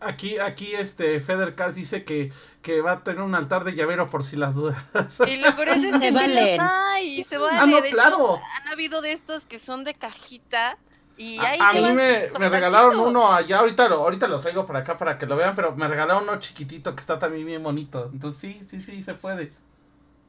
Aquí, 0.00 0.38
aquí 0.38 0.74
este 0.74 1.20
Feder 1.20 1.54
Kass 1.54 1.76
dice 1.76 2.04
que, 2.04 2.32
que 2.60 2.80
va 2.80 2.92
a 2.92 3.04
tener 3.04 3.22
un 3.22 3.36
altar 3.36 3.62
de 3.62 3.74
llavero 3.74 4.10
por 4.10 4.24
si 4.24 4.36
las 4.36 4.56
dudas. 4.56 4.84
Y 5.28 5.36
lo 5.36 5.54
curioso 5.54 5.80
es 5.80 5.98
que 5.98 6.08
se, 6.08 6.10
valen. 6.10 6.60
se 7.24 7.36
Ah, 7.36 7.66
no, 7.66 7.80
claro. 7.82 8.36
han 8.36 8.68
habido 8.68 9.00
de 9.00 9.12
estos 9.12 9.46
que 9.46 9.60
son 9.60 9.84
de 9.84 9.94
cajita 9.94 10.76
a, 11.38 11.72
mí 11.72 11.92
me, 11.92 12.28
regalaron 12.28 12.98
uno 12.98 13.32
allá, 13.32 13.58
ahorita 13.58 13.88
lo, 13.88 13.96
ahorita 13.96 14.26
lo 14.28 14.40
traigo 14.40 14.66
para 14.66 14.80
acá 14.80 14.96
para 14.96 15.18
que 15.18 15.26
lo 15.26 15.36
vean, 15.36 15.54
pero 15.54 15.74
me 15.76 15.88
regalaron 15.88 16.24
uno 16.24 16.38
chiquitito 16.38 16.94
que 16.94 17.00
está 17.00 17.18
también 17.18 17.46
bien 17.46 17.62
bonito. 17.62 18.10
Entonces 18.12 18.40
sí, 18.40 18.60
sí, 18.68 18.80
sí, 18.80 19.02
se 19.02 19.14
puede. 19.14 19.52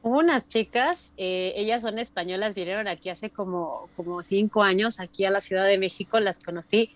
Unas 0.02 0.46
chicas, 0.48 1.14
eh, 1.16 1.54
ellas 1.56 1.82
son 1.82 1.98
españolas, 1.98 2.54
vinieron 2.54 2.88
aquí 2.88 3.08
hace 3.08 3.30
como, 3.30 3.88
como 3.96 4.22
cinco 4.22 4.62
años, 4.62 5.00
aquí 5.00 5.24
a 5.24 5.30
la 5.30 5.40
Ciudad 5.40 5.64
de 5.64 5.78
México, 5.78 6.20
las 6.20 6.44
conocí 6.44 6.94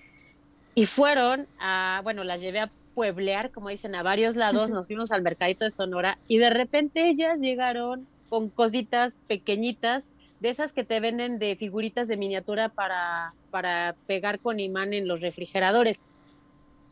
y 0.74 0.86
fueron 0.86 1.46
a, 1.58 2.00
bueno, 2.04 2.22
las 2.22 2.40
llevé 2.40 2.60
a 2.60 2.70
pueblear, 2.94 3.50
como 3.50 3.68
dicen, 3.68 3.94
a 3.94 4.02
varios 4.02 4.36
lados, 4.36 4.70
nos 4.70 4.86
fuimos 4.86 5.10
al 5.10 5.22
mercadito 5.22 5.64
de 5.64 5.70
Sonora 5.70 6.18
y 6.28 6.38
de 6.38 6.50
repente 6.50 7.08
ellas 7.08 7.40
llegaron 7.40 8.06
con 8.28 8.50
cositas 8.50 9.14
pequeñitas 9.26 10.04
de 10.40 10.50
esas 10.50 10.72
que 10.72 10.84
te 10.84 11.00
venden 11.00 11.38
de 11.38 11.56
figuritas 11.56 12.08
de 12.08 12.16
miniatura 12.16 12.68
para, 12.68 13.34
para 13.50 13.96
pegar 14.06 14.38
con 14.38 14.60
imán 14.60 14.92
en 14.92 15.08
los 15.08 15.20
refrigeradores. 15.20 16.06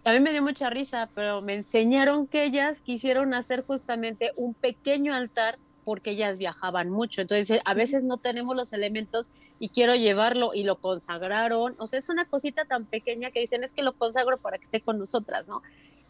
A 0.05 0.13
mí 0.13 0.21
me 0.21 0.31
dio 0.31 0.43
mucha 0.43 0.71
risa, 0.71 1.09
pero 1.15 1.43
me 1.43 1.55
enseñaron 1.55 2.27
que 2.27 2.45
ellas 2.45 2.81
quisieron 2.81 3.35
hacer 3.35 3.65
justamente 3.65 4.31
un 4.37 4.55
pequeño 4.55 5.15
altar 5.15 5.59
porque 5.85 6.11
ellas 6.11 6.39
viajaban 6.39 6.91
mucho. 6.91 7.21
Entonces, 7.21 7.61
a 7.65 7.75
veces 7.75 8.03
no 8.03 8.17
tenemos 8.17 8.57
los 8.57 8.73
elementos 8.73 9.31
y 9.61 9.69
quiero 9.69 9.95
llevarlo 9.95 10.53
y 10.53 10.65
lo 10.65 10.77
consagraron. 10.77 11.75
O 11.79 11.87
sea, 11.87 11.99
es 12.01 12.09
una 12.09 12.25
cosita 12.25 12.65
tan 12.65 12.87
pequeña 12.87 13.31
que 13.31 13.41
dicen, 13.41 13.63
es 13.63 13.73
que 13.73 13.83
lo 13.83 13.93
consagro 13.93 14.37
para 14.37 14.59
que 14.59 14.65
esté 14.65 14.81
con 14.81 14.99
nosotras, 14.99 15.47
¿no? 15.47 15.63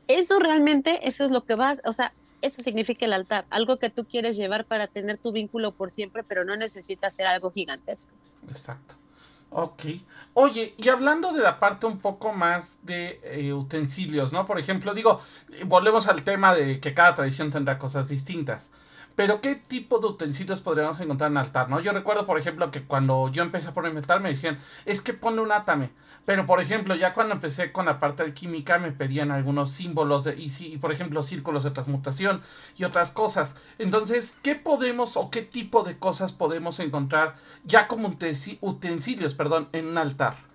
Eso 0.08 0.38
realmente, 0.38 1.06
eso 1.06 1.24
es 1.24 1.30
lo 1.30 1.42
que 1.42 1.56
va, 1.56 1.76
o 1.84 1.92
sea, 1.92 2.12
eso 2.42 2.62
significa 2.62 3.06
el 3.06 3.12
altar, 3.12 3.46
algo 3.50 3.78
que 3.78 3.90
tú 3.90 4.04
quieres 4.04 4.36
llevar 4.36 4.64
para 4.64 4.86
tener 4.86 5.18
tu 5.18 5.32
vínculo 5.32 5.72
por 5.72 5.90
siempre, 5.90 6.22
pero 6.22 6.44
no 6.44 6.56
necesita 6.56 7.10
ser 7.10 7.26
algo 7.26 7.50
gigantesco. 7.50 8.12
Exacto. 8.48 8.94
Ok. 9.50 9.84
Oye, 10.34 10.74
y 10.76 10.88
hablando 10.88 11.32
de 11.32 11.40
la 11.40 11.58
parte 11.58 11.86
un 11.86 11.98
poco 11.98 12.32
más 12.32 12.78
de 12.82 13.20
eh, 13.22 13.52
utensilios, 13.52 14.32
¿no? 14.32 14.44
Por 14.44 14.58
ejemplo, 14.58 14.92
digo, 14.92 15.20
volvemos 15.64 16.08
al 16.08 16.22
tema 16.22 16.54
de 16.54 16.80
que 16.80 16.94
cada 16.94 17.14
tradición 17.14 17.50
tendrá 17.50 17.78
cosas 17.78 18.08
distintas. 18.08 18.70
Pero 19.16 19.40
¿qué 19.40 19.54
tipo 19.54 19.98
de 19.98 20.08
utensilios 20.08 20.60
podríamos 20.60 21.00
encontrar 21.00 21.30
en 21.30 21.38
altar? 21.38 21.70
¿no? 21.70 21.80
Yo 21.80 21.92
recuerdo, 21.92 22.26
por 22.26 22.38
ejemplo, 22.38 22.70
que 22.70 22.84
cuando 22.84 23.28
yo 23.30 23.42
empecé 23.42 23.72
poner 23.72 23.96
altar 23.96 24.20
me 24.20 24.28
decían, 24.28 24.58
es 24.84 25.00
que 25.00 25.14
pone 25.14 25.40
un 25.40 25.50
atame. 25.50 25.90
Pero, 26.26 26.44
por 26.44 26.60
ejemplo, 26.60 26.94
ya 26.94 27.14
cuando 27.14 27.34
empecé 27.34 27.72
con 27.72 27.86
la 27.86 27.98
parte 27.98 28.22
alquímica 28.22 28.78
me 28.78 28.92
pedían 28.92 29.30
algunos 29.30 29.70
símbolos 29.70 30.24
de, 30.24 30.34
y, 30.36 30.52
y, 30.60 30.76
por 30.76 30.92
ejemplo, 30.92 31.22
círculos 31.22 31.64
de 31.64 31.70
transmutación 31.70 32.42
y 32.76 32.84
otras 32.84 33.10
cosas. 33.10 33.56
Entonces, 33.78 34.36
¿qué 34.42 34.54
podemos 34.54 35.16
o 35.16 35.30
qué 35.30 35.42
tipo 35.42 35.82
de 35.82 35.98
cosas 35.98 36.32
podemos 36.32 36.78
encontrar 36.78 37.36
ya 37.64 37.88
como 37.88 38.08
utensilios, 38.60 39.34
perdón, 39.34 39.68
en 39.72 39.88
un 39.88 39.98
altar? 39.98 40.45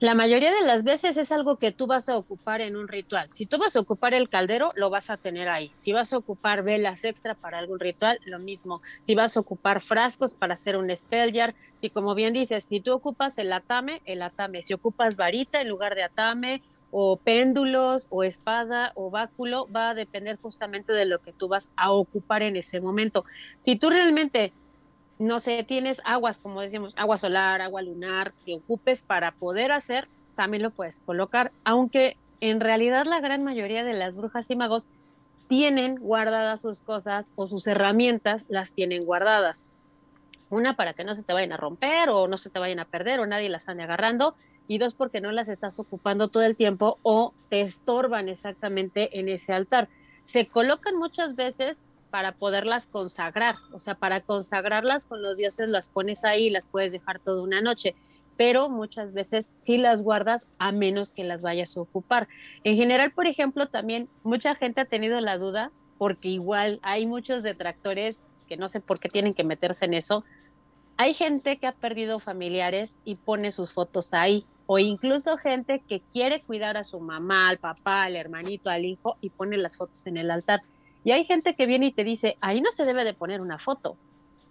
La 0.00 0.14
mayoría 0.14 0.50
de 0.50 0.62
las 0.62 0.82
veces 0.82 1.18
es 1.18 1.30
algo 1.30 1.56
que 1.56 1.72
tú 1.72 1.86
vas 1.86 2.08
a 2.08 2.16
ocupar 2.16 2.62
en 2.62 2.74
un 2.74 2.88
ritual. 2.88 3.28
Si 3.30 3.44
tú 3.44 3.58
vas 3.58 3.76
a 3.76 3.80
ocupar 3.80 4.14
el 4.14 4.30
caldero, 4.30 4.70
lo 4.76 4.88
vas 4.88 5.10
a 5.10 5.18
tener 5.18 5.46
ahí. 5.50 5.72
Si 5.74 5.92
vas 5.92 6.14
a 6.14 6.16
ocupar 6.16 6.64
velas 6.64 7.04
extra 7.04 7.34
para 7.34 7.58
algún 7.58 7.78
ritual, 7.78 8.18
lo 8.24 8.38
mismo. 8.38 8.80
Si 9.04 9.14
vas 9.14 9.36
a 9.36 9.40
ocupar 9.40 9.82
frascos 9.82 10.32
para 10.32 10.54
hacer 10.54 10.78
un 10.78 10.88
spell 10.96 11.34
jar, 11.34 11.54
si 11.76 11.90
como 11.90 12.14
bien 12.14 12.32
dices, 12.32 12.64
si 12.64 12.80
tú 12.80 12.94
ocupas 12.94 13.36
el 13.36 13.52
atame, 13.52 14.00
el 14.06 14.22
atame. 14.22 14.62
Si 14.62 14.72
ocupas 14.72 15.16
varita 15.16 15.60
en 15.60 15.68
lugar 15.68 15.94
de 15.94 16.04
atame, 16.04 16.62
o 16.90 17.18
péndulos, 17.18 18.06
o 18.08 18.24
espada, 18.24 18.92
o 18.94 19.10
báculo, 19.10 19.68
va 19.70 19.90
a 19.90 19.94
depender 19.94 20.38
justamente 20.40 20.94
de 20.94 21.04
lo 21.04 21.18
que 21.18 21.34
tú 21.34 21.46
vas 21.46 21.74
a 21.76 21.92
ocupar 21.92 22.42
en 22.42 22.56
ese 22.56 22.80
momento. 22.80 23.26
Si 23.60 23.76
tú 23.76 23.90
realmente 23.90 24.54
no 25.20 25.38
sé, 25.38 25.62
tienes 25.64 26.00
aguas, 26.06 26.38
como 26.38 26.62
decíamos, 26.62 26.94
agua 26.96 27.18
solar, 27.18 27.60
agua 27.60 27.82
lunar, 27.82 28.32
que 28.46 28.54
ocupes 28.54 29.02
para 29.02 29.32
poder 29.32 29.70
hacer, 29.70 30.08
también 30.34 30.62
lo 30.62 30.70
puedes 30.70 31.00
colocar, 31.00 31.52
aunque 31.62 32.16
en 32.40 32.58
realidad 32.58 33.04
la 33.04 33.20
gran 33.20 33.44
mayoría 33.44 33.84
de 33.84 33.92
las 33.92 34.14
brujas 34.16 34.50
y 34.50 34.56
magos 34.56 34.86
tienen 35.46 35.96
guardadas 35.96 36.62
sus 36.62 36.80
cosas 36.80 37.26
o 37.36 37.46
sus 37.46 37.66
herramientas 37.66 38.46
las 38.48 38.72
tienen 38.72 39.04
guardadas. 39.04 39.68
Una 40.48 40.74
para 40.74 40.94
que 40.94 41.04
no 41.04 41.12
se 41.12 41.22
te 41.22 41.34
vayan 41.34 41.52
a 41.52 41.58
romper 41.58 42.08
o 42.08 42.26
no 42.26 42.38
se 42.38 42.48
te 42.48 42.58
vayan 42.58 42.80
a 42.80 42.86
perder 42.86 43.20
o 43.20 43.26
nadie 43.26 43.50
las 43.50 43.68
ande 43.68 43.82
agarrando. 43.82 44.34
Y 44.68 44.78
dos, 44.78 44.94
porque 44.94 45.20
no 45.20 45.32
las 45.32 45.48
estás 45.48 45.78
ocupando 45.80 46.28
todo 46.28 46.44
el 46.44 46.56
tiempo 46.56 46.98
o 47.02 47.34
te 47.50 47.60
estorban 47.60 48.28
exactamente 48.28 49.18
en 49.18 49.28
ese 49.28 49.52
altar. 49.52 49.88
Se 50.24 50.46
colocan 50.46 50.96
muchas 50.96 51.34
veces 51.34 51.82
para 52.10 52.32
poderlas 52.32 52.86
consagrar, 52.86 53.56
o 53.72 53.78
sea, 53.78 53.94
para 53.94 54.20
consagrarlas 54.20 55.06
con 55.06 55.22
los 55.22 55.36
dioses 55.36 55.68
las 55.68 55.88
pones 55.88 56.24
ahí 56.24 56.46
y 56.46 56.50
las 56.50 56.66
puedes 56.66 56.92
dejar 56.92 57.20
toda 57.20 57.42
una 57.42 57.60
noche, 57.60 57.94
pero 58.36 58.68
muchas 58.68 59.12
veces 59.12 59.52
sí 59.58 59.78
las 59.78 60.02
guardas 60.02 60.46
a 60.58 60.72
menos 60.72 61.12
que 61.12 61.24
las 61.24 61.42
vayas 61.42 61.76
a 61.76 61.82
ocupar. 61.82 62.28
En 62.64 62.76
general, 62.76 63.12
por 63.12 63.26
ejemplo, 63.26 63.68
también 63.68 64.08
mucha 64.22 64.54
gente 64.54 64.80
ha 64.80 64.86
tenido 64.86 65.20
la 65.20 65.38
duda, 65.38 65.70
porque 65.98 66.28
igual 66.28 66.80
hay 66.82 67.06
muchos 67.06 67.42
detractores 67.42 68.16
que 68.48 68.56
no 68.56 68.66
sé 68.68 68.80
por 68.80 68.98
qué 68.98 69.08
tienen 69.08 69.34
que 69.34 69.44
meterse 69.44 69.84
en 69.84 69.94
eso. 69.94 70.24
Hay 70.96 71.14
gente 71.14 71.58
que 71.58 71.66
ha 71.66 71.72
perdido 71.72 72.18
familiares 72.18 72.98
y 73.04 73.14
pone 73.14 73.50
sus 73.50 73.72
fotos 73.72 74.12
ahí, 74.14 74.44
o 74.66 74.78
incluso 74.78 75.36
gente 75.36 75.82
que 75.86 76.00
quiere 76.12 76.42
cuidar 76.42 76.76
a 76.76 76.84
su 76.84 76.98
mamá, 77.00 77.48
al 77.48 77.58
papá, 77.58 78.04
al 78.04 78.16
hermanito, 78.16 78.70
al 78.70 78.84
hijo 78.84 79.16
y 79.20 79.30
pone 79.30 79.56
las 79.56 79.76
fotos 79.76 80.06
en 80.06 80.16
el 80.16 80.30
altar. 80.30 80.60
Y 81.04 81.12
hay 81.12 81.24
gente 81.24 81.54
que 81.54 81.66
viene 81.66 81.86
y 81.86 81.92
te 81.92 82.04
dice, 82.04 82.36
ahí 82.40 82.60
no 82.60 82.70
se 82.70 82.84
debe 82.84 83.04
de 83.04 83.14
poner 83.14 83.40
una 83.40 83.58
foto. 83.58 83.96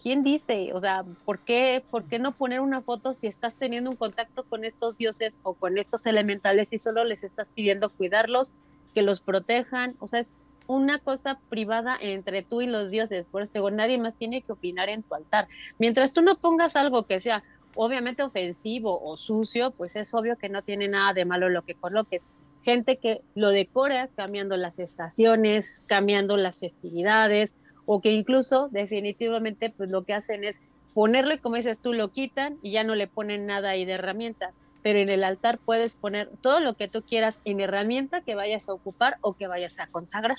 ¿Quién 0.01 0.23
dice? 0.23 0.71
O 0.73 0.79
sea, 0.79 1.03
¿por 1.25 1.39
qué, 1.39 1.83
¿por 1.91 2.05
qué 2.05 2.19
no 2.19 2.31
poner 2.31 2.61
una 2.61 2.81
foto 2.81 3.13
si 3.13 3.27
estás 3.27 3.53
teniendo 3.55 3.89
un 3.89 3.97
contacto 3.97 4.43
con 4.43 4.63
estos 4.63 4.97
dioses 4.97 5.35
o 5.43 5.53
con 5.53 5.77
estos 5.77 6.05
elementales 6.05 6.71
y 6.71 6.79
solo 6.79 7.03
les 7.03 7.23
estás 7.23 7.49
pidiendo 7.49 7.89
cuidarlos, 7.89 8.53
que 8.93 9.01
los 9.01 9.19
protejan? 9.19 9.95
O 9.99 10.07
sea, 10.07 10.21
es, 10.21 10.39
una 10.69 10.99
cosa 10.99 11.39
privada 11.49 11.97
entre 11.99 12.43
tú 12.43 12.61
y 12.61 12.67
los 12.67 12.91
dioses. 12.91 13.25
Por 13.31 13.41
eso 13.41 13.51
digo, 13.55 13.71
nadie 13.71 13.97
más 13.97 14.15
tiene 14.15 14.43
que 14.43 14.51
opinar 14.51 14.87
en 14.87 15.01
tu 15.01 15.15
altar. 15.15 15.47
Mientras 15.79 16.13
tú 16.13 16.21
no 16.21 16.35
pongas 16.35 16.75
algo 16.75 17.07
que 17.07 17.19
sea 17.19 17.43
obviamente 17.73 18.21
ofensivo 18.21 19.01
o 19.03 19.17
sucio, 19.17 19.71
pues 19.71 19.95
es 19.95 20.13
obvio 20.13 20.37
que 20.37 20.47
no 20.47 20.61
tiene 20.61 20.87
nada 20.87 21.13
de 21.13 21.25
malo 21.25 21.49
lo 21.49 21.63
que 21.63 21.73
coloques. 21.73 22.21
Gente 22.63 22.97
que 22.97 23.21
lo 23.35 23.49
decora 23.49 24.09
cambiando 24.15 24.57
las 24.57 24.79
estaciones, 24.79 25.71
cambiando 25.87 26.37
las 26.37 26.59
festividades, 26.59 27.55
o 27.85 28.01
que 28.01 28.11
incluso 28.11 28.69
definitivamente 28.69 29.69
pues 29.69 29.89
lo 29.89 30.03
que 30.03 30.13
hacen 30.13 30.43
es 30.43 30.61
ponerlo 30.93 31.33
y 31.33 31.39
como 31.39 31.55
dices 31.55 31.81
tú 31.81 31.93
lo 31.93 32.09
quitan 32.09 32.57
y 32.61 32.71
ya 32.71 32.83
no 32.83 32.95
le 32.95 33.07
ponen 33.07 33.45
nada 33.45 33.69
ahí 33.69 33.85
de 33.85 33.93
herramientas 33.93 34.53
pero 34.81 34.99
en 34.99 35.09
el 35.09 35.23
altar 35.23 35.59
puedes 35.59 35.95
poner 35.95 36.29
todo 36.41 36.59
lo 36.59 36.75
que 36.75 36.87
tú 36.87 37.03
quieras 37.03 37.39
en 37.45 37.59
herramienta 37.59 38.21
que 38.21 38.35
vayas 38.35 38.69
a 38.69 38.73
ocupar 38.73 39.17
o 39.21 39.33
que 39.33 39.47
vayas 39.47 39.79
a 39.79 39.87
consagrar. 39.87 40.37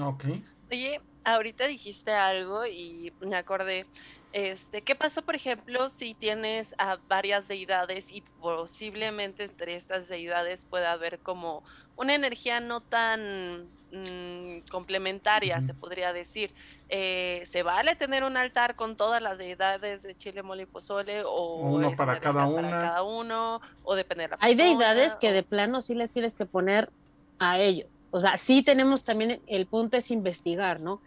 Ok. 0.00 0.24
Oye, 0.70 1.00
ahorita 1.24 1.66
dijiste 1.66 2.12
algo 2.12 2.66
y 2.66 3.12
me 3.20 3.36
acordé, 3.36 3.86
este, 4.32 4.82
¿qué 4.82 4.94
pasa, 4.94 5.22
por 5.22 5.34
ejemplo, 5.34 5.88
si 5.88 6.14
tienes 6.14 6.74
a 6.78 6.98
varias 7.08 7.48
deidades 7.48 8.12
y 8.12 8.22
posiblemente 8.40 9.44
entre 9.44 9.74
estas 9.74 10.08
deidades 10.08 10.64
pueda 10.64 10.92
haber 10.92 11.18
como 11.18 11.62
una 11.96 12.14
energía 12.14 12.60
no 12.60 12.80
tan 12.80 13.68
mm, 13.90 14.68
complementaria, 14.70 15.62
se 15.62 15.72
podría 15.72 16.12
decir? 16.12 16.52
Eh, 16.90 17.42
¿Se 17.46 17.62
vale 17.62 17.96
tener 17.96 18.22
un 18.22 18.36
altar 18.36 18.76
con 18.76 18.96
todas 18.96 19.22
las 19.22 19.38
deidades 19.38 20.02
de 20.02 20.14
Chile, 20.14 20.42
Mole 20.42 20.64
y 20.64 20.66
Pozole? 20.66 21.22
¿O 21.24 21.56
uno 21.56 21.94
para 21.94 22.20
cada, 22.20 22.52
para 22.54 22.70
cada 22.70 23.02
uno? 23.02 23.60
¿O 23.82 23.94
depende 23.94 24.24
de 24.24 24.28
la 24.28 24.38
Hay 24.40 24.54
deidades 24.54 25.16
que 25.16 25.32
de 25.32 25.42
plano 25.42 25.80
sí 25.80 25.94
les 25.94 26.10
tienes 26.10 26.36
que 26.36 26.44
poner 26.44 26.90
a 27.38 27.58
ellos. 27.58 27.88
O 28.10 28.18
sea, 28.18 28.36
sí 28.36 28.62
tenemos 28.62 29.04
también, 29.04 29.40
el 29.46 29.66
punto 29.66 29.96
es 29.96 30.10
investigar, 30.10 30.80
¿no? 30.80 31.00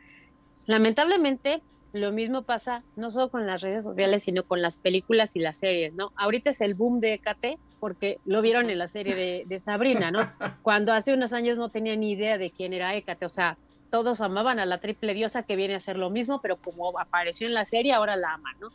Lamentablemente, 0.65 1.61
lo 1.93 2.11
mismo 2.11 2.43
pasa 2.43 2.79
no 2.95 3.09
solo 3.09 3.29
con 3.29 3.45
las 3.45 3.61
redes 3.61 3.83
sociales, 3.83 4.23
sino 4.23 4.43
con 4.43 4.61
las 4.61 4.77
películas 4.77 5.35
y 5.35 5.39
las 5.39 5.57
series, 5.57 5.93
¿no? 5.93 6.11
Ahorita 6.15 6.51
es 6.51 6.61
el 6.61 6.73
boom 6.73 6.99
de 6.99 7.13
EKT 7.15 7.59
porque 7.79 8.19
lo 8.25 8.41
vieron 8.41 8.69
en 8.69 8.77
la 8.77 8.87
serie 8.87 9.43
de, 9.45 9.59
Sabrina, 9.59 10.11
¿no? 10.11 10.19
Cuando 10.61 10.93
hace 10.93 11.13
unos 11.13 11.33
años 11.33 11.57
no 11.57 11.69
tenía 11.69 11.95
ni 11.95 12.11
idea 12.11 12.37
de 12.37 12.51
quién 12.51 12.73
era 12.73 12.95
Hécate, 12.95 13.25
o 13.25 13.29
sea, 13.29 13.57
todos 13.89 14.21
amaban 14.21 14.59
a 14.59 14.65
la 14.65 14.77
triple 14.77 15.13
diosa 15.13 15.43
que 15.43 15.55
viene 15.55 15.73
a 15.73 15.77
hacer 15.77 15.97
lo 15.97 16.09
mismo, 16.09 16.41
pero 16.41 16.57
como 16.57 16.97
apareció 16.99 17.47
en 17.47 17.53
la 17.53 17.65
serie, 17.65 17.93
ahora 17.93 18.15
la 18.15 18.35
aman, 18.35 18.55
¿no? 18.59 18.69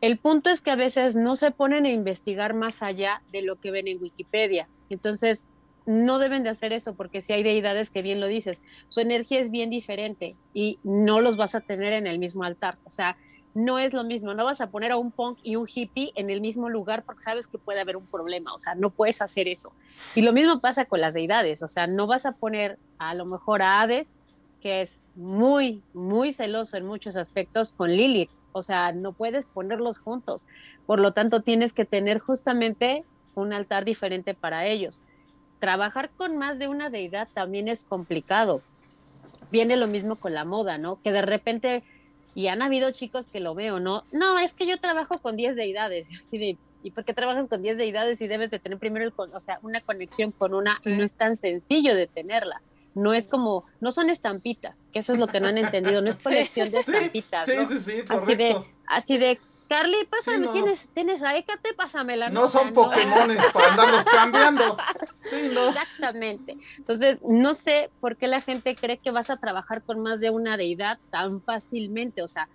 El 0.00 0.18
punto 0.18 0.50
es 0.50 0.60
que 0.60 0.70
a 0.70 0.76
veces 0.76 1.16
no 1.16 1.34
se 1.34 1.50
ponen 1.50 1.84
a 1.84 1.90
investigar 1.90 2.54
más 2.54 2.82
allá 2.82 3.20
de 3.32 3.42
lo 3.42 3.56
que 3.56 3.72
ven 3.72 3.88
en 3.88 4.00
Wikipedia. 4.00 4.68
Entonces, 4.88 5.40
no 5.88 6.18
deben 6.18 6.42
de 6.42 6.50
hacer 6.50 6.74
eso 6.74 6.94
porque 6.94 7.22
si 7.22 7.32
hay 7.32 7.42
deidades 7.42 7.88
que 7.88 8.02
bien 8.02 8.20
lo 8.20 8.26
dices, 8.26 8.60
su 8.90 9.00
energía 9.00 9.40
es 9.40 9.50
bien 9.50 9.70
diferente 9.70 10.36
y 10.52 10.78
no 10.84 11.22
los 11.22 11.38
vas 11.38 11.54
a 11.54 11.62
tener 11.62 11.94
en 11.94 12.06
el 12.06 12.18
mismo 12.18 12.44
altar. 12.44 12.76
O 12.84 12.90
sea, 12.90 13.16
no 13.54 13.78
es 13.78 13.94
lo 13.94 14.04
mismo, 14.04 14.34
no 14.34 14.44
vas 14.44 14.60
a 14.60 14.70
poner 14.70 14.92
a 14.92 14.98
un 14.98 15.10
punk 15.10 15.38
y 15.42 15.56
un 15.56 15.66
hippie 15.66 16.12
en 16.14 16.28
el 16.28 16.42
mismo 16.42 16.68
lugar 16.68 17.04
porque 17.04 17.22
sabes 17.22 17.46
que 17.46 17.56
puede 17.56 17.80
haber 17.80 17.96
un 17.96 18.04
problema, 18.04 18.52
o 18.52 18.58
sea, 18.58 18.74
no 18.74 18.90
puedes 18.90 19.22
hacer 19.22 19.48
eso. 19.48 19.72
Y 20.14 20.20
lo 20.20 20.34
mismo 20.34 20.60
pasa 20.60 20.84
con 20.84 21.00
las 21.00 21.14
deidades, 21.14 21.62
o 21.62 21.68
sea, 21.68 21.86
no 21.86 22.06
vas 22.06 22.26
a 22.26 22.32
poner 22.32 22.78
a 22.98 23.14
lo 23.14 23.24
mejor 23.24 23.62
a 23.62 23.80
Hades, 23.80 24.10
que 24.60 24.82
es 24.82 24.92
muy, 25.14 25.82
muy 25.94 26.34
celoso 26.34 26.76
en 26.76 26.84
muchos 26.84 27.16
aspectos, 27.16 27.72
con 27.72 27.90
Lilith, 27.92 28.30
o 28.52 28.60
sea, 28.60 28.92
no 28.92 29.14
puedes 29.14 29.46
ponerlos 29.46 29.98
juntos. 29.98 30.46
Por 30.84 31.00
lo 31.00 31.12
tanto, 31.12 31.40
tienes 31.40 31.72
que 31.72 31.86
tener 31.86 32.18
justamente 32.18 33.04
un 33.34 33.54
altar 33.54 33.86
diferente 33.86 34.34
para 34.34 34.66
ellos 34.66 35.06
trabajar 35.58 36.10
con 36.16 36.36
más 36.36 36.58
de 36.58 36.68
una 36.68 36.90
deidad 36.90 37.28
también 37.34 37.68
es 37.68 37.84
complicado. 37.84 38.62
Viene 39.50 39.76
lo 39.76 39.86
mismo 39.86 40.16
con 40.16 40.34
la 40.34 40.44
moda, 40.44 40.78
¿no? 40.78 41.00
Que 41.02 41.12
de 41.12 41.22
repente, 41.22 41.82
y 42.34 42.48
han 42.48 42.62
habido 42.62 42.90
chicos 42.92 43.26
que 43.26 43.40
lo 43.40 43.54
veo, 43.54 43.80
¿no? 43.80 44.04
No, 44.12 44.38
es 44.38 44.54
que 44.54 44.66
yo 44.66 44.78
trabajo 44.78 45.18
con 45.18 45.36
10 45.36 45.56
deidades. 45.56 46.08
Así 46.18 46.38
de, 46.38 46.56
¿y 46.82 46.90
por 46.90 47.04
qué 47.04 47.14
trabajas 47.14 47.46
con 47.48 47.62
10 47.62 47.76
deidades 47.76 48.20
y 48.20 48.28
debes 48.28 48.50
de 48.50 48.58
tener 48.58 48.78
primero, 48.78 49.04
el, 49.04 49.12
o 49.16 49.40
sea, 49.40 49.58
una 49.62 49.80
conexión 49.80 50.32
con 50.32 50.54
una? 50.54 50.80
No 50.84 51.04
es 51.04 51.12
tan 51.12 51.36
sencillo 51.36 51.94
de 51.94 52.06
tenerla. 52.06 52.60
No 52.94 53.14
es 53.14 53.28
como, 53.28 53.64
no 53.80 53.92
son 53.92 54.10
estampitas, 54.10 54.88
que 54.92 54.98
eso 55.00 55.12
es 55.12 55.20
lo 55.20 55.28
que 55.28 55.38
no 55.38 55.46
han 55.46 55.58
entendido, 55.58 56.02
no 56.02 56.08
es 56.08 56.18
colección 56.22 56.70
de 56.70 56.80
estampitas. 56.80 57.46
Sí, 57.46 57.54
¿no? 57.56 57.68
sí, 57.68 57.78
sí, 57.78 58.02
Así 58.08 58.34
de, 58.34 58.56
así 58.86 59.18
de, 59.18 59.38
Carly, 59.68 60.06
pásame, 60.08 60.48
¿tienes, 60.48 60.88
¿tienes 60.94 61.22
a 61.22 61.36
Hécate? 61.36 61.74
Pásamela. 61.74 62.30
No, 62.30 62.42
no 62.42 62.48
son 62.48 62.72
Pokémones 62.72 63.44
para 63.52 63.72
andarlos 63.72 64.04
cambiando. 64.04 64.76
Sí, 65.18 65.50
no. 65.52 65.68
Exactamente. 65.68 66.56
Entonces, 66.78 67.18
no 67.22 67.52
sé 67.52 67.90
por 68.00 68.16
qué 68.16 68.28
la 68.28 68.40
gente 68.40 68.74
cree 68.76 68.96
que 68.96 69.10
vas 69.10 69.28
a 69.30 69.36
trabajar 69.36 69.82
con 69.82 70.00
más 70.00 70.20
de 70.20 70.30
una 70.30 70.56
deidad 70.56 70.98
tan 71.10 71.42
fácilmente. 71.42 72.22
O 72.22 72.28
sea, 72.28 72.48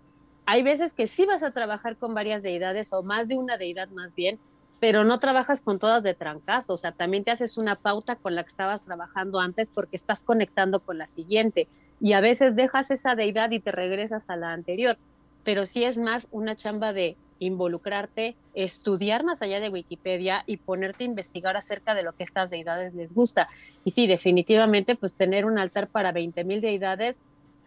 hay 0.45 0.63
veces 0.63 0.93
que 0.93 1.05
sí 1.05 1.25
vas 1.25 1.43
a 1.43 1.51
trabajar 1.51 1.97
con 1.97 2.15
varias 2.15 2.41
deidades 2.41 2.91
o 2.93 3.03
más 3.03 3.27
de 3.27 3.35
una 3.35 3.57
deidad 3.57 3.89
más 3.89 4.15
bien, 4.15 4.39
pero 4.79 5.03
no 5.03 5.19
trabajas 5.19 5.61
con 5.61 5.77
todas 5.77 6.01
de 6.03 6.15
trancazo. 6.15 6.73
O 6.73 6.77
sea, 6.77 6.93
también 6.93 7.23
te 7.25 7.31
haces 7.31 7.57
una 7.57 7.75
pauta 7.75 8.15
con 8.15 8.33
la 8.33 8.43
que 8.43 8.49
estabas 8.49 8.81
trabajando 8.81 9.39
antes 9.39 9.69
porque 9.69 9.97
estás 9.97 10.23
conectando 10.23 10.79
con 10.79 10.97
la 10.97 11.07
siguiente. 11.07 11.67
Y 11.99 12.13
a 12.13 12.21
veces 12.21 12.55
dejas 12.55 12.89
esa 12.89 13.13
deidad 13.13 13.51
y 13.51 13.59
te 13.59 13.71
regresas 13.71 14.29
a 14.31 14.35
la 14.35 14.53
anterior 14.53 14.97
pero 15.43 15.65
sí 15.65 15.83
es 15.83 15.97
más 15.97 16.27
una 16.31 16.55
chamba 16.55 16.93
de 16.93 17.15
involucrarte, 17.39 18.35
estudiar 18.53 19.23
más 19.23 19.41
allá 19.41 19.59
de 19.59 19.69
Wikipedia 19.69 20.43
y 20.47 20.57
ponerte 20.57 21.03
a 21.03 21.07
investigar 21.07 21.57
acerca 21.57 21.93
de 21.95 22.03
lo 22.03 22.13
que 22.13 22.23
estas 22.23 22.49
deidades 22.49 22.93
les 22.93 23.13
gusta. 23.13 23.49
Y 23.83 23.91
sí, 23.91 24.07
definitivamente, 24.07 24.95
pues 24.95 25.15
tener 25.15 25.45
un 25.45 25.59
altar 25.59 25.87
para 25.87 26.11
20 26.11 26.43
mil 26.43 26.61
deidades 26.61 27.21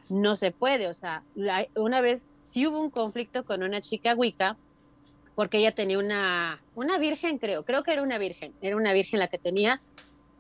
no 0.09 0.37
se 0.37 0.51
puede. 0.51 0.89
O 0.89 0.95
sea, 0.95 1.23
una 1.75 2.01
vez 2.01 2.27
sí 2.41 2.67
hubo 2.67 2.81
un 2.81 2.91
conflicto 2.91 3.45
con 3.45 3.63
una 3.63 3.81
chica 3.81 4.15
Wicca, 4.15 4.57
porque 5.35 5.59
ella 5.59 5.73
tenía 5.73 5.99
una, 5.99 6.61
una 6.75 6.99
virgen, 6.99 7.39
creo, 7.39 7.65
creo 7.65 7.83
que 7.83 7.93
era 7.93 8.03
una 8.03 8.17
virgen, 8.17 8.55
era 8.63 8.77
una 8.77 8.95
virgen 8.95 9.19
la 9.19 9.29
que 9.29 9.37
tenía, 9.37 9.83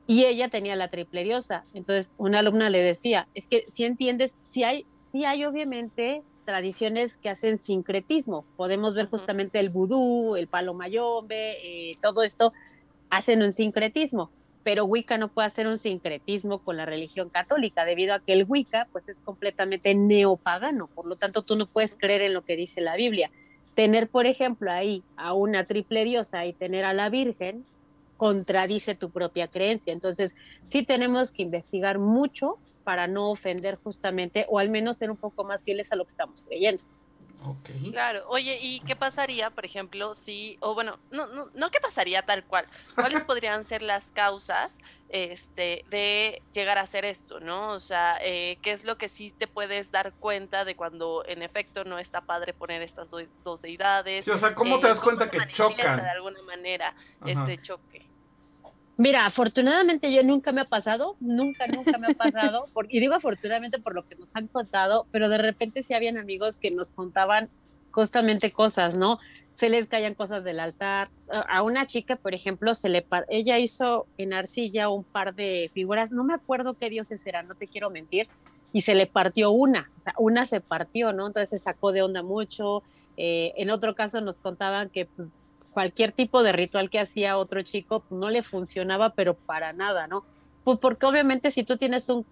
y 0.06 0.24
ella 0.24 0.48
tenía 0.48 0.76
la 0.76 0.88
triple 0.88 1.24
diosa. 1.24 1.64
Entonces, 1.74 2.14
una 2.16 2.38
alumna 2.38 2.70
le 2.70 2.80
decía, 2.80 3.26
es 3.34 3.46
que 3.46 3.66
si 3.74 3.84
entiendes, 3.84 4.36
si 4.44 4.62
hay, 4.64 4.86
si 5.12 5.24
hay 5.24 5.44
obviamente 5.44 6.22
tradiciones 6.46 7.18
que 7.18 7.28
hacen 7.28 7.58
sincretismo. 7.58 8.46
Podemos 8.56 8.94
ver 8.94 9.10
justamente 9.10 9.58
el 9.60 9.68
vudú, 9.68 10.36
el 10.36 10.46
palo 10.46 10.72
mayombe, 10.72 11.58
eh, 11.62 11.90
todo 12.00 12.22
esto 12.22 12.54
hacen 13.10 13.42
un 13.42 13.52
sincretismo, 13.52 14.30
pero 14.64 14.84
Wicca 14.84 15.18
no 15.18 15.28
puede 15.28 15.46
hacer 15.46 15.66
un 15.66 15.78
sincretismo 15.78 16.60
con 16.60 16.76
la 16.76 16.86
religión 16.86 17.28
católica 17.28 17.84
debido 17.84 18.14
a 18.14 18.20
que 18.20 18.32
el 18.32 18.46
Wicca 18.48 18.88
pues 18.92 19.08
es 19.08 19.20
completamente 19.20 19.94
neopagano, 19.94 20.86
por 20.86 21.06
lo 21.06 21.16
tanto 21.16 21.42
tú 21.42 21.56
no 21.56 21.66
puedes 21.66 21.94
creer 21.94 22.22
en 22.22 22.32
lo 22.32 22.44
que 22.44 22.56
dice 22.56 22.80
la 22.80 22.96
Biblia. 22.96 23.30
Tener, 23.74 24.08
por 24.08 24.24
ejemplo, 24.24 24.70
ahí 24.70 25.02
a 25.16 25.34
una 25.34 25.66
triple 25.66 26.04
diosa 26.04 26.46
y 26.46 26.54
tener 26.54 26.86
a 26.86 26.94
la 26.94 27.10
Virgen 27.10 27.64
contradice 28.16 28.94
tu 28.94 29.10
propia 29.10 29.48
creencia. 29.48 29.92
Entonces, 29.92 30.34
sí 30.66 30.82
tenemos 30.82 31.32
que 31.32 31.42
investigar 31.42 31.98
mucho 31.98 32.56
para 32.86 33.08
no 33.08 33.32
ofender 33.32 33.74
justamente, 33.82 34.46
o 34.48 34.60
al 34.60 34.70
menos 34.70 34.98
ser 34.98 35.10
un 35.10 35.16
poco 35.16 35.42
más 35.42 35.64
fieles 35.64 35.90
a 35.90 35.96
lo 35.96 36.04
que 36.04 36.10
estamos 36.10 36.40
creyendo. 36.46 36.84
Okay. 37.44 37.90
Claro, 37.90 38.22
oye, 38.28 38.60
¿y 38.62 38.78
qué 38.78 38.94
pasaría, 38.94 39.50
por 39.50 39.64
ejemplo, 39.64 40.14
si, 40.14 40.56
o 40.60 40.72
bueno, 40.74 41.00
no, 41.10 41.26
no, 41.26 41.50
no 41.52 41.70
qué 41.72 41.80
pasaría 41.80 42.22
tal 42.22 42.44
cual, 42.44 42.66
cuáles 42.94 43.24
podrían 43.24 43.64
ser 43.64 43.82
las 43.82 44.12
causas 44.12 44.78
este, 45.08 45.84
de 45.90 46.42
llegar 46.52 46.78
a 46.78 46.82
hacer 46.82 47.04
esto, 47.04 47.40
¿no? 47.40 47.72
O 47.72 47.80
sea, 47.80 48.18
eh, 48.22 48.56
¿qué 48.62 48.70
es 48.70 48.84
lo 48.84 48.98
que 48.98 49.08
sí 49.08 49.34
te 49.36 49.48
puedes 49.48 49.90
dar 49.90 50.12
cuenta 50.12 50.64
de 50.64 50.76
cuando 50.76 51.24
en 51.26 51.42
efecto 51.42 51.82
no 51.82 51.98
está 51.98 52.20
padre 52.20 52.54
poner 52.54 52.82
estas 52.82 53.08
dos, 53.10 53.62
deidades? 53.62 54.24
Sí, 54.24 54.30
o 54.30 54.38
sea, 54.38 54.54
¿cómo 54.54 54.78
te 54.78 54.86
das 54.86 55.00
cuenta 55.00 55.28
que 55.28 55.44
chocan? 55.48 55.96
De 55.96 56.08
alguna 56.08 56.40
manera 56.42 56.94
este 57.24 57.60
choque. 57.60 58.06
Mira, 58.98 59.26
afortunadamente 59.26 60.12
yo 60.12 60.22
nunca 60.22 60.52
me 60.52 60.62
ha 60.62 60.64
pasado, 60.64 61.16
nunca, 61.20 61.66
nunca 61.66 61.98
me 61.98 62.06
ha 62.08 62.14
pasado, 62.14 62.66
y 62.88 62.98
digo 62.98 63.14
afortunadamente 63.14 63.78
por 63.78 63.94
lo 63.94 64.08
que 64.08 64.14
nos 64.14 64.34
han 64.34 64.46
contado, 64.48 65.06
pero 65.12 65.28
de 65.28 65.38
repente 65.38 65.82
sí 65.82 65.92
habían 65.92 66.16
amigos 66.16 66.56
que 66.56 66.70
nos 66.70 66.90
contaban 66.90 67.50
justamente 67.90 68.50
cosas, 68.50 68.96
¿no? 68.96 69.18
Se 69.52 69.70
les 69.70 69.86
caían 69.86 70.14
cosas 70.14 70.44
del 70.44 70.60
altar. 70.60 71.08
A 71.48 71.62
una 71.62 71.86
chica, 71.86 72.16
por 72.16 72.34
ejemplo, 72.34 72.74
se 72.74 72.90
le 72.90 73.06
ella 73.28 73.58
hizo 73.58 74.06
en 74.18 74.34
arcilla 74.34 74.90
un 74.90 75.02
par 75.02 75.34
de 75.34 75.70
figuras, 75.72 76.12
no 76.12 76.22
me 76.22 76.34
acuerdo 76.34 76.74
qué 76.74 76.90
dioses 76.90 77.26
eran, 77.26 77.48
no 77.48 77.54
te 77.54 77.66
quiero 77.66 77.88
mentir, 77.88 78.28
y 78.72 78.82
se 78.82 78.94
le 78.94 79.06
partió 79.06 79.50
una, 79.50 79.90
o 79.98 80.02
sea, 80.02 80.14
una 80.18 80.44
se 80.44 80.60
partió, 80.60 81.14
¿no? 81.14 81.26
Entonces 81.26 81.48
se 81.48 81.58
sacó 81.58 81.92
de 81.92 82.02
onda 82.02 82.22
mucho. 82.22 82.82
Eh, 83.16 83.54
en 83.56 83.70
otro 83.70 83.94
caso 83.94 84.20
nos 84.20 84.36
contaban 84.36 84.90
que 84.90 85.06
pues, 85.06 85.28
cualquier 85.76 86.10
tipo 86.10 86.42
de 86.42 86.52
ritual 86.52 86.88
que 86.88 86.98
hacía 86.98 87.36
otro 87.36 87.60
chico 87.60 88.00
pues, 88.00 88.18
no 88.18 88.30
le 88.30 88.40
funcionaba, 88.40 89.10
pero 89.10 89.34
para 89.34 89.74
nada, 89.74 90.06
¿no? 90.06 90.24
Pues 90.64 90.78
porque 90.78 91.04
obviamente 91.04 91.50
si 91.50 91.64
tú 91.64 91.76
tienes 91.76 92.08
un 92.08 92.24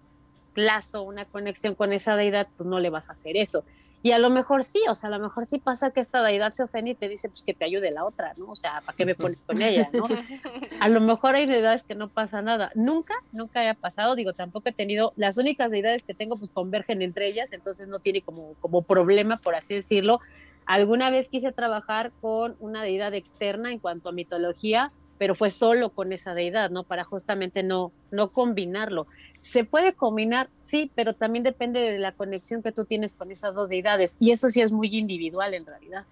lazo, 0.55 1.03
una 1.03 1.25
conexión 1.25 1.75
con 1.75 1.93
esa 1.93 2.15
deidad, 2.15 2.47
pues 2.57 2.67
no 2.67 2.79
le 2.79 2.89
vas 2.89 3.07
a 3.07 3.13
hacer 3.13 3.37
eso. 3.37 3.63
Y 4.01 4.13
a 4.13 4.17
lo 4.17 4.31
mejor 4.31 4.63
sí, 4.63 4.81
o 4.89 4.95
sea, 4.95 5.09
a 5.09 5.11
lo 5.11 5.19
mejor 5.19 5.45
sí 5.45 5.59
pasa 5.59 5.91
que 5.91 5.99
esta 5.99 6.23
deidad 6.23 6.53
se 6.53 6.63
ofende 6.63 6.89
y 6.89 6.95
te 6.95 7.07
dice, 7.07 7.29
pues 7.29 7.43
que 7.43 7.53
te 7.53 7.65
ayude 7.65 7.91
la 7.91 8.03
otra, 8.03 8.33
¿no? 8.35 8.47
O 8.47 8.55
sea, 8.55 8.81
¿para 8.83 8.97
qué 8.97 9.05
me 9.05 9.13
pones 9.13 9.43
con 9.43 9.61
ella, 9.61 9.91
no? 9.93 10.07
A 10.81 10.89
lo 10.89 10.99
mejor 10.99 11.35
hay 11.35 11.45
deidades 11.45 11.83
que 11.83 11.93
no 11.93 12.09
pasa 12.09 12.41
nada. 12.41 12.71
Nunca, 12.73 13.13
nunca 13.31 13.59
haya 13.59 13.75
pasado, 13.75 14.15
digo, 14.15 14.33
tampoco 14.33 14.69
he 14.69 14.73
tenido, 14.73 15.13
las 15.17 15.37
únicas 15.37 15.69
deidades 15.69 16.01
que 16.01 16.15
tengo 16.15 16.35
pues 16.37 16.49
convergen 16.49 17.03
entre 17.03 17.27
ellas, 17.27 17.53
entonces 17.53 17.87
no 17.87 17.99
tiene 17.99 18.23
como, 18.23 18.55
como 18.59 18.81
problema, 18.81 19.37
por 19.37 19.53
así 19.53 19.75
decirlo. 19.75 20.19
Alguna 20.65 21.09
vez 21.09 21.29
quise 21.29 21.51
trabajar 21.51 22.11
con 22.21 22.55
una 22.59 22.81
deidad 22.81 23.13
externa 23.13 23.71
en 23.71 23.79
cuanto 23.79 24.09
a 24.09 24.11
mitología, 24.11 24.91
pero 25.17 25.35
fue 25.35 25.49
solo 25.49 25.89
con 25.89 26.11
esa 26.11 26.33
deidad, 26.33 26.69
¿no? 26.69 26.83
Para 26.83 27.03
justamente 27.03 27.63
no, 27.63 27.91
no 28.11 28.29
combinarlo. 28.29 29.07
Se 29.39 29.63
puede 29.63 29.93
combinar, 29.93 30.49
sí, 30.59 30.91
pero 30.95 31.13
también 31.13 31.43
depende 31.43 31.79
de 31.79 31.99
la 31.99 32.11
conexión 32.11 32.63
que 32.63 32.71
tú 32.71 32.85
tienes 32.85 33.13
con 33.13 33.31
esas 33.31 33.55
dos 33.55 33.69
deidades. 33.69 34.17
Y 34.19 34.31
eso 34.31 34.49
sí 34.49 34.61
es 34.61 34.71
muy 34.71 34.89
individual 34.97 35.53
en 35.53 35.65
realidad. 35.65 36.05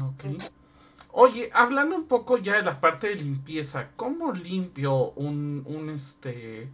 Ok. 0.00 0.42
Oye, 1.18 1.50
hablando 1.52 1.96
un 1.96 2.06
poco 2.06 2.38
ya 2.38 2.56
de 2.56 2.62
la 2.62 2.80
parte 2.80 3.08
de 3.08 3.16
limpieza, 3.16 3.90
¿cómo 3.96 4.32
limpio 4.32 5.12
un, 5.12 5.64
un 5.66 5.90
este, 5.90 6.68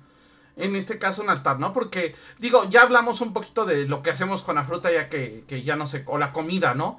en 0.57 0.77
este 0.77 0.99
caso 0.99 1.23
un 1.23 1.31
altar, 1.31 1.59
¿no? 1.59 1.73
Porque, 1.73 2.15
digo, 2.39 2.69
ya 2.69 2.83
hablamos 2.83 3.21
un 3.21 3.33
poquito 3.33 3.65
de 3.65 3.87
lo 3.87 4.03
que 4.03 4.11
hacemos 4.11 4.43
con 4.43 4.57
la 4.57 4.65
fruta 4.65 4.91
ya 4.93 5.09
que, 5.09 5.45
que 5.47 5.63
ya 5.63 5.77
no 5.77 5.87
sé, 5.87 6.05
o 6.07 6.19
la 6.19 6.33
comida, 6.33 6.75
¿no? 6.75 6.99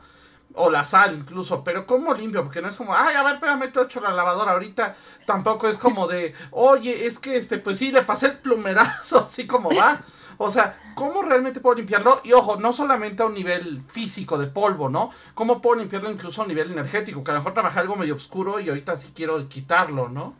O 0.56 0.70
la 0.70 0.84
sal 0.84 1.16
incluso, 1.16 1.64
pero 1.64 1.86
¿cómo 1.86 2.14
limpio? 2.14 2.44
Porque 2.44 2.62
no 2.62 2.70
es 2.70 2.76
como, 2.76 2.96
ay, 2.96 3.16
a 3.16 3.24
ver, 3.24 3.36
espérame, 3.36 3.72
te 3.72 3.82
hecho 3.82 4.02
la 4.02 4.12
lavadora 4.12 4.52
ahorita. 4.52 4.96
Tampoco 5.26 5.68
es 5.68 5.78
como 5.78 6.08
de, 6.08 6.34
oye, 6.52 7.08
es 7.08 7.18
que 7.18 7.38
este, 7.38 7.58
pues 7.58 7.78
sí, 7.78 7.92
le 7.92 8.04
pasé 8.04 8.28
el 8.28 8.38
plumerazo, 8.38 9.20
así 9.28 9.48
como 9.48 9.70
va. 9.70 10.02
O 10.38 10.50
sea, 10.50 10.78
¿cómo 10.96 11.22
realmente 11.22 11.60
puedo 11.60 11.76
limpiarlo? 11.76 12.22
Y 12.24 12.34
ojo, 12.34 12.58
no 12.58 12.74
solamente 12.74 13.24
a 13.24 13.28
un 13.28 13.34
nivel 13.34 13.84
físico 13.88 14.38
de 14.38 14.48
polvo, 14.48 14.90
¿no? 14.90 15.12
¿Cómo 15.34 15.62
puedo 15.62 15.80
limpiarlo 15.80 16.12
incluso 16.12 16.42
a 16.42 16.46
un 16.46 16.50
nivel 16.50 16.72
energético? 16.72 17.24
Que 17.24 17.32
a 17.32 17.34
lo 17.36 17.40
mejor 17.40 17.54
trabajé 17.54 17.80
algo 17.80 17.96
medio 17.96 18.16
oscuro 18.16 18.60
y 18.60 18.70
ahorita 18.70 18.98
sí 18.98 19.12
quiero 19.16 19.48
quitarlo, 19.48 20.10
¿no? 20.10 20.34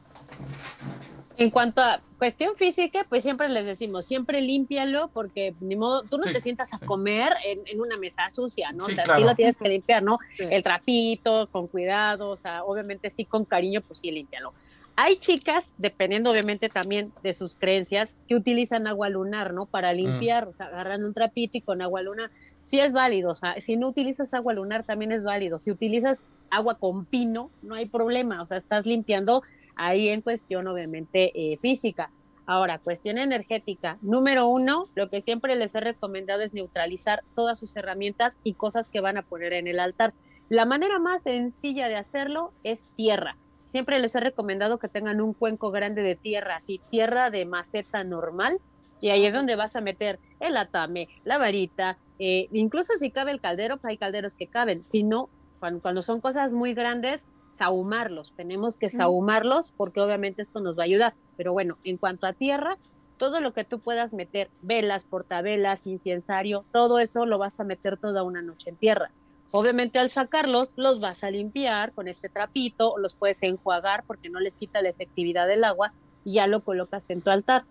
En 1.38 1.50
cuanto 1.50 1.82
a 1.82 2.00
cuestión 2.18 2.56
física, 2.56 3.06
pues 3.10 3.24
siempre 3.24 3.50
les 3.50 3.66
decimos, 3.66 4.06
siempre 4.06 4.40
límpialo 4.42 5.10
porque 5.10 5.56
ni 5.60 5.76
modo, 5.76 6.04
tú 6.04 6.18
no 6.18 6.24
te 6.24 6.42
sientas 6.42 6.74
a 6.74 6.80
comer 6.80 7.34
en, 7.44 7.82
una 7.82 7.98
mesa 7.98 8.30
sucia, 8.30 8.72
¿no? 8.72 8.86
o 8.86 8.90
sea, 8.90 9.06
sí 9.06 9.22
lo 9.22 9.36
tienes 9.36 9.58
que 9.58 9.68
limpiar, 9.68 10.04
¿no? 10.04 10.20
El 10.38 10.64
trapito, 10.64 11.48
con 11.52 11.68
cuidado, 11.68 12.30
o 12.30 12.38
sea, 12.38 12.64
obviamente 12.64 13.10
sí 13.10 13.26
con 13.26 13.46
cariño, 13.46 13.82
pues 13.82 14.00
sí, 14.00 14.12
límpialo. 14.12 14.54
Hay 14.96 15.18
chicas, 15.18 15.74
dependiendo 15.80 16.30
obviamente 16.30 16.70
también 16.70 17.12
de 17.24 17.34
sus 17.34 17.58
creencias, 17.58 18.14
que 18.28 18.36
utilizan 18.36 18.86
agua 18.86 19.10
lunar, 19.10 19.54
¿no? 19.54 19.66
Para 19.66 19.92
mm. 19.92 19.96
limpiar, 19.96 20.48
o 20.48 20.54
sea, 20.54 20.68
agarran 20.68 21.04
un 21.04 21.14
trapito 21.14 21.58
y 21.58 21.62
con 21.62 21.82
agua 21.82 22.04
lunar. 22.04 22.30
Sí 22.64 22.80
es 22.80 22.94
válido, 22.94 23.32
o 23.32 23.36
sea, 23.36 23.60
si 23.60 23.76
no 23.76 23.90
utilizas 23.90 24.34
agua 24.34 24.54
lunar 24.54 24.84
también 24.84 25.12
es 25.12 25.24
válido. 25.24 25.58
Si 25.60 25.72
utilizas 25.72 26.24
agua 26.50 26.76
con 26.76 27.06
pino, 27.06 27.50
no 27.64 27.76
hay 27.76 27.88
problema, 27.88 28.42
o 28.42 28.46
sea, 28.46 28.58
estás 28.58 28.86
limpiando 28.86 29.42
ahí 29.76 30.10
en 30.10 30.22
cuestión 30.22 30.68
obviamente 30.68 31.32
eh, 31.36 31.58
física. 31.58 32.12
Ahora, 32.46 32.80
cuestión 32.80 33.18
energética. 33.18 33.98
Número 34.02 34.48
uno, 34.48 34.90
lo 34.96 35.10
que 35.10 35.22
siempre 35.22 35.56
les 35.56 35.76
he 35.76 35.80
recomendado 35.80 36.42
es 36.42 36.54
neutralizar 36.54 37.24
todas 37.36 37.58
sus 37.58 37.76
herramientas 37.78 38.38
y 38.44 38.54
cosas 38.56 38.90
que 38.90 39.00
van 39.00 39.18
a 39.18 39.22
poner 39.22 39.54
en 39.54 39.68
el 39.68 39.80
altar. 39.80 40.14
La 40.50 40.66
manera 40.66 41.00
más 41.00 41.24
sencilla 41.24 41.88
de 41.88 41.96
hacerlo 41.96 42.52
es 42.64 42.86
tierra. 42.96 43.38
Siempre 43.66 44.00
les 44.00 44.14
he 44.14 44.20
recomendado 44.20 44.78
que 44.78 44.90
tengan 44.90 45.22
un 45.22 45.34
cuenco 45.34 45.72
grande 45.72 46.02
de 46.02 46.16
tierra, 46.16 46.58
así 46.58 46.82
tierra 46.92 47.30
de 47.30 47.46
maceta 47.46 48.04
normal, 48.04 48.60
y 49.00 49.10
ahí 49.10 49.26
es 49.26 49.34
donde 49.34 49.56
vas 49.56 49.76
a 49.76 49.82
meter 49.82 50.20
el 50.40 50.58
atame, 50.58 51.08
la 51.24 51.38
varita, 51.38 51.98
eh, 52.20 52.48
incluso 52.52 52.94
si 52.98 53.12
cabe 53.12 53.32
el 53.32 53.42
caldero, 53.42 53.78
pues 53.78 53.92
hay 53.92 53.98
calderos 53.98 54.36
que 54.36 54.48
caben. 54.48 54.86
Si 54.86 55.04
no, 55.04 55.30
cuando, 55.60 55.82
cuando 55.82 56.02
son 56.02 56.22
cosas 56.22 56.52
muy 56.52 56.74
grandes, 56.74 57.28
sahumarlos, 57.54 58.34
tenemos 58.34 58.78
que 58.78 58.90
sahumarlos 58.90 59.72
porque 59.78 60.02
obviamente 60.02 60.42
esto 60.42 60.60
nos 60.60 60.78
va 60.78 60.84
a 60.84 60.86
ayudar. 60.86 61.14
Pero 61.38 61.54
bueno, 61.54 61.78
en 61.84 61.98
cuanto 61.98 62.28
a 62.28 62.34
tierra, 62.34 62.78
todo 63.18 63.40
lo 63.40 63.54
que 63.54 63.64
tú 63.64 63.80
puedas 63.80 64.14
meter, 64.14 64.50
velas, 64.62 65.06
portavelas, 65.06 65.88
incensario, 65.88 66.66
todo 66.72 67.00
eso 67.00 67.26
lo 67.26 67.38
vas 67.38 67.60
a 67.60 67.64
meter 67.64 67.98
toda 67.98 68.24
una 68.24 68.42
noche 68.42 68.70
en 68.70 68.76
tierra. 68.76 69.12
Obviamente 69.52 70.00
al 70.00 70.10
sacarlos 70.10 70.74
los 70.78 71.00
vas 71.00 71.24
a 71.24 71.32
limpiar 71.32 71.94
con 71.94 72.08
este 72.08 72.30
trapito, 72.30 72.96
los 72.98 73.16
puedes 73.16 73.44
enjuagar 73.44 74.04
porque 74.06 74.30
no 74.30 74.40
les 74.40 74.58
quita 74.58 74.82
la 74.82 74.90
efectividad 74.90 75.48
del 75.48 75.64
agua 75.64 75.94
y 76.26 76.34
ya 76.34 76.48
lo 76.48 76.62
colocas 76.62 77.10
en 77.10 77.22
tu 77.22 77.30
altar. 77.30 77.66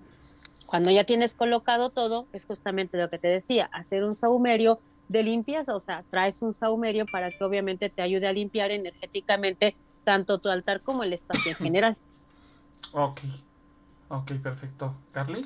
Cuando 0.68 0.90
ya 0.90 1.04
tienes 1.04 1.34
colocado 1.34 1.90
todo, 1.90 2.26
es 2.32 2.46
justamente 2.46 2.96
lo 2.96 3.10
que 3.10 3.18
te 3.18 3.28
decía, 3.28 3.68
hacer 3.72 4.04
un 4.04 4.14
saumerio, 4.14 4.78
de 5.12 5.22
limpieza, 5.22 5.74
o 5.74 5.80
sea, 5.80 6.04
traes 6.10 6.42
un 6.42 6.52
saumerio 6.52 7.04
para 7.06 7.30
que 7.30 7.44
obviamente 7.44 7.90
te 7.90 8.02
ayude 8.02 8.26
a 8.26 8.32
limpiar 8.32 8.70
energéticamente 8.70 9.76
tanto 10.04 10.38
tu 10.38 10.48
altar 10.48 10.80
como 10.80 11.04
el 11.04 11.12
espacio 11.12 11.52
en 11.52 11.56
general. 11.58 11.96
Ok, 12.92 13.20
ok, 14.08 14.32
perfecto. 14.42 14.94
¿Carly? 15.12 15.42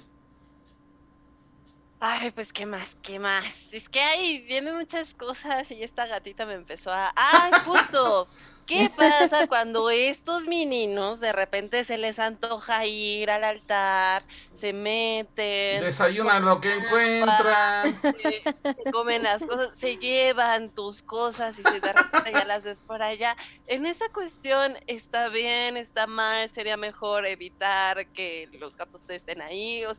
Ay, 1.99 2.31
pues 2.31 2.53
qué 2.53 2.67
más, 2.67 2.97
qué 3.03 3.19
más. 3.19 3.73
Es 3.73 3.89
que 3.89 4.01
ahí 4.01 4.45
vienen 4.47 4.77
muchas 4.77 5.14
cosas 5.14 5.71
y 5.71 5.83
esta 5.83 6.07
gatita 6.07 6.47
me 6.47 6.55
empezó 6.55 6.93
a... 6.93 7.12
¡Ay, 7.17 7.53
justo! 7.64 8.29
¿Qué 8.67 8.91
pasa 8.95 9.47
cuando 9.47 9.91
estos 9.91 10.47
meninos 10.47 11.21
de 11.21 11.33
repente 11.33 11.85
se 11.85 11.99
les 11.99 12.19
antoja 12.19 12.85
ir 12.85 13.31
al 13.31 13.45
altar, 13.45 14.25
se 14.59 14.73
meten, 14.73 15.85
desayunan 15.85 16.45
lo 16.45 16.61
que 16.61 16.75
encuentran, 16.75 17.95
se, 18.03 18.43
comen 18.91 19.23
las 19.23 19.45
cosas, 19.47 19.71
se 19.77 19.97
llevan 19.99 20.71
tus 20.71 21.03
cosas 21.03 21.57
y 21.59 21.62
se 21.62 21.81
de 21.81 21.93
repente 21.93 22.33
ya 22.33 22.45
las 22.45 22.64
ves 22.64 22.81
por 22.81 23.03
allá? 23.03 23.37
En 23.69 23.87
esa 23.87 24.09
cuestión 24.09 24.75
está 24.89 25.29
bien, 25.29 25.77
está 25.77 26.09
mal, 26.09 26.51
sería 26.51 26.77
mejor 26.77 27.25
evitar 27.25 28.09
que 28.09 28.49
los 28.59 28.77
gatos 28.77 29.09
estén 29.11 29.43
ahí. 29.43 29.85
O 29.85 29.93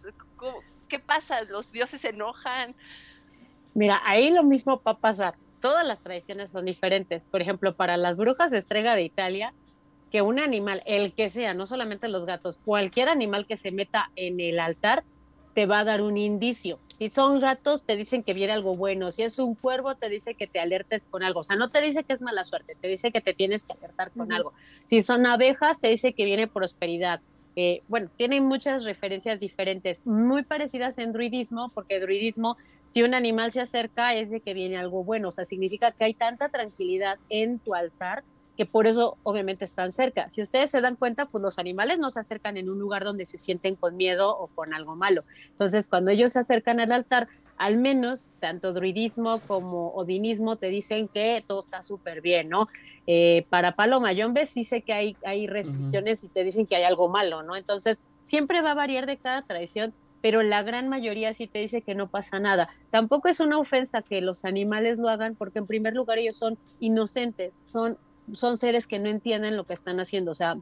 ¿Qué 0.90 1.00
pasa? 1.00 1.38
¿Los 1.52 1.72
dioses 1.72 2.02
se 2.02 2.10
enojan? 2.10 2.76
Mira, 3.74 4.02
ahí 4.04 4.30
lo 4.32 4.44
mismo 4.44 4.82
va 4.86 4.92
a 4.92 4.98
pasar. 4.98 5.36
Todas 5.62 5.86
las 5.86 6.00
tradiciones 6.00 6.52
son 6.52 6.66
diferentes. 6.66 7.24
Por 7.26 7.42
ejemplo, 7.42 7.76
para 7.76 7.98
las 7.98 8.18
brujas 8.18 8.52
de 8.52 8.60
estrega 8.60 8.96
de 8.96 9.04
Italia, 9.04 9.54
que 10.12 10.22
un 10.22 10.40
animal, 10.40 10.84
el 10.86 11.14
que 11.14 11.30
sea, 11.30 11.54
no 11.54 11.68
solamente 11.68 12.08
los 12.08 12.26
gatos, 12.26 12.60
cualquier 12.64 13.10
animal 13.10 13.46
que 13.46 13.58
se 13.58 13.72
meta 13.72 14.10
en 14.16 14.40
el 14.40 14.60
altar, 14.60 15.04
te 15.54 15.66
va 15.66 15.80
a 15.80 15.84
dar 15.84 16.02
un 16.02 16.18
indicio. 16.18 16.80
Si 17.00 17.10
son 17.10 17.40
gatos, 17.40 17.84
te 17.84 17.96
dicen 17.96 18.24
que 18.24 18.34
viene 18.34 18.54
algo 18.54 18.76
bueno. 18.76 19.12
Si 19.12 19.24
es 19.24 19.40
un 19.40 19.56
cuervo, 19.56 19.96
te 19.96 20.08
dice 20.10 20.36
que 20.36 20.48
te 20.48 20.60
alertes 20.60 21.08
con 21.08 21.24
algo. 21.24 21.40
O 21.40 21.44
sea, 21.44 21.56
no 21.56 21.70
te 21.70 21.82
dice 21.82 22.04
que 22.04 22.14
es 22.14 22.22
mala 22.22 22.44
suerte, 22.44 22.76
te 22.80 22.88
dice 22.88 23.12
que 23.12 23.22
te 23.22 23.34
tienes 23.34 23.64
que 23.64 23.74
alertar 23.74 24.12
con 24.12 24.32
algo. 24.32 24.54
Si 24.86 25.02
son 25.04 25.26
abejas, 25.26 25.80
te 25.80 25.88
dice 25.88 26.14
que 26.14 26.26
viene 26.26 26.48
prosperidad. 26.48 27.22
Eh, 27.56 27.82
bueno, 27.88 28.10
tienen 28.18 28.46
muchas 28.46 28.84
referencias 28.84 29.40
diferentes, 29.40 30.06
muy 30.06 30.44
parecidas 30.44 31.00
en 31.00 31.12
druidismo, 31.12 31.70
porque 31.74 32.00
druidismo, 32.00 32.56
si 32.90 33.04
un 33.04 33.14
animal 33.14 33.52
se 33.52 33.62
acerca, 33.62 34.14
es 34.14 34.30
de 34.30 34.42
que 34.42 34.54
viene 34.54 34.78
algo 34.78 35.04
bueno, 35.04 35.30
o 35.30 35.32
sea, 35.32 35.46
significa 35.46 35.92
que 35.92 36.06
hay 36.06 36.14
tanta 36.14 36.50
tranquilidad 36.50 37.18
en 37.30 37.60
tu 37.60 37.76
altar 37.76 38.24
que 38.58 38.66
por 38.66 38.88
eso 38.88 39.18
obviamente 39.22 39.64
están 39.64 39.94
cerca. 39.94 40.30
Si 40.32 40.42
ustedes 40.42 40.72
se 40.72 40.82
dan 40.82 40.96
cuenta, 40.96 41.28
pues 41.28 41.44
los 41.44 41.60
animales 41.60 42.00
no 42.00 42.10
se 42.10 42.20
acercan 42.20 42.58
en 42.58 42.70
un 42.70 42.80
lugar 42.80 43.04
donde 43.04 43.28
se 43.28 43.38
sienten 43.38 43.76
con 43.76 43.96
miedo 43.96 44.36
o 44.36 44.48
con 44.48 44.74
algo 44.74 44.96
malo. 44.96 45.22
Entonces, 45.50 45.88
cuando 45.88 46.10
ellos 46.10 46.32
se 46.32 46.40
acercan 46.40 46.80
al 46.80 46.92
altar, 46.92 47.28
al 47.58 47.78
menos 47.78 48.32
tanto 48.40 48.74
druidismo 48.74 49.42
como 49.42 49.90
odinismo 49.90 50.56
te 50.56 50.68
dicen 50.68 51.08
que 51.08 51.44
todo 51.48 51.60
está 51.60 51.84
súper 51.84 52.22
bien, 52.22 52.50
¿no? 52.50 52.68
Eh, 53.06 53.46
para 53.50 53.76
Paloma 53.76 54.12
Yombe 54.12 54.46
sí 54.46 54.64
sé 54.64 54.82
que 54.82 54.94
hay, 54.94 55.18
hay 55.24 55.48
restricciones 55.48 56.24
y 56.24 56.28
te 56.28 56.44
dicen 56.44 56.66
que 56.66 56.76
hay 56.76 56.84
algo 56.84 57.10
malo, 57.10 57.44
¿no? 57.44 57.56
Entonces, 57.56 58.00
siempre 58.22 58.62
va 58.62 58.72
a 58.72 58.76
variar 58.76 59.06
de 59.06 59.18
cada 59.18 59.44
tradición, 59.44 59.94
pero 60.22 60.44
la 60.44 60.64
gran 60.64 60.90
mayoría 60.90 61.34
sí 61.34 61.48
te 61.48 61.60
dice 61.60 61.82
que 61.82 61.96
no 61.96 62.08
pasa 62.08 62.40
nada. 62.40 62.70
Tampoco 62.92 63.28
es 63.28 63.40
una 63.40 63.60
ofensa 63.60 64.02
que 64.02 64.22
los 64.22 64.46
animales 64.46 64.98
lo 64.98 65.10
hagan, 65.10 65.36
porque 65.36 65.60
en 65.60 65.68
primer 65.68 65.94
lugar 65.94 66.18
ellos 66.18 66.38
son 66.38 66.58
inocentes, 66.80 67.60
son, 67.64 67.98
son 68.34 68.58
seres 68.58 68.88
que 68.88 69.00
no 69.00 69.10
entienden 69.10 69.56
lo 69.56 69.66
que 69.66 69.74
están 69.74 70.00
haciendo, 70.00 70.32
o 70.32 70.36
sea, 70.36 70.58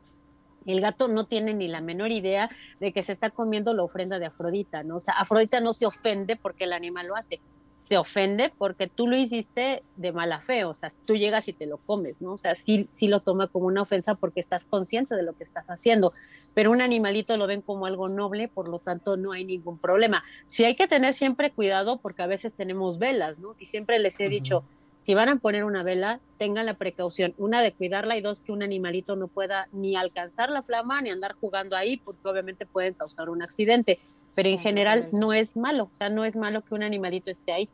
el 0.66 0.82
gato 0.82 1.08
no 1.08 1.26
tiene 1.26 1.54
ni 1.54 1.68
la 1.68 1.82
menor 1.82 2.12
idea 2.12 2.50
de 2.80 2.92
que 2.92 3.04
se 3.04 3.14
está 3.14 3.30
comiendo 3.30 3.74
la 3.74 3.84
ofrenda 3.84 4.18
de 4.18 4.26
Afrodita, 4.26 4.84
¿no? 4.84 4.96
O 4.96 5.00
sea, 5.00 5.14
Afrodita 5.14 5.60
no 5.60 5.74
se 5.74 5.86
ofende 5.86 6.36
porque 6.36 6.64
el 6.64 6.74
animal 6.74 7.08
lo 7.08 7.16
hace, 7.16 7.40
se 7.86 7.98
ofende 7.98 8.52
porque 8.58 8.88
tú 8.88 9.08
lo 9.08 9.16
hiciste 9.16 9.84
de 9.96 10.12
mala 10.12 10.42
fe, 10.42 10.66
o 10.66 10.74
sea, 10.74 10.92
tú 11.06 11.16
llegas 11.16 11.48
y 11.48 11.54
te 11.54 11.68
lo 11.68 11.78
comes, 11.78 12.22
¿no? 12.22 12.34
O 12.34 12.38
sea, 12.38 12.56
sí, 12.56 12.90
sí 12.92 13.08
lo 13.08 13.20
toma 13.20 13.48
como 13.48 13.68
una 13.68 13.84
ofensa 13.84 14.16
porque 14.16 14.40
estás 14.40 14.66
consciente 14.66 15.16
de 15.16 15.24
lo 15.24 15.34
que 15.34 15.44
estás 15.44 15.66
haciendo, 15.68 16.12
pero 16.56 16.72
un 16.72 16.82
animalito 16.82 17.38
lo 17.38 17.46
ven 17.46 17.62
como 17.62 17.86
algo 17.86 18.10
noble, 18.10 18.48
por 18.48 18.68
lo 18.70 18.80
tanto 18.80 19.18
no 19.18 19.32
hay 19.32 19.46
ningún 19.46 19.78
problema. 19.78 20.24
Sí 20.48 20.66
hay 20.66 20.76
que 20.76 20.88
tener 20.88 21.14
siempre 21.14 21.52
cuidado 21.52 22.00
porque 22.00 22.24
a 22.24 22.28
veces 22.28 22.54
tenemos 22.56 22.98
velas, 22.98 23.38
¿no? 23.38 23.56
Y 23.60 23.68
siempre 23.68 24.00
les 24.00 24.20
he 24.20 24.30
dicho, 24.30 24.64
si 25.06 25.14
van 25.14 25.30
a 25.30 25.36
poner 25.36 25.64
una 25.64 25.84
vela, 25.84 26.20
tengan 26.40 26.66
la 26.66 26.74
precaución, 26.74 27.36
una 27.38 27.62
de 27.62 27.72
cuidarla 27.72 28.18
y 28.18 28.22
dos, 28.22 28.42
que 28.42 28.52
un 28.52 28.64
animalito 28.64 29.16
no 29.16 29.28
pueda 29.28 29.68
ni 29.72 29.96
alcanzar 29.96 30.50
la 30.50 30.64
flama 30.64 31.02
ni 31.02 31.12
andar 31.12 31.34
jugando 31.34 31.76
ahí 31.76 31.98
porque 31.98 32.28
obviamente 32.28 32.66
pueden 32.66 32.96
causar 32.96 33.30
un 33.30 33.44
accidente 33.44 34.00
pero 34.36 34.50
en 34.50 34.60
general 34.60 35.08
no 35.14 35.34
es 35.34 35.56
malo, 35.56 35.86
o 35.86 35.94
sea, 35.94 36.10
no 36.10 36.26
es 36.26 36.36
malo 36.36 36.62
que 36.64 36.76
un 36.76 36.84
animalito 36.84 37.32
esté 37.32 37.54
ahí. 37.54 37.70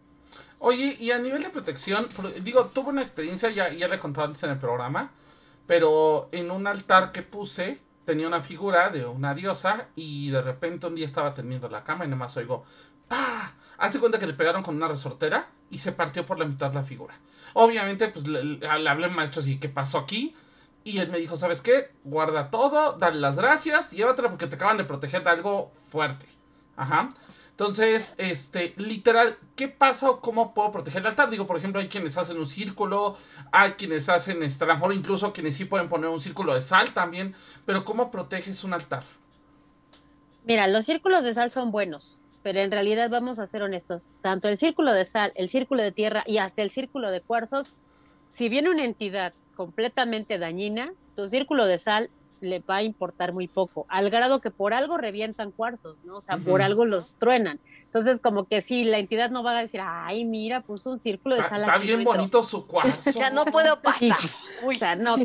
Oye, 0.59 0.95
y 0.99 1.11
a 1.11 1.17
nivel 1.19 1.41
de 1.43 1.49
protección, 1.49 2.07
pro- 2.15 2.29
digo, 2.29 2.65
tuve 2.67 2.89
una 2.89 3.01
experiencia, 3.01 3.49
ya, 3.49 3.69
ya 3.73 3.87
le 3.87 3.95
he 3.95 3.99
contado 3.99 4.27
antes 4.27 4.43
en 4.43 4.51
el 4.51 4.57
programa, 4.59 5.11
pero 5.67 6.29
en 6.31 6.51
un 6.51 6.67
altar 6.67 7.11
que 7.11 7.21
puse 7.23 7.79
tenía 8.05 8.27
una 8.27 8.41
figura 8.41 8.89
de 8.89 9.05
una 9.05 9.33
diosa 9.33 9.87
y 9.95 10.29
de 10.29 10.41
repente 10.41 10.87
un 10.87 10.95
día 10.95 11.05
estaba 11.05 11.33
tendiendo 11.33 11.69
la 11.69 11.83
cama 11.83 12.05
y 12.05 12.07
nada 12.07 12.17
más 12.19 12.35
oigo, 12.37 12.63
¡pa! 13.07 13.53
Hace 13.77 13.99
cuenta 13.99 14.19
que 14.19 14.27
le 14.27 14.33
pegaron 14.33 14.63
con 14.63 14.75
una 14.75 14.87
resortera 14.87 15.49
y 15.69 15.77
se 15.79 15.91
partió 15.91 16.25
por 16.25 16.37
la 16.37 16.45
mitad 16.45 16.73
la 16.73 16.83
figura. 16.83 17.15
Obviamente, 17.53 18.07
pues 18.09 18.27
le, 18.27 18.43
le- 18.43 18.57
le 18.57 18.89
hablé 18.89 19.05
al 19.05 19.11
maestro 19.11 19.41
así, 19.41 19.59
¿qué 19.59 19.69
pasó 19.69 19.97
aquí? 19.97 20.35
Y 20.83 20.97
él 20.99 21.09
me 21.09 21.17
dijo, 21.19 21.37
¿sabes 21.37 21.61
qué? 21.61 21.91
Guarda 22.03 22.49
todo, 22.49 22.93
dale 22.93 23.19
las 23.19 23.35
gracias, 23.37 23.91
llévatela 23.91 24.29
porque 24.29 24.47
te 24.47 24.55
acaban 24.55 24.77
de 24.77 24.83
proteger 24.83 25.23
de 25.23 25.29
algo 25.29 25.71
fuerte. 25.89 26.25
Ajá. 26.81 27.09
Entonces, 27.51 28.15
este, 28.17 28.73
literal, 28.77 29.37
¿qué 29.55 29.67
pasa 29.67 30.09
o 30.09 30.19
cómo 30.19 30.55
puedo 30.55 30.71
proteger 30.71 31.01
el 31.01 31.07
altar? 31.09 31.29
Digo, 31.29 31.45
por 31.45 31.57
ejemplo, 31.57 31.79
hay 31.79 31.87
quienes 31.89 32.17
hacen 32.17 32.39
un 32.39 32.47
círculo, 32.47 33.15
hay 33.51 33.73
quienes 33.73 34.09
hacen, 34.09 34.41
este, 34.41 34.63
a 34.63 34.67
lo 34.67 34.73
mejor 34.73 34.93
incluso 34.95 35.31
quienes 35.31 35.55
sí 35.55 35.65
pueden 35.65 35.89
poner 35.89 36.09
un 36.09 36.19
círculo 36.19 36.55
de 36.55 36.61
sal 36.61 36.91
también, 36.91 37.35
pero 37.67 37.85
¿cómo 37.85 38.09
proteges 38.09 38.63
un 38.63 38.73
altar? 38.73 39.03
Mira, 40.43 40.65
los 40.67 40.85
círculos 40.85 41.23
de 41.23 41.35
sal 41.35 41.51
son 41.51 41.71
buenos, 41.71 42.19
pero 42.41 42.61
en 42.61 42.71
realidad 42.71 43.11
vamos 43.11 43.37
a 43.37 43.45
ser 43.45 43.61
honestos. 43.61 44.07
Tanto 44.23 44.49
el 44.49 44.57
círculo 44.57 44.91
de 44.91 45.05
sal, 45.05 45.31
el 45.35 45.49
círculo 45.49 45.83
de 45.83 45.91
tierra 45.91 46.23
y 46.25 46.39
hasta 46.39 46.63
el 46.63 46.71
círculo 46.71 47.11
de 47.11 47.21
cuarzos, 47.21 47.75
si 48.33 48.49
viene 48.49 48.71
una 48.71 48.85
entidad 48.85 49.33
completamente 49.55 50.39
dañina, 50.39 50.93
tu 51.15 51.27
círculo 51.27 51.65
de 51.65 51.77
sal 51.77 52.09
le 52.41 52.59
va 52.59 52.77
a 52.77 52.83
importar 52.83 53.33
muy 53.33 53.47
poco, 53.47 53.85
al 53.87 54.09
grado 54.09 54.41
que 54.41 54.51
por 54.51 54.73
algo 54.73 54.97
revientan 54.97 55.51
cuarzos, 55.51 56.03
¿no? 56.03 56.17
O 56.17 56.21
sea, 56.21 56.37
por 56.37 56.61
algo 56.61 56.85
los 56.85 57.17
truenan. 57.17 57.59
Entonces, 57.85 58.19
como 58.21 58.47
que 58.47 58.61
sí, 58.61 58.83
la 58.85 58.99
entidad 58.99 59.31
no 59.31 59.43
va 59.43 59.57
a 59.57 59.61
decir, 59.61 59.81
ay, 59.83 60.23
mira, 60.23 60.61
puso 60.61 60.91
un 60.91 60.99
círculo 60.99 61.35
de 61.35 61.43
sal 61.43 61.61
está 61.61 61.77
bien 61.77 61.95
no 61.95 61.99
entró". 61.99 62.13
bonito 62.13 62.43
su 62.43 62.65
cuarzo. 62.65 63.11
Ya 63.19 63.29
no 63.29 63.45
puedo 63.45 63.81
pasar. 63.81 64.17
O 64.63 64.73
sea, 64.75 64.95
no, 64.95 65.15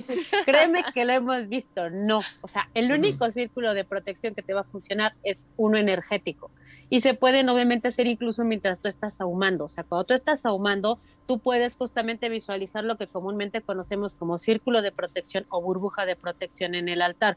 créeme 0.47 0.83
que 0.95 1.05
lo 1.05 1.13
hemos 1.13 1.47
visto, 1.49 1.91
no. 1.91 2.23
O 2.41 2.49
sea, 2.49 2.69
el 2.73 2.91
único 2.91 3.31
círculo 3.31 3.75
de 3.75 3.85
protección 3.85 4.35
que 4.35 4.43
te 4.43 4.55
va 4.55 4.63
a 4.63 4.65
funcionar 4.65 5.15
es 5.23 5.49
uno 5.59 5.77
energético. 5.77 6.51
Y 6.89 7.01
se 7.01 7.15
pueden 7.15 7.49
obviamente 7.49 7.89
hacer 7.89 8.07
incluso 8.07 8.45
mientras 8.45 8.81
tú 8.81 8.89
estás 8.89 9.21
ahumando. 9.21 9.65
O 9.65 9.69
sea, 9.69 9.85
cuando 9.85 10.05
tú 10.05 10.15
estás 10.15 10.47
ahumando, 10.47 10.99
tú 11.27 11.39
puedes 11.39 11.77
justamente 11.77 12.29
visualizar 12.29 12.85
lo 12.85 12.97
que 12.97 13.07
comúnmente 13.07 13.61
conocemos 13.61 14.15
como 14.15 14.39
círculo 14.39 14.83
de 14.83 14.93
protección 14.93 15.47
o 15.51 15.61
burbuja 15.61 16.07
de 16.07 16.17
protección 16.17 16.75
en 16.75 16.89
el 16.89 17.03
altar. 17.03 17.37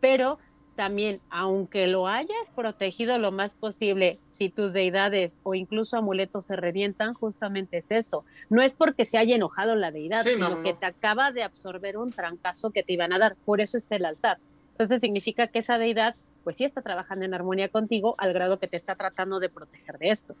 Pero 0.00 0.38
también, 0.74 1.20
aunque 1.30 1.86
lo 1.86 2.06
hayas 2.06 2.50
protegido 2.54 3.18
lo 3.18 3.30
más 3.30 3.52
posible, 3.52 4.18
si 4.26 4.48
tus 4.48 4.72
deidades 4.72 5.32
o 5.42 5.54
incluso 5.54 5.96
amuletos 5.96 6.46
se 6.46 6.56
revientan, 6.56 7.14
justamente 7.14 7.78
es 7.78 7.90
eso. 7.90 8.24
No 8.48 8.62
es 8.62 8.72
porque 8.72 9.04
se 9.04 9.18
haya 9.18 9.36
enojado 9.36 9.74
la 9.74 9.90
deidad, 9.90 10.22
Sí, 10.22 10.30
no, 10.30 10.46
sino 10.46 10.56
no, 10.56 10.62
que 10.62 10.74
te 10.74 10.86
acaba 10.86 11.30
de 11.30 11.42
absorber 11.42 11.96
un 11.96 12.10
trancazo 12.10 12.70
que 12.70 12.82
te 12.82 12.94
iban 12.94 13.12
a 13.12 13.18
dar. 13.18 13.36
Por 13.44 13.60
eso 13.60 13.76
está 13.76 13.96
el 13.96 14.04
altar. 14.04 14.38
Entonces 14.72 15.00
significa 15.00 15.46
que 15.46 15.58
esa 15.58 15.78
deidad, 15.78 16.16
pues 16.42 16.56
sí 16.56 16.64
está 16.64 16.82
trabajando 16.82 17.24
en 17.24 17.34
armonía 17.34 17.68
contigo 17.68 18.14
al 18.18 18.32
grado 18.32 18.58
que 18.58 18.68
te 18.68 18.76
está 18.76 18.94
tratando 18.94 19.40
de 19.40 19.48
proteger 19.48 19.98
de 19.98 20.10
esto. 20.10 20.34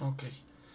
Ok. 0.00 0.22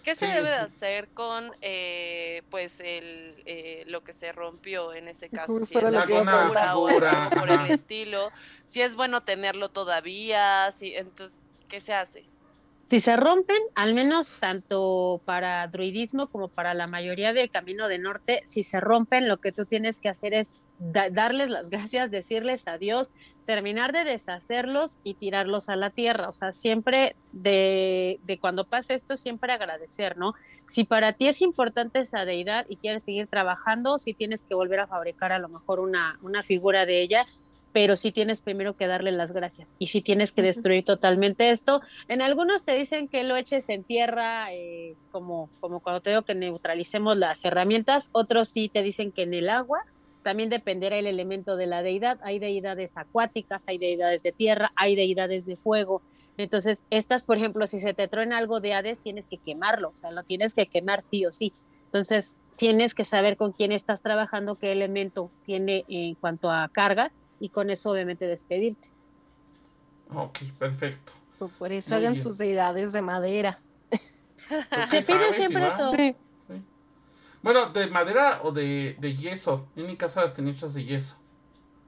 ¿Qué 0.04 0.16
se 0.16 0.26
Sí, 0.26 0.32
debe 0.34 0.50
de 0.50 0.58
sí. 0.58 0.66
hacer 0.66 1.08
con 1.10 1.52
eh, 1.62 2.44
pues 2.50 2.80
el 2.82 3.42
eh, 3.46 3.84
lo 3.88 4.04
que 4.04 4.12
se 4.14 4.34
rompió 4.34 4.94
en 4.94 5.08
ese 5.08 5.30
caso? 5.30 5.64
Si 5.66 5.78
es 5.78 5.84
lo 5.84 5.90
una 5.90 6.06
que 6.06 6.20
iba 6.20 6.44
a 6.44 6.46
figura 6.48 6.78
o 6.78 6.88
algo 6.88 7.30
por 7.30 7.50
el 7.50 7.72
estilo. 7.72 8.30
Si 8.68 8.82
es 8.82 8.96
bueno 8.98 9.22
tenerlo 9.22 9.70
todavía, 9.70 10.70
si 10.74 10.94
entonces 10.94 11.40
¿qué 11.70 11.80
se 11.80 11.94
hace? 11.94 12.26
Si 12.90 13.00
se 13.00 13.16
rompen, 13.16 13.58
al 13.76 13.94
menos 13.94 14.34
tanto 14.40 15.22
para 15.24 15.66
druidismo 15.68 16.28
como 16.28 16.50
para 16.50 16.74
la 16.74 16.86
mayoría 16.86 17.32
del 17.32 17.50
Camino 17.50 17.88
de 17.88 17.98
Norte, 17.98 18.44
si 18.46 18.64
se 18.64 18.82
rompen, 18.82 19.30
lo 19.30 19.38
que 19.38 19.54
tú 19.54 19.66
tienes 19.66 20.00
que 20.02 20.10
hacer 20.10 20.34
es 20.34 20.60
da- 20.78 21.09
darles 21.09 21.49
las 21.49 21.69
gracias, 21.69 22.11
decirles 22.11 22.63
adiós, 22.67 23.11
terminar 23.45 23.91
de 23.91 24.03
deshacerlos 24.03 24.99
y 25.03 25.15
tirarlos 25.15 25.69
a 25.69 25.76
la 25.76 25.89
tierra. 25.89 26.30
O 26.30 26.34
sea, 26.34 26.51
siempre 26.51 27.15
de, 27.32 28.19
de 28.24 28.39
cuando 28.39 28.65
pase 28.65 28.93
esto, 28.93 29.17
siempre 29.17 29.53
agradecer, 29.53 30.17
¿no? 30.17 30.34
Si 30.67 30.84
para 30.86 31.13
ti 31.13 31.28
es 31.28 31.41
importante 31.41 31.99
esa 31.99 32.26
deidad 32.26 32.65
y 32.69 32.78
quieres 32.78 33.03
seguir 33.03 33.28
trabajando, 33.28 33.99
si 33.99 34.13
tienes 34.13 34.43
que 34.43 34.55
volver 34.55 34.80
a 34.80 34.88
fabricar 34.88 35.32
a 35.32 35.39
lo 35.39 35.49
mejor 35.49 35.80
una, 35.80 36.17
una 36.21 36.41
figura 36.43 36.86
de 36.86 37.01
ella, 37.01 37.26
pero 37.74 37.95
sí 37.95 38.11
tienes 38.11 38.41
primero 38.43 38.78
que 38.78 38.86
darle 38.86 39.11
las 39.11 39.32
gracias 39.34 39.76
y 39.80 39.88
si 39.88 40.01
tienes 40.03 40.32
que 40.32 40.43
destruir 40.43 40.86
totalmente 40.86 41.49
esto. 41.49 41.82
En 42.07 42.21
algunos 42.21 42.63
te 42.65 42.76
dicen 42.76 43.07
que 43.07 43.24
lo 43.24 43.36
eches 43.36 43.67
en 43.69 43.84
tierra, 43.84 44.53
eh, 44.53 44.95
como, 45.11 45.49
como 45.59 45.80
cuando 45.80 45.99
te 46.01 46.11
digo 46.11 46.21
que 46.21 46.36
neutralicemos 46.36 47.17
las 47.17 47.43
herramientas, 47.43 48.09
otros 48.11 48.49
sí 48.49 48.69
te 48.69 48.84
dicen 48.84 49.11
que 49.11 49.24
en 49.24 49.34
el 49.34 49.49
agua, 49.49 49.80
también 50.24 50.49
dependerá 50.49 50.97
el 50.97 51.05
elemento 51.07 51.55
de 51.55 51.67
la 51.67 51.84
deidad. 51.84 52.19
Hay 52.24 52.39
deidades 52.39 52.97
acuáticas, 52.97 53.61
hay 53.67 53.78
deidades 53.78 54.24
de 54.24 54.32
tierra, 54.32 54.71
hay 54.76 54.95
deidades 54.95 55.45
de 55.45 55.55
fuego. 55.57 56.01
Entonces, 56.38 56.84
estas, 56.89 57.24
por 57.24 57.38
ejemplo, 57.38 57.67
si 57.67 57.80
se 57.80 57.93
te 57.93 58.07
truena 58.07 58.38
algo 58.39 58.59
de 58.59 58.74
Hades, 58.74 58.97
tienes 58.99 59.26
que 59.28 59.38
quemarlo, 59.38 59.89
o 59.89 59.95
sea, 59.95 60.09
lo 60.11 60.24
tienes 60.24 60.53
que 60.55 60.65
quemar 60.65 61.03
sí 61.03 61.26
o 61.28 61.32
sí. 61.32 61.53
Entonces, 61.86 62.38
tienes 62.55 62.95
que 62.95 63.05
saber 63.05 63.38
con 63.38 63.51
quién 63.51 63.71
estás 63.71 64.01
trabajando, 64.01 64.55
qué 64.55 64.71
elemento 64.71 65.30
tiene 65.45 65.86
en 65.88 66.15
cuanto 66.15 66.49
a 66.49 66.67
carga, 66.69 67.11
y 67.39 67.49
con 67.49 67.69
eso 67.69 67.91
obviamente 67.91 68.26
despedirte. 68.26 68.88
Ok, 70.13 70.39
perfecto. 70.57 71.13
Por- 71.38 71.51
Por 71.51 71.71
eso 71.71 71.91
Muy 71.91 71.99
hagan 71.99 72.13
bien. 72.13 72.24
sus 72.24 72.38
deidades 72.38 72.93
de 72.93 73.01
madera. 73.01 73.59
¿Tú 73.91 74.82
Se 74.88 75.01
pide 75.01 75.34
siempre 75.34 75.67
eso. 75.67 75.89
Sí. 75.95 76.15
Bueno, 77.44 77.68
de 77.68 77.88
madera 77.88 78.39
o 78.44 78.52
de, 78.52 78.96
de 79.00 79.16
yeso. 79.16 79.68
En 79.76 79.86
mi 79.88 79.98
casa 79.98 80.22
las 80.22 80.34
tenía 80.34 80.54
hechas 80.54 80.74
de 80.74 80.86
yeso. 80.86 81.16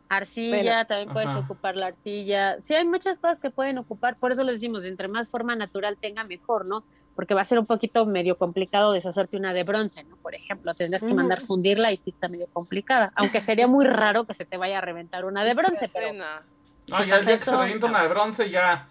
Arcilla, 0.09 0.83
Bueno. 0.83 0.85
también 0.87 1.09
puedes 1.13 1.29
Ajá. 1.29 1.39
ocupar 1.39 1.75
la 1.75 1.87
arcilla. 1.87 2.61
Sí, 2.61 2.75
hay 2.75 2.85
muchas 2.85 3.19
cosas 3.19 3.39
que 3.39 3.49
pueden 3.49 3.77
ocupar, 3.77 4.17
por 4.17 4.31
eso 4.31 4.43
les 4.43 4.55
decimos, 4.55 4.83
entre 4.83 5.07
más 5.07 5.29
forma 5.29 5.55
natural 5.55 5.97
tenga, 5.99 6.23
mejor, 6.25 6.65
¿no? 6.65 6.83
Porque 7.15 7.33
va 7.33 7.41
a 7.41 7.45
ser 7.45 7.57
un 7.57 7.65
poquito 7.65 8.05
medio 8.05 8.37
complicado 8.37 8.91
deshacerte 8.91 9.37
una 9.37 9.53
de 9.53 9.63
bronce, 9.63 10.03
¿no? 10.03 10.17
Por 10.17 10.35
ejemplo, 10.35 10.73
tendrás 10.75 11.01
que 11.03 11.15
mandar 11.15 11.37
Ujú. 11.37 11.47
fundirla 11.47 11.91
y 11.91 11.97
sí 11.97 12.11
está 12.11 12.27
medio 12.27 12.45
complicada, 12.53 13.11
aunque 13.15 13.41
sería 13.41 13.67
muy 13.67 13.85
raro 13.85 14.25
que 14.25 14.33
se 14.33 14.45
te 14.45 14.57
vaya 14.57 14.79
a 14.79 14.81
reventar 14.81 15.25
una 15.25 15.43
de 15.43 15.53
bronce, 15.53 15.89
pero. 15.93 16.11
No, 16.87 16.97
¿Qué 16.99 17.07
ya 17.07 17.19
día 17.19 17.37
que 17.37 17.39
se 17.39 17.57
revienta 17.57 17.87
una 17.87 18.01
de 18.03 18.07
bronce, 18.09 18.49
ya. 18.49 18.87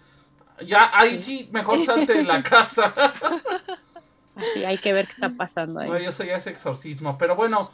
Ya, 0.65 0.89
ahí 0.93 1.17
sí, 1.17 1.47
mejor 1.51 1.79
salte 1.79 2.13
de 2.13 2.23
la 2.23 2.41
casa. 2.43 2.93
Sí, 4.53 4.63
hay 4.65 4.77
que 4.77 4.93
ver 4.93 5.07
qué 5.07 5.13
está 5.13 5.29
pasando 5.37 5.79
ahí. 5.79 5.89
No, 5.89 5.99
yo 5.99 6.11
sé 6.11 6.27
ya 6.27 6.35
ese 6.35 6.49
exorcismo. 6.49 7.17
Pero 7.17 7.35
bueno, 7.35 7.71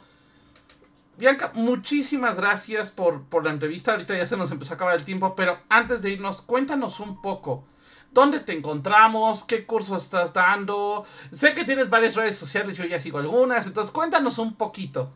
Bianca, 1.16 1.52
muchísimas 1.54 2.36
gracias 2.36 2.90
por, 2.90 3.24
por 3.24 3.44
la 3.44 3.50
entrevista. 3.50 3.92
Ahorita 3.92 4.16
ya 4.16 4.26
se 4.26 4.36
nos 4.36 4.50
empezó 4.50 4.72
a 4.72 4.76
acabar 4.76 4.96
el 4.96 5.04
tiempo, 5.04 5.34
pero 5.34 5.58
antes 5.68 6.02
de 6.02 6.10
irnos, 6.10 6.42
cuéntanos 6.42 7.00
un 7.00 7.20
poco. 7.20 7.64
¿Dónde 8.12 8.40
te 8.40 8.52
encontramos? 8.52 9.44
¿Qué 9.44 9.64
curso 9.64 9.96
estás 9.96 10.32
dando? 10.32 11.04
Sé 11.30 11.54
que 11.54 11.64
tienes 11.64 11.88
varias 11.88 12.14
redes 12.14 12.36
sociales, 12.36 12.76
yo 12.76 12.84
ya 12.84 13.00
sigo 13.00 13.18
algunas, 13.18 13.66
entonces 13.66 13.90
cuéntanos 13.90 14.38
un 14.38 14.54
poquito. 14.54 15.10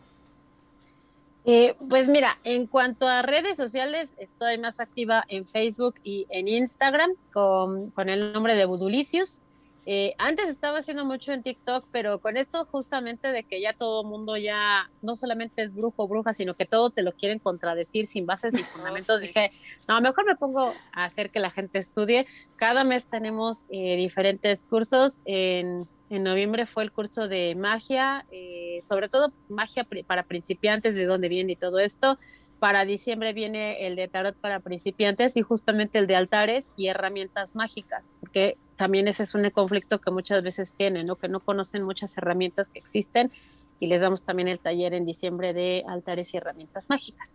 Eh, 1.44 1.76
pues 1.88 2.08
mira, 2.08 2.38
en 2.42 2.66
cuanto 2.66 3.06
a 3.06 3.22
redes 3.22 3.56
sociales, 3.56 4.14
estoy 4.18 4.58
más 4.58 4.80
activa 4.80 5.24
en 5.28 5.46
Facebook 5.46 5.94
y 6.02 6.26
en 6.30 6.48
Instagram 6.48 7.12
con, 7.32 7.90
con 7.90 8.08
el 8.08 8.32
nombre 8.32 8.56
de 8.56 8.64
Budulicius. 8.64 9.42
Eh, 9.88 10.16
antes 10.18 10.48
estaba 10.48 10.80
haciendo 10.80 11.04
mucho 11.04 11.32
en 11.32 11.44
TikTok, 11.44 11.86
pero 11.92 12.18
con 12.18 12.36
esto 12.36 12.66
justamente 12.66 13.28
de 13.28 13.44
que 13.44 13.60
ya 13.60 13.72
todo 13.72 14.02
mundo 14.02 14.36
ya 14.36 14.90
no 15.00 15.14
solamente 15.14 15.62
es 15.62 15.72
brujo 15.72 16.02
o 16.02 16.08
bruja, 16.08 16.34
sino 16.34 16.54
que 16.54 16.66
todo 16.66 16.90
te 16.90 17.02
lo 17.02 17.12
quieren 17.12 17.38
contradecir 17.38 18.08
sin 18.08 18.26
bases 18.26 18.52
ni 18.52 18.62
fundamentos, 18.64 19.20
sí. 19.20 19.28
dije, 19.28 19.52
no, 19.86 20.00
mejor 20.00 20.26
me 20.26 20.34
pongo 20.34 20.74
a 20.92 21.04
hacer 21.04 21.30
que 21.30 21.38
la 21.38 21.50
gente 21.52 21.78
estudie. 21.78 22.26
Cada 22.56 22.82
mes 22.82 23.06
tenemos 23.06 23.64
eh, 23.70 23.94
diferentes 23.94 24.58
cursos. 24.68 25.18
En, 25.24 25.86
en 26.10 26.22
noviembre 26.24 26.66
fue 26.66 26.82
el 26.82 26.90
curso 26.90 27.28
de 27.28 27.54
magia, 27.54 28.26
eh, 28.32 28.80
sobre 28.82 29.08
todo 29.08 29.32
magia 29.48 29.86
para 30.06 30.24
principiantes, 30.24 30.96
de 30.96 31.04
dónde 31.04 31.28
viene 31.28 31.52
y 31.52 31.56
todo 31.56 31.78
esto. 31.78 32.18
Para 32.58 32.84
diciembre 32.84 33.32
viene 33.32 33.86
el 33.86 33.96
de 33.96 34.08
tarot 34.08 34.34
para 34.36 34.60
principiantes 34.60 35.36
y 35.36 35.42
justamente 35.42 35.98
el 35.98 36.06
de 36.06 36.16
altares 36.16 36.72
y 36.76 36.88
herramientas 36.88 37.54
mágicas, 37.54 38.08
porque 38.20 38.56
también 38.76 39.08
ese 39.08 39.24
es 39.24 39.34
un 39.34 39.48
conflicto 39.50 40.00
que 40.00 40.10
muchas 40.10 40.42
veces 40.42 40.72
tienen, 40.72 41.06
¿no? 41.06 41.16
Que 41.16 41.28
no 41.28 41.40
conocen 41.40 41.82
muchas 41.82 42.16
herramientas 42.16 42.70
que 42.70 42.78
existen 42.78 43.30
y 43.78 43.88
les 43.88 44.00
damos 44.00 44.24
también 44.24 44.48
el 44.48 44.58
taller 44.58 44.94
en 44.94 45.04
diciembre 45.04 45.52
de 45.52 45.84
altares 45.86 46.32
y 46.32 46.38
herramientas 46.38 46.88
mágicas. 46.88 47.32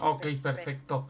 Ok, 0.00 0.26
perfecto. 0.42 1.08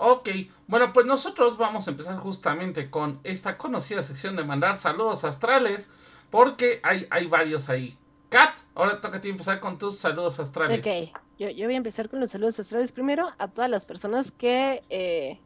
Ok, 0.00 0.28
bueno, 0.68 0.92
pues 0.92 1.06
nosotros 1.06 1.56
vamos 1.56 1.88
a 1.88 1.90
empezar 1.90 2.16
justamente 2.18 2.88
con 2.88 3.20
esta 3.24 3.58
conocida 3.58 4.02
sección 4.02 4.36
de 4.36 4.44
mandar 4.44 4.76
saludos 4.76 5.24
astrales, 5.24 5.88
porque 6.30 6.80
hay, 6.84 7.06
hay 7.10 7.26
varios 7.26 7.68
ahí. 7.68 7.96
Kat, 8.28 8.58
ahora 8.74 9.00
toca 9.00 9.18
a 9.18 9.20
ti 9.20 9.28
empezar 9.28 9.58
con 9.58 9.78
tus 9.78 9.96
saludos 9.98 10.38
astrales. 10.38 10.80
Ok, 10.80 11.18
yo, 11.38 11.48
yo 11.50 11.66
voy 11.66 11.74
a 11.74 11.78
empezar 11.78 12.08
con 12.08 12.20
los 12.20 12.30
saludos 12.30 12.58
astrales. 12.60 12.92
Primero, 12.92 13.28
a 13.38 13.48
todas 13.48 13.70
las 13.70 13.86
personas 13.86 14.32
que 14.32 14.82
eh, 14.90 15.40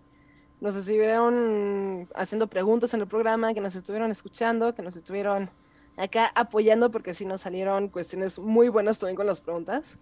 nos 0.61 0.75
estuvieron 0.77 2.09
haciendo 2.15 2.47
preguntas 2.49 2.95
en 2.95 3.01
el 3.01 3.07
programa, 3.09 3.53
que 3.55 3.61
nos 3.61 3.75
estuvieron 3.77 4.11
escuchando, 4.11 4.75
que 4.75 4.83
nos 4.83 4.97
estuvieron 4.97 5.51
acá 5.97 6.33
apoyando 6.35 6.91
porque 6.91 7.13
sí 7.15 7.27
nos 7.27 7.43
salieron 7.43 7.89
cuestiones 7.89 8.39
muy 8.39 8.69
buenas 8.69 8.99
también 8.99 9.17
con 9.17 9.27
las 9.27 9.41
preguntas. 9.41 9.99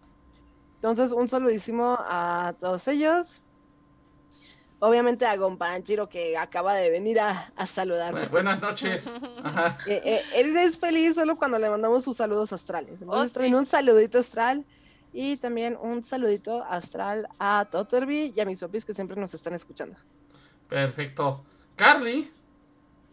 Entonces, 0.76 1.12
un 1.12 1.28
saludísimo 1.28 1.98
a 2.00 2.54
todos 2.60 2.86
ellos. 2.88 3.42
Obviamente 4.82 5.26
a 5.26 5.36
Gompanchiro 5.36 6.08
que 6.08 6.38
acaba 6.38 6.74
de 6.74 6.88
venir 6.88 7.20
a, 7.20 7.52
a 7.54 7.66
saludar. 7.66 8.14
Bu- 8.14 8.30
buenas 8.30 8.62
noches. 8.62 9.12
Ajá. 9.44 9.76
Eh, 9.86 10.00
eh, 10.04 10.22
él 10.36 10.56
es 10.56 10.78
feliz 10.78 11.16
solo 11.16 11.36
cuando 11.36 11.58
le 11.58 11.68
mandamos 11.68 12.02
sus 12.04 12.16
saludos 12.16 12.52
astrales. 12.54 13.02
Entonces, 13.02 13.36
Oh, 13.36 13.40
sí. 13.44 13.52
un 13.52 13.66
saludito 13.66 14.18
astral 14.18 14.64
y 15.12 15.36
también 15.36 15.76
un 15.80 16.04
saludito 16.04 16.62
astral 16.64 17.28
a 17.38 17.66
Totterby 17.70 18.32
y 18.36 18.40
a 18.40 18.44
mis 18.44 18.60
papis 18.60 18.84
que 18.84 18.94
siempre 18.94 19.20
nos 19.20 19.34
están 19.34 19.54
escuchando. 19.54 19.96
Perfecto. 20.68 21.44
Carly. 21.76 22.30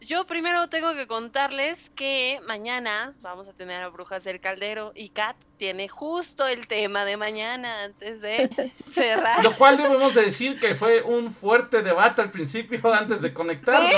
Yo 0.08 0.26
primero 0.26 0.70
tengo 0.70 0.94
que 0.94 1.06
contarles 1.06 1.90
que 1.90 2.40
mañana 2.48 3.14
vamos 3.22 3.50
a 3.50 3.52
tener 3.54 3.82
a 3.82 3.90
Brujas 3.90 4.24
del 4.24 4.40
Caldero 4.40 4.94
y 4.96 5.10
Kat 5.10 5.36
tiene 5.58 5.90
justo 5.90 6.48
el 6.48 6.66
tema 6.66 7.04
de 7.04 7.18
mañana 7.18 7.84
antes 7.84 8.22
de 8.22 8.50
cerrar. 8.90 9.44
Lo 9.44 9.54
cual 9.58 9.76
debemos 9.76 10.14
de 10.16 10.22
decir 10.24 10.62
que 10.62 10.76
fue 10.76 11.02
un 11.02 11.30
fuerte 11.34 11.82
debate 11.82 12.22
al 12.22 12.32
principio 12.32 12.80
antes 12.94 13.22
de 13.22 13.34
conectarnos. 13.34 13.94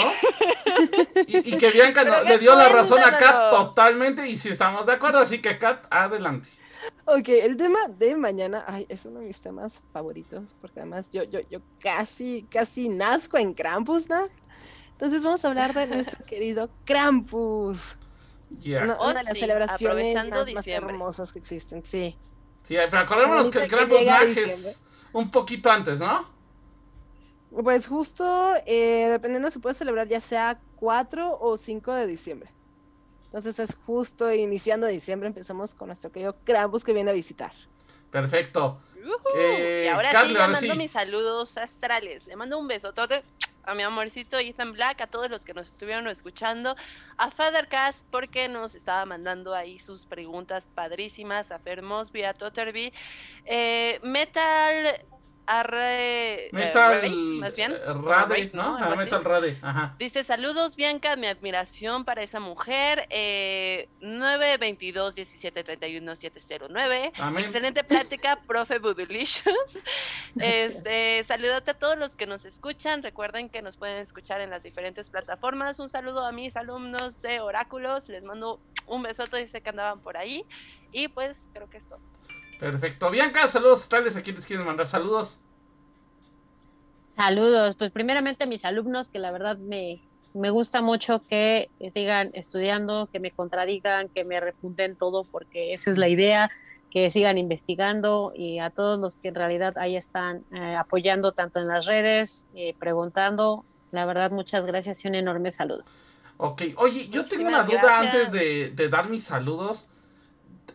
Y, 1.28 1.53
y 1.53 1.57
que 1.60 1.70
Bianca 1.70 2.03
no- 2.03 2.24
le 2.24 2.39
dio 2.39 2.55
la 2.55 2.70
razón 2.70 3.03
a 3.03 3.16
Kat 3.16 3.51
totalmente 3.51 4.28
y 4.28 4.36
si 4.36 4.49
estamos 4.49 4.88
de 4.88 4.93
acuerdo, 4.93 5.20
así 5.20 5.39
que 5.43 5.60
Kat, 5.60 5.86
adelante. 5.91 6.49
Ok, 7.05 7.30
el 7.30 7.55
tema 7.55 7.80
de 7.88 8.16
mañana 8.16 8.64
ay, 8.66 8.88
es 8.89 9.05
uno 9.05 9.20
de 9.20 9.28
mis 9.28 9.39
temas 9.41 9.84
favoritos, 9.93 10.55
porque 10.60 10.80
además 10.80 11.12
yo, 11.12 11.22
yo, 11.24 11.41
yo 11.51 11.60
casi, 11.80 12.47
casi 12.49 12.89
nazco 12.89 13.38
en 13.38 13.53
Krampusnacht. 13.53 14.34
Entonces 14.99 15.23
vamos 15.23 15.45
a 15.45 15.47
hablar 15.47 15.73
de 15.73 15.87
nuestro 15.87 16.25
querido 16.25 16.69
Krampus, 16.83 17.95
Ya. 18.49 18.83
una, 18.83 18.97
Oh, 18.99 19.05
una 19.11 19.19
de 19.19 19.23
las 19.23 19.33
sí, 19.35 19.39
celebraciones 19.39 20.13
más, 20.29 20.51
más 20.53 20.67
hermosas 20.67 21.31
que 21.31 21.39
existen, 21.39 21.85
sí. 21.85 22.17
Sí, 22.63 22.75
pero 22.89 22.99
acordémonos 22.99 23.49
que 23.49 23.59
el 23.59 23.69
diciembre. 23.69 24.43
es 24.43 24.83
un 25.13 25.31
poquito 25.31 25.71
antes, 25.71 26.01
¿no? 26.01 26.27
Pues 27.49 27.87
justo, 27.87 28.53
eh, 28.65 29.07
dependiendo 29.09 29.49
se 29.49 29.59
puede 29.59 29.73
celebrar 29.73 30.09
ya 30.09 30.19
sea 30.19 30.59
4 30.75 31.37
o 31.39 31.55
5 31.55 31.93
de 31.93 32.05
diciembre. 32.05 32.51
Entonces 33.23 33.57
es 33.59 33.75
justo 33.85 34.33
iniciando 34.33 34.85
diciembre, 34.85 35.27
empezamos 35.27 35.75
con 35.75 35.87
nuestro 35.87 36.11
querido 36.11 36.35
Krampus 36.43 36.83
que 36.83 36.91
viene 36.91 37.11
a 37.11 37.13
visitar. 37.13 37.53
Perfecto. 38.11 38.81
Eh, 39.33 39.83
y 39.85 39.87
ahora 39.87 40.09
Carly, 40.09 40.33
sí, 40.33 40.39
le 40.39 40.47
mando 40.47 40.73
sí. 40.73 40.77
mis 40.77 40.91
saludos 40.91 41.57
astrales. 41.57 42.25
Le 42.27 42.35
mando 42.35 42.59
un 42.59 42.67
besotote 42.67 43.23
a 43.64 43.74
mi 43.76 43.84
amorcito 43.84 44.38
Ethan 44.39 44.74
Black, 44.74 45.01
a 45.01 45.07
todos 45.07 45.30
los 45.30 45.45
que 45.45 45.53
nos 45.53 45.68
estuvieron 45.68 46.07
escuchando, 46.07 46.76
a 47.18 47.32
Father 47.32 47.68
Cass, 47.68 48.05
porque 48.12 48.47
nos 48.47 48.76
estaba 48.76 49.05
mandando 49.05 49.53
ahí 49.53 49.80
sus 49.80 50.05
preguntas 50.05 50.70
padrísimas, 50.74 51.51
a 51.51 51.60
Fer 51.60 51.82
Mosby, 51.82 52.24
a 52.24 52.34
Totterby, 52.34 52.93
eh, 53.45 53.99
Metal 54.03 55.05
Arre, 55.51 56.45
eh, 56.45 56.49
Metal 56.51 57.11
más 57.39 57.55
bien. 57.55 57.73
Rade, 58.03 58.51
¿no? 58.53 58.77
Algo 58.77 58.93
Ah. 58.93 58.95
Metal 58.95 59.23
Rade, 59.23 59.57
ajá. 59.63 59.95
Dice, 59.97 60.23
saludos 60.23 60.75
Bianca, 60.75 61.15
mi 61.15 61.25
admiración 61.25 62.05
para 62.05 62.21
esa 62.21 62.39
mujer. 62.39 63.07
Eh, 63.09 63.89
922 64.01 65.15
17 65.15 65.63
31 65.63 66.15
709. 66.15 67.13
Amén. 67.17 67.45
Excelente 67.45 67.83
plática, 67.83 68.35
profe 68.47 68.77
Budulicious. 68.77 69.79
Este, 70.39 71.23
saludate 71.23 71.71
a 71.71 71.73
todos 71.73 71.97
los 71.97 72.15
que 72.15 72.27
nos 72.27 72.45
escuchan. 72.45 73.01
Recuerden 73.01 73.49
que 73.49 73.63
nos 73.63 73.75
pueden 73.75 73.97
escuchar 73.97 74.41
en 74.41 74.51
las 74.51 74.61
diferentes 74.61 75.09
plataformas. 75.09 75.79
Un 75.79 75.89
saludo 75.89 76.25
a 76.27 76.31
mis 76.31 76.55
alumnos 76.57 77.21
de 77.23 77.39
Oráculos. 77.39 78.07
Les 78.07 78.23
mando 78.23 78.59
un 78.85 79.01
besoto, 79.01 79.35
dice 79.37 79.61
que 79.61 79.69
andaban 79.69 79.99
por 80.01 80.15
ahí. 80.15 80.45
Y 80.91 81.07
pues 81.07 81.49
creo 81.53 81.69
que 81.71 81.77
es 81.77 81.87
todo. 81.87 81.99
Perfecto. 82.60 83.10
Bianca, 83.10 83.47
saludos 83.47 83.82
astrales. 83.82 84.16
¿A 84.16 84.22
quién 84.22 84.36
les 84.36 84.45
quieren 84.45 84.66
mandar 84.66 84.88
saludos? 84.88 85.39
Saludos, 87.16 87.76
pues 87.76 87.91
primeramente 87.91 88.43
a 88.43 88.47
mis 88.47 88.64
alumnos, 88.64 89.10
que 89.10 89.20
la 89.20 89.32
verdad 89.32 89.57
me, 89.57 90.01
me 90.34 90.49
gusta 90.49 90.82
mucho 90.82 91.26
que 91.28 91.70
sigan 91.93 92.32
estudiando, 92.34 93.10
que 93.12 93.20
me 93.20 93.32
contradigan, 93.32 94.10
que 94.10 94.24
me 94.24 94.39
repunten 94.39 94.95
todo, 94.95 95.26
porque 95.26 95.74
esa 95.74 95.91
es 95.91 95.97
la 95.97 96.07
idea, 96.07 96.49
que 96.91 97.12
sigan 97.12 97.38
investigando 97.38 98.32
y 98.36 98.60
a 98.60 98.70
todos 98.70 98.99
los 98.99 99.18
que 99.18 99.30
en 99.30 99.36
realidad 99.36 99.78
ahí 99.78 99.97
están 99.97 100.45
eh, 100.53 100.76
apoyando 100.76 101.34
tanto 101.34 101.60
en 101.60 101.68
las 101.68 101.86
redes, 101.86 102.47
eh, 102.55 102.74
preguntando, 102.80 103.66
la 103.91 104.05
verdad 104.05 104.32
muchas 104.32 104.66
gracias 104.66 105.03
y 105.03 105.07
un 105.10 105.16
enorme 105.16 105.51
saludo. 105.51 105.84
Ok, 106.38 106.62
oye, 106.78 107.10
yo 107.10 107.26
tengo 107.26 107.49
una 107.49 107.64
duda 107.64 107.82
gracias. 107.82 108.16
antes 108.16 108.32
de, 108.32 108.70
de 108.70 108.88
dar 108.88 109.10
mis 109.10 109.26
saludos. 109.26 109.88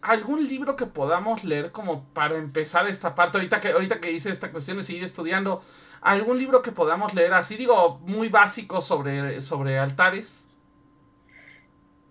¿Algún 0.04 0.46
libro 0.46 0.76
que 0.76 0.84
podamos 0.86 1.44
leer 1.44 1.72
como 1.72 2.04
para 2.12 2.36
empezar 2.36 2.86
esta 2.88 3.14
parte? 3.14 3.38
Ahorita 3.38 3.58
que, 3.58 3.68
ahorita 3.68 4.00
que 4.00 4.12
hice 4.12 4.28
esta 4.30 4.52
cuestión 4.52 4.76
de 4.76 4.84
seguir 4.84 5.02
estudiando, 5.02 5.62
¿algún 6.02 6.38
libro 6.38 6.60
que 6.60 6.72
podamos 6.72 7.14
leer 7.14 7.32
así, 7.32 7.56
digo, 7.56 8.00
muy 8.00 8.28
básico 8.28 8.82
sobre, 8.82 9.40
sobre 9.40 9.78
altares? 9.78 10.46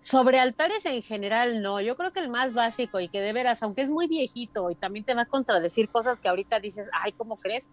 Sobre 0.02 0.40
altares 0.40 0.86
en 0.86 1.02
general, 1.04 1.62
no. 1.62 1.80
Yo 1.82 1.96
creo 1.96 2.12
que 2.12 2.20
el 2.20 2.30
más 2.30 2.54
básico 2.54 3.00
y 3.00 3.10
que 3.10 3.22
de 3.22 3.32
veras, 3.32 3.64
aunque 3.64 3.84
es 3.84 3.90
muy 3.90 4.08
viejito 4.08 4.70
y 4.72 4.76
también 4.76 5.06
te 5.06 5.14
va 5.14 5.22
a 5.22 5.26
contradecir 5.26 5.90
cosas 5.90 6.20
que 6.20 6.28
ahorita 6.30 6.60
dices, 6.60 6.90
ay, 6.94 7.14
¿cómo 7.14 7.38
crees? 7.38 7.70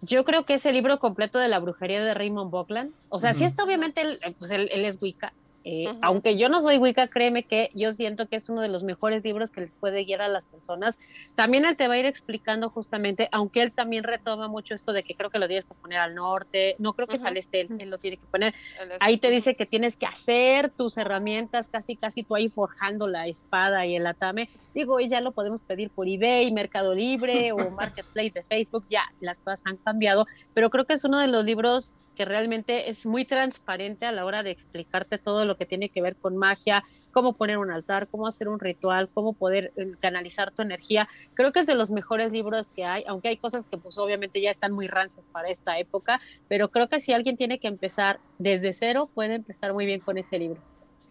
Yo 0.00 0.24
creo 0.24 0.44
que 0.44 0.54
es 0.54 0.66
el 0.66 0.74
libro 0.74 0.98
completo 0.98 1.38
de 1.38 1.48
la 1.48 1.58
brujería 1.58 2.04
de 2.04 2.14
Raymond 2.14 2.50
Buckland. 2.50 2.94
O 3.08 3.18
sea, 3.18 3.34
sí 3.34 3.44
Ujú. 3.44 3.46
está 3.46 3.64
obviamente, 3.64 4.02
él, 4.02 4.18
pues 4.38 4.50
él 4.52 4.68
es 4.72 4.98
Wicca. 5.02 5.34
Eh, 5.68 5.88
Ujú. 5.88 5.98
Aunque 6.00 6.38
yo 6.38 6.48
no 6.48 6.60
soy 6.60 6.78
Wicca, 6.78 7.08
créeme 7.08 7.42
que 7.42 7.70
yo 7.74 7.90
siento 7.90 8.28
que 8.28 8.36
es 8.36 8.48
uno 8.48 8.60
de 8.60 8.68
los 8.68 8.84
mejores 8.84 9.24
libros 9.24 9.50
que 9.50 9.62
les 9.62 9.72
puede 9.72 10.04
guiar 10.04 10.22
a 10.22 10.28
las 10.28 10.46
personas. 10.46 11.00
También 11.34 11.64
él 11.64 11.76
te 11.76 11.88
va 11.88 11.94
a 11.94 11.98
ir 11.98 12.06
explicando 12.06 12.70
justamente, 12.70 13.28
aunque 13.32 13.62
él 13.62 13.74
también 13.74 14.04
retoma 14.04 14.46
mucho 14.46 14.76
esto 14.76 14.92
de 14.92 15.02
que 15.02 15.14
creo 15.14 15.28
que 15.28 15.40
lo 15.40 15.48
tienes 15.48 15.64
que 15.64 15.74
poner 15.74 15.98
al 15.98 16.14
norte, 16.14 16.76
no 16.78 16.92
creo 16.94 17.08
que 17.08 17.16
es 17.16 17.20
Ujú. 17.20 17.28
al 17.28 17.36
este, 17.36 17.62
él, 17.62 17.68
él 17.80 17.90
lo 17.90 17.98
tiene 17.98 18.16
que 18.16 18.26
poner. 18.28 18.54
Ahí 19.00 19.18
te 19.18 19.28
dice 19.28 19.56
que 19.56 19.66
tienes 19.66 19.96
que 19.96 20.06
hacer 20.06 20.70
tus 20.70 20.96
herramientas, 20.98 21.68
casi 21.68 21.96
casi 21.96 22.22
tú 22.22 22.36
ahí 22.36 22.48
forjando 22.48 23.08
la 23.08 23.26
espada 23.26 23.86
y 23.86 23.96
el 23.96 24.06
atame. 24.06 24.48
Digo, 24.72 25.00
y 25.00 25.08
ya 25.08 25.20
lo 25.20 25.32
podemos 25.32 25.62
pedir 25.62 25.90
por 25.90 26.06
eBay, 26.08 26.52
Mercado 26.52 26.94
Libre 26.94 27.50
o 27.50 27.56
Marketplace 27.72 28.30
de 28.34 28.44
Facebook, 28.44 28.86
ya 28.88 29.02
las 29.18 29.40
cosas 29.40 29.62
han 29.64 29.78
cambiado, 29.78 30.26
pero 30.54 30.70
creo 30.70 30.84
que 30.84 30.94
es 30.94 31.04
uno 31.04 31.18
de 31.18 31.26
los 31.26 31.44
libros 31.44 31.96
que 32.16 32.24
realmente 32.24 32.90
es 32.90 33.06
muy 33.06 33.24
transparente 33.24 34.06
a 34.06 34.12
la 34.12 34.24
hora 34.24 34.42
de 34.42 34.50
explicarte 34.50 35.18
todo 35.18 35.44
lo 35.44 35.56
que 35.56 35.66
tiene 35.66 35.90
que 35.90 36.02
ver 36.02 36.16
con 36.16 36.36
magia, 36.36 36.82
cómo 37.12 37.34
poner 37.34 37.58
un 37.58 37.70
altar, 37.70 38.08
cómo 38.08 38.26
hacer 38.26 38.48
un 38.48 38.58
ritual, 38.58 39.08
cómo 39.12 39.34
poder 39.34 39.72
eh, 39.76 39.94
canalizar 40.00 40.50
tu 40.50 40.62
energía. 40.62 41.08
Creo 41.34 41.52
que 41.52 41.60
es 41.60 41.66
de 41.66 41.74
los 41.74 41.90
mejores 41.90 42.32
libros 42.32 42.72
que 42.72 42.84
hay, 42.84 43.04
aunque 43.06 43.28
hay 43.28 43.36
cosas 43.36 43.66
que 43.66 43.78
pues 43.78 43.98
obviamente 43.98 44.40
ya 44.40 44.50
están 44.50 44.72
muy 44.72 44.86
rancias 44.86 45.28
para 45.28 45.48
esta 45.48 45.78
época, 45.78 46.20
pero 46.48 46.68
creo 46.70 46.88
que 46.88 47.00
si 47.00 47.12
alguien 47.12 47.36
tiene 47.36 47.58
que 47.58 47.68
empezar 47.68 48.18
desde 48.38 48.72
cero, 48.72 49.08
puede 49.14 49.34
empezar 49.34 49.72
muy 49.72 49.86
bien 49.86 50.00
con 50.00 50.18
ese 50.18 50.38
libro. 50.38 50.60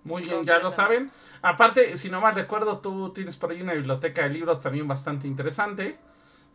Muy 0.03 0.22
bien, 0.22 0.45
ya 0.45 0.60
lo 0.60 0.70
saben. 0.70 1.10
Aparte, 1.41 1.97
si 1.97 2.10
no 2.10 2.22
mal 2.22 2.36
recuerdo, 2.36 2.78
tú 2.80 3.12
tienes 3.12 3.38
por 3.38 3.49
ahí 3.49 3.62
una 3.62 3.74
biblioteca 3.74 4.24
de 4.24 4.30
libros 4.30 4.62
también 4.62 4.88
bastante 4.88 5.28
interesante. 5.28 5.97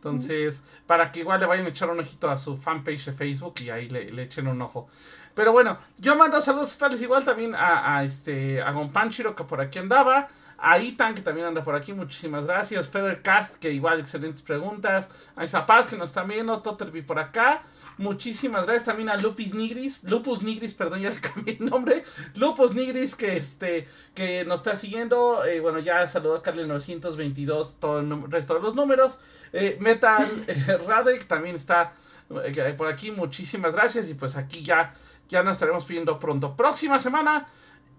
Entonces, 0.01 0.63
para 0.87 1.11
que 1.11 1.19
igual 1.19 1.39
le 1.39 1.45
vayan 1.45 1.67
a 1.67 1.69
echar 1.69 1.87
un 1.91 1.99
ojito 1.99 2.27
a 2.27 2.35
su 2.35 2.57
fanpage 2.57 3.05
de 3.05 3.11
Facebook 3.11 3.53
y 3.61 3.69
ahí 3.69 3.87
le, 3.87 4.11
le 4.11 4.23
echen 4.23 4.47
un 4.47 4.59
ojo. 4.59 4.87
Pero 5.35 5.51
bueno, 5.51 5.77
yo 5.99 6.15
mando 6.15 6.41
saludos 6.41 6.75
tales 6.75 6.99
igual 7.03 7.23
también 7.23 7.53
a, 7.53 7.97
a 7.97 8.03
este 8.03 8.63
a 8.63 8.71
Gonpanchiro 8.71 9.35
que 9.35 9.43
por 9.43 9.61
aquí 9.61 9.77
andaba. 9.77 10.27
A 10.57 10.79
Itan 10.79 11.13
que 11.13 11.21
también 11.21 11.45
anda 11.45 11.63
por 11.63 11.75
aquí, 11.75 11.93
muchísimas 11.93 12.45
gracias. 12.45 12.89
Federcast 12.89 13.57
que 13.57 13.71
igual 13.71 13.99
excelentes 13.99 14.41
preguntas. 14.41 15.07
A 15.35 15.43
Isapaz 15.43 15.87
que 15.87 15.97
nos 15.97 16.09
está 16.09 16.23
viendo. 16.23 16.59
Totterby 16.63 17.03
por 17.03 17.19
acá. 17.19 17.61
Muchísimas 17.97 18.63
gracias 18.63 18.85
también 18.85 19.09
a 19.09 19.15
Lupus 19.15 19.53
Nigris, 19.53 20.03
Lupus 20.03 20.41
Nigris, 20.41 20.73
perdón, 20.73 21.01
ya 21.01 21.09
le 21.09 21.19
cambié 21.19 21.57
el 21.59 21.65
nombre. 21.65 22.03
Lupus 22.35 22.73
Nigris 22.73 23.15
que 23.15 23.37
este 23.37 23.87
que 24.15 24.45
nos 24.45 24.61
está 24.61 24.75
siguiendo. 24.75 25.45
Eh, 25.45 25.59
bueno, 25.59 25.79
ya 25.79 26.07
saludó 26.07 26.35
a 26.35 26.41
Carly 26.41 26.67
922, 26.67 27.79
todo 27.79 27.99
el 27.99 28.31
resto 28.31 28.55
de 28.55 28.61
los 28.61 28.75
números. 28.75 29.19
Eh, 29.53 29.77
Metal 29.79 30.45
eh, 30.47 30.77
Radek 30.87 31.27
también 31.27 31.55
está 31.55 31.93
eh, 32.29 32.73
por 32.77 32.87
aquí. 32.87 33.11
Muchísimas 33.11 33.73
gracias. 33.73 34.09
Y 34.09 34.13
pues 34.13 34.35
aquí 34.35 34.63
ya, 34.63 34.93
ya 35.29 35.43
nos 35.43 35.53
estaremos 35.53 35.85
pidiendo 35.85 36.19
pronto. 36.19 36.55
Próxima 36.55 36.99
semana 36.99 37.47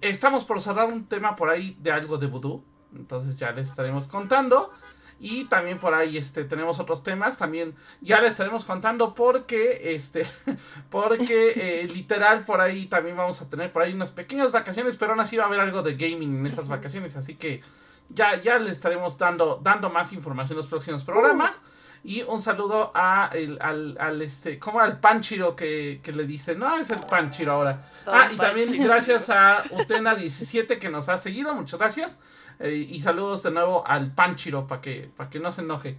estamos 0.01 0.45
por 0.45 0.61
cerrar 0.61 0.88
un 0.88 1.07
tema 1.07 1.36
por 1.36 1.49
ahí 1.49 1.76
de 1.80 1.93
algo 1.93 2.18
de 2.18 2.26
vudú. 2.26 2.64
Entonces 2.95 3.36
ya 3.36 3.53
les 3.53 3.68
estaremos 3.68 4.09
contando. 4.09 4.72
Y 5.25 5.45
también 5.45 5.79
por 5.79 5.95
ahí 5.95 6.16
este, 6.16 6.43
tenemos 6.43 6.81
otros 6.81 7.05
temas. 7.05 7.39
También 7.39 7.77
ya 8.01 8.20
les 8.20 8.33
estaremos 8.33 8.64
contando 8.64 9.14
porque, 9.14 9.95
este, 9.95 10.27
porque 10.91 11.53
eh, 11.55 11.85
literal 11.87 12.45
por 12.45 12.61
ahí 12.61 12.87
también 12.87 13.16
vamos 13.16 13.41
a 13.41 13.49
tener 13.49 13.70
por 13.70 13.83
ahí 13.83 13.95
unas 13.95 14.11
pequeñas 14.11 14.51
vacaciones. 14.51 14.97
Pero 14.97 15.12
aún 15.12 15.20
así 15.20 15.37
va 15.37 15.45
a 15.45 15.47
haber 15.47 15.61
algo 15.61 15.83
de 15.83 15.95
gaming 15.95 16.39
en 16.39 16.47
esas 16.49 16.68
vacaciones. 16.68 17.14
Así 17.14 17.37
que 17.37 17.62
ya, 18.09 18.43
ya 18.43 18.59
les 18.59 18.73
estaremos 18.73 19.16
dando, 19.16 19.61
dando 19.62 19.91
más 19.91 20.12
información 20.12 20.57
en 20.57 20.62
los 20.62 20.66
próximos 20.66 21.05
programas. 21.05 21.61
Y 22.03 22.23
un 22.23 22.41
saludo 22.41 22.91
a 22.93 23.31
el, 23.33 23.59
al, 23.62 23.97
al, 24.01 24.23
este, 24.23 24.59
como 24.59 24.81
al 24.81 24.99
Panchiro 24.99 25.55
que, 25.55 26.01
que 26.03 26.11
le 26.11 26.27
dice, 26.27 26.57
no, 26.57 26.77
es 26.79 26.91
el 26.91 26.99
Panchiro 26.99 27.53
ahora. 27.53 27.87
Ah, 28.07 28.29
y 28.33 28.37
también 28.37 28.73
gracias 28.83 29.31
a 29.31 29.62
Utena17 29.70 30.81
que 30.81 30.89
nos 30.89 31.09
ha 31.09 31.16
seguido, 31.16 31.55
muchas 31.55 31.79
gracias. 31.79 32.18
Eh, 32.62 32.86
y 32.90 33.00
saludos 33.00 33.42
de 33.42 33.50
nuevo 33.50 33.84
al 33.84 34.14
Panchiro 34.14 34.68
para 34.68 34.80
que, 34.80 35.10
que 35.30 35.40
no 35.40 35.50
se 35.50 35.62
enoje. 35.62 35.98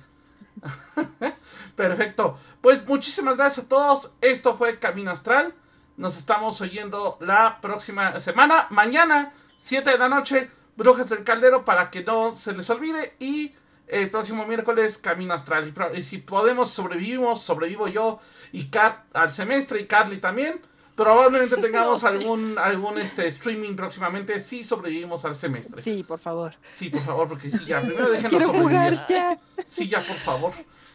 Perfecto. 1.76 2.40
Pues 2.62 2.88
muchísimas 2.88 3.36
gracias 3.36 3.66
a 3.66 3.70
todos. 3.70 4.12
Esto 4.22 4.56
fue 4.56 4.80
Camino 4.80 5.12
Astral. 5.12 5.54
Nos 5.98 6.18
estamos 6.18 6.62
oyendo 6.62 7.18
la 7.20 7.60
próxima 7.60 8.18
semana. 8.22 8.68
Mañana, 8.70 9.34
7 9.58 9.92
de 9.92 9.98
la 9.98 10.08
noche, 10.08 10.50
Brujas 10.78 11.10
del 11.10 11.26
Caldero 11.26 11.66
para 11.66 11.92
que 11.92 12.02
no 12.02 12.32
se 12.32 12.54
les 12.54 12.70
olvide. 12.70 13.18
Y 13.20 13.54
el 13.88 14.10
próximo 14.10 14.46
miércoles, 14.48 14.98
Camino 14.98 15.34
Astral. 15.34 15.74
Y 15.94 16.02
si 16.02 16.20
podemos, 16.20 16.70
sobrevivimos, 16.72 17.42
sobrevivo 17.42 17.90
yo 17.90 18.20
y 18.54 18.68
Kat 18.68 19.04
al 19.14 19.34
semestre 19.34 19.82
y 19.82 19.86
Carly 19.86 20.18
también. 20.18 20.62
Probablemente 20.96 21.58
tengamos 21.62 22.04
algún, 22.04 22.58
algún 22.58 22.98
este, 22.98 23.28
streaming 23.28 23.76
próximamente 23.76 24.40
si 24.40 24.64
sobrevivimos 24.64 25.26
al 25.26 25.36
semestre. 25.36 25.82
Sí. 25.82 25.98
Sí, 25.98 26.04
por 26.04 26.20
favor. 26.20 26.54
por 26.92 27.02
favor, 27.02 27.28
porque 27.28 27.50
sí, 27.50 27.66
ya, 27.66 27.82
primero 27.82 28.10
déjenos 28.12 28.30
Quiero 28.30 28.46
sobrevivir. 28.46 28.78
jugar 28.78 29.06
ya. 29.08 29.40
Sí, 29.66 29.88
ya, 29.88 30.06
por 30.06 30.18
favor. 30.18 30.54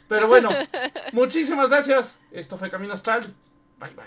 Pero 0.09 0.27
bueno, 0.27 0.51
muchísimas 1.13 1.69
gracias. 1.69 2.19
Esto 2.33 2.57
fue 2.57 2.71
Camino 2.71 2.95
Astral. 2.95 3.35
Bye, 3.79 3.91
bye. 3.95 4.07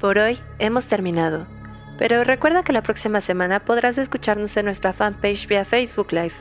Por 0.00 0.18
hoy 0.18 0.38
hemos 0.58 0.86
terminado, 0.86 1.46
pero 1.98 2.22
recuerda 2.22 2.62
que 2.62 2.74
la 2.74 2.82
próxima 2.82 3.22
semana 3.22 3.64
podrás 3.64 3.96
escucharnos 3.96 4.54
en 4.58 4.66
nuestra 4.66 4.92
fanpage 4.92 5.46
vía 5.46 5.64
Facebook 5.64 6.12
Live. 6.12 6.34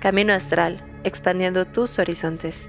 Camino 0.00 0.34
Astral, 0.34 0.84
expandiendo 1.04 1.64
tus 1.64 1.98
horizontes. 1.98 2.68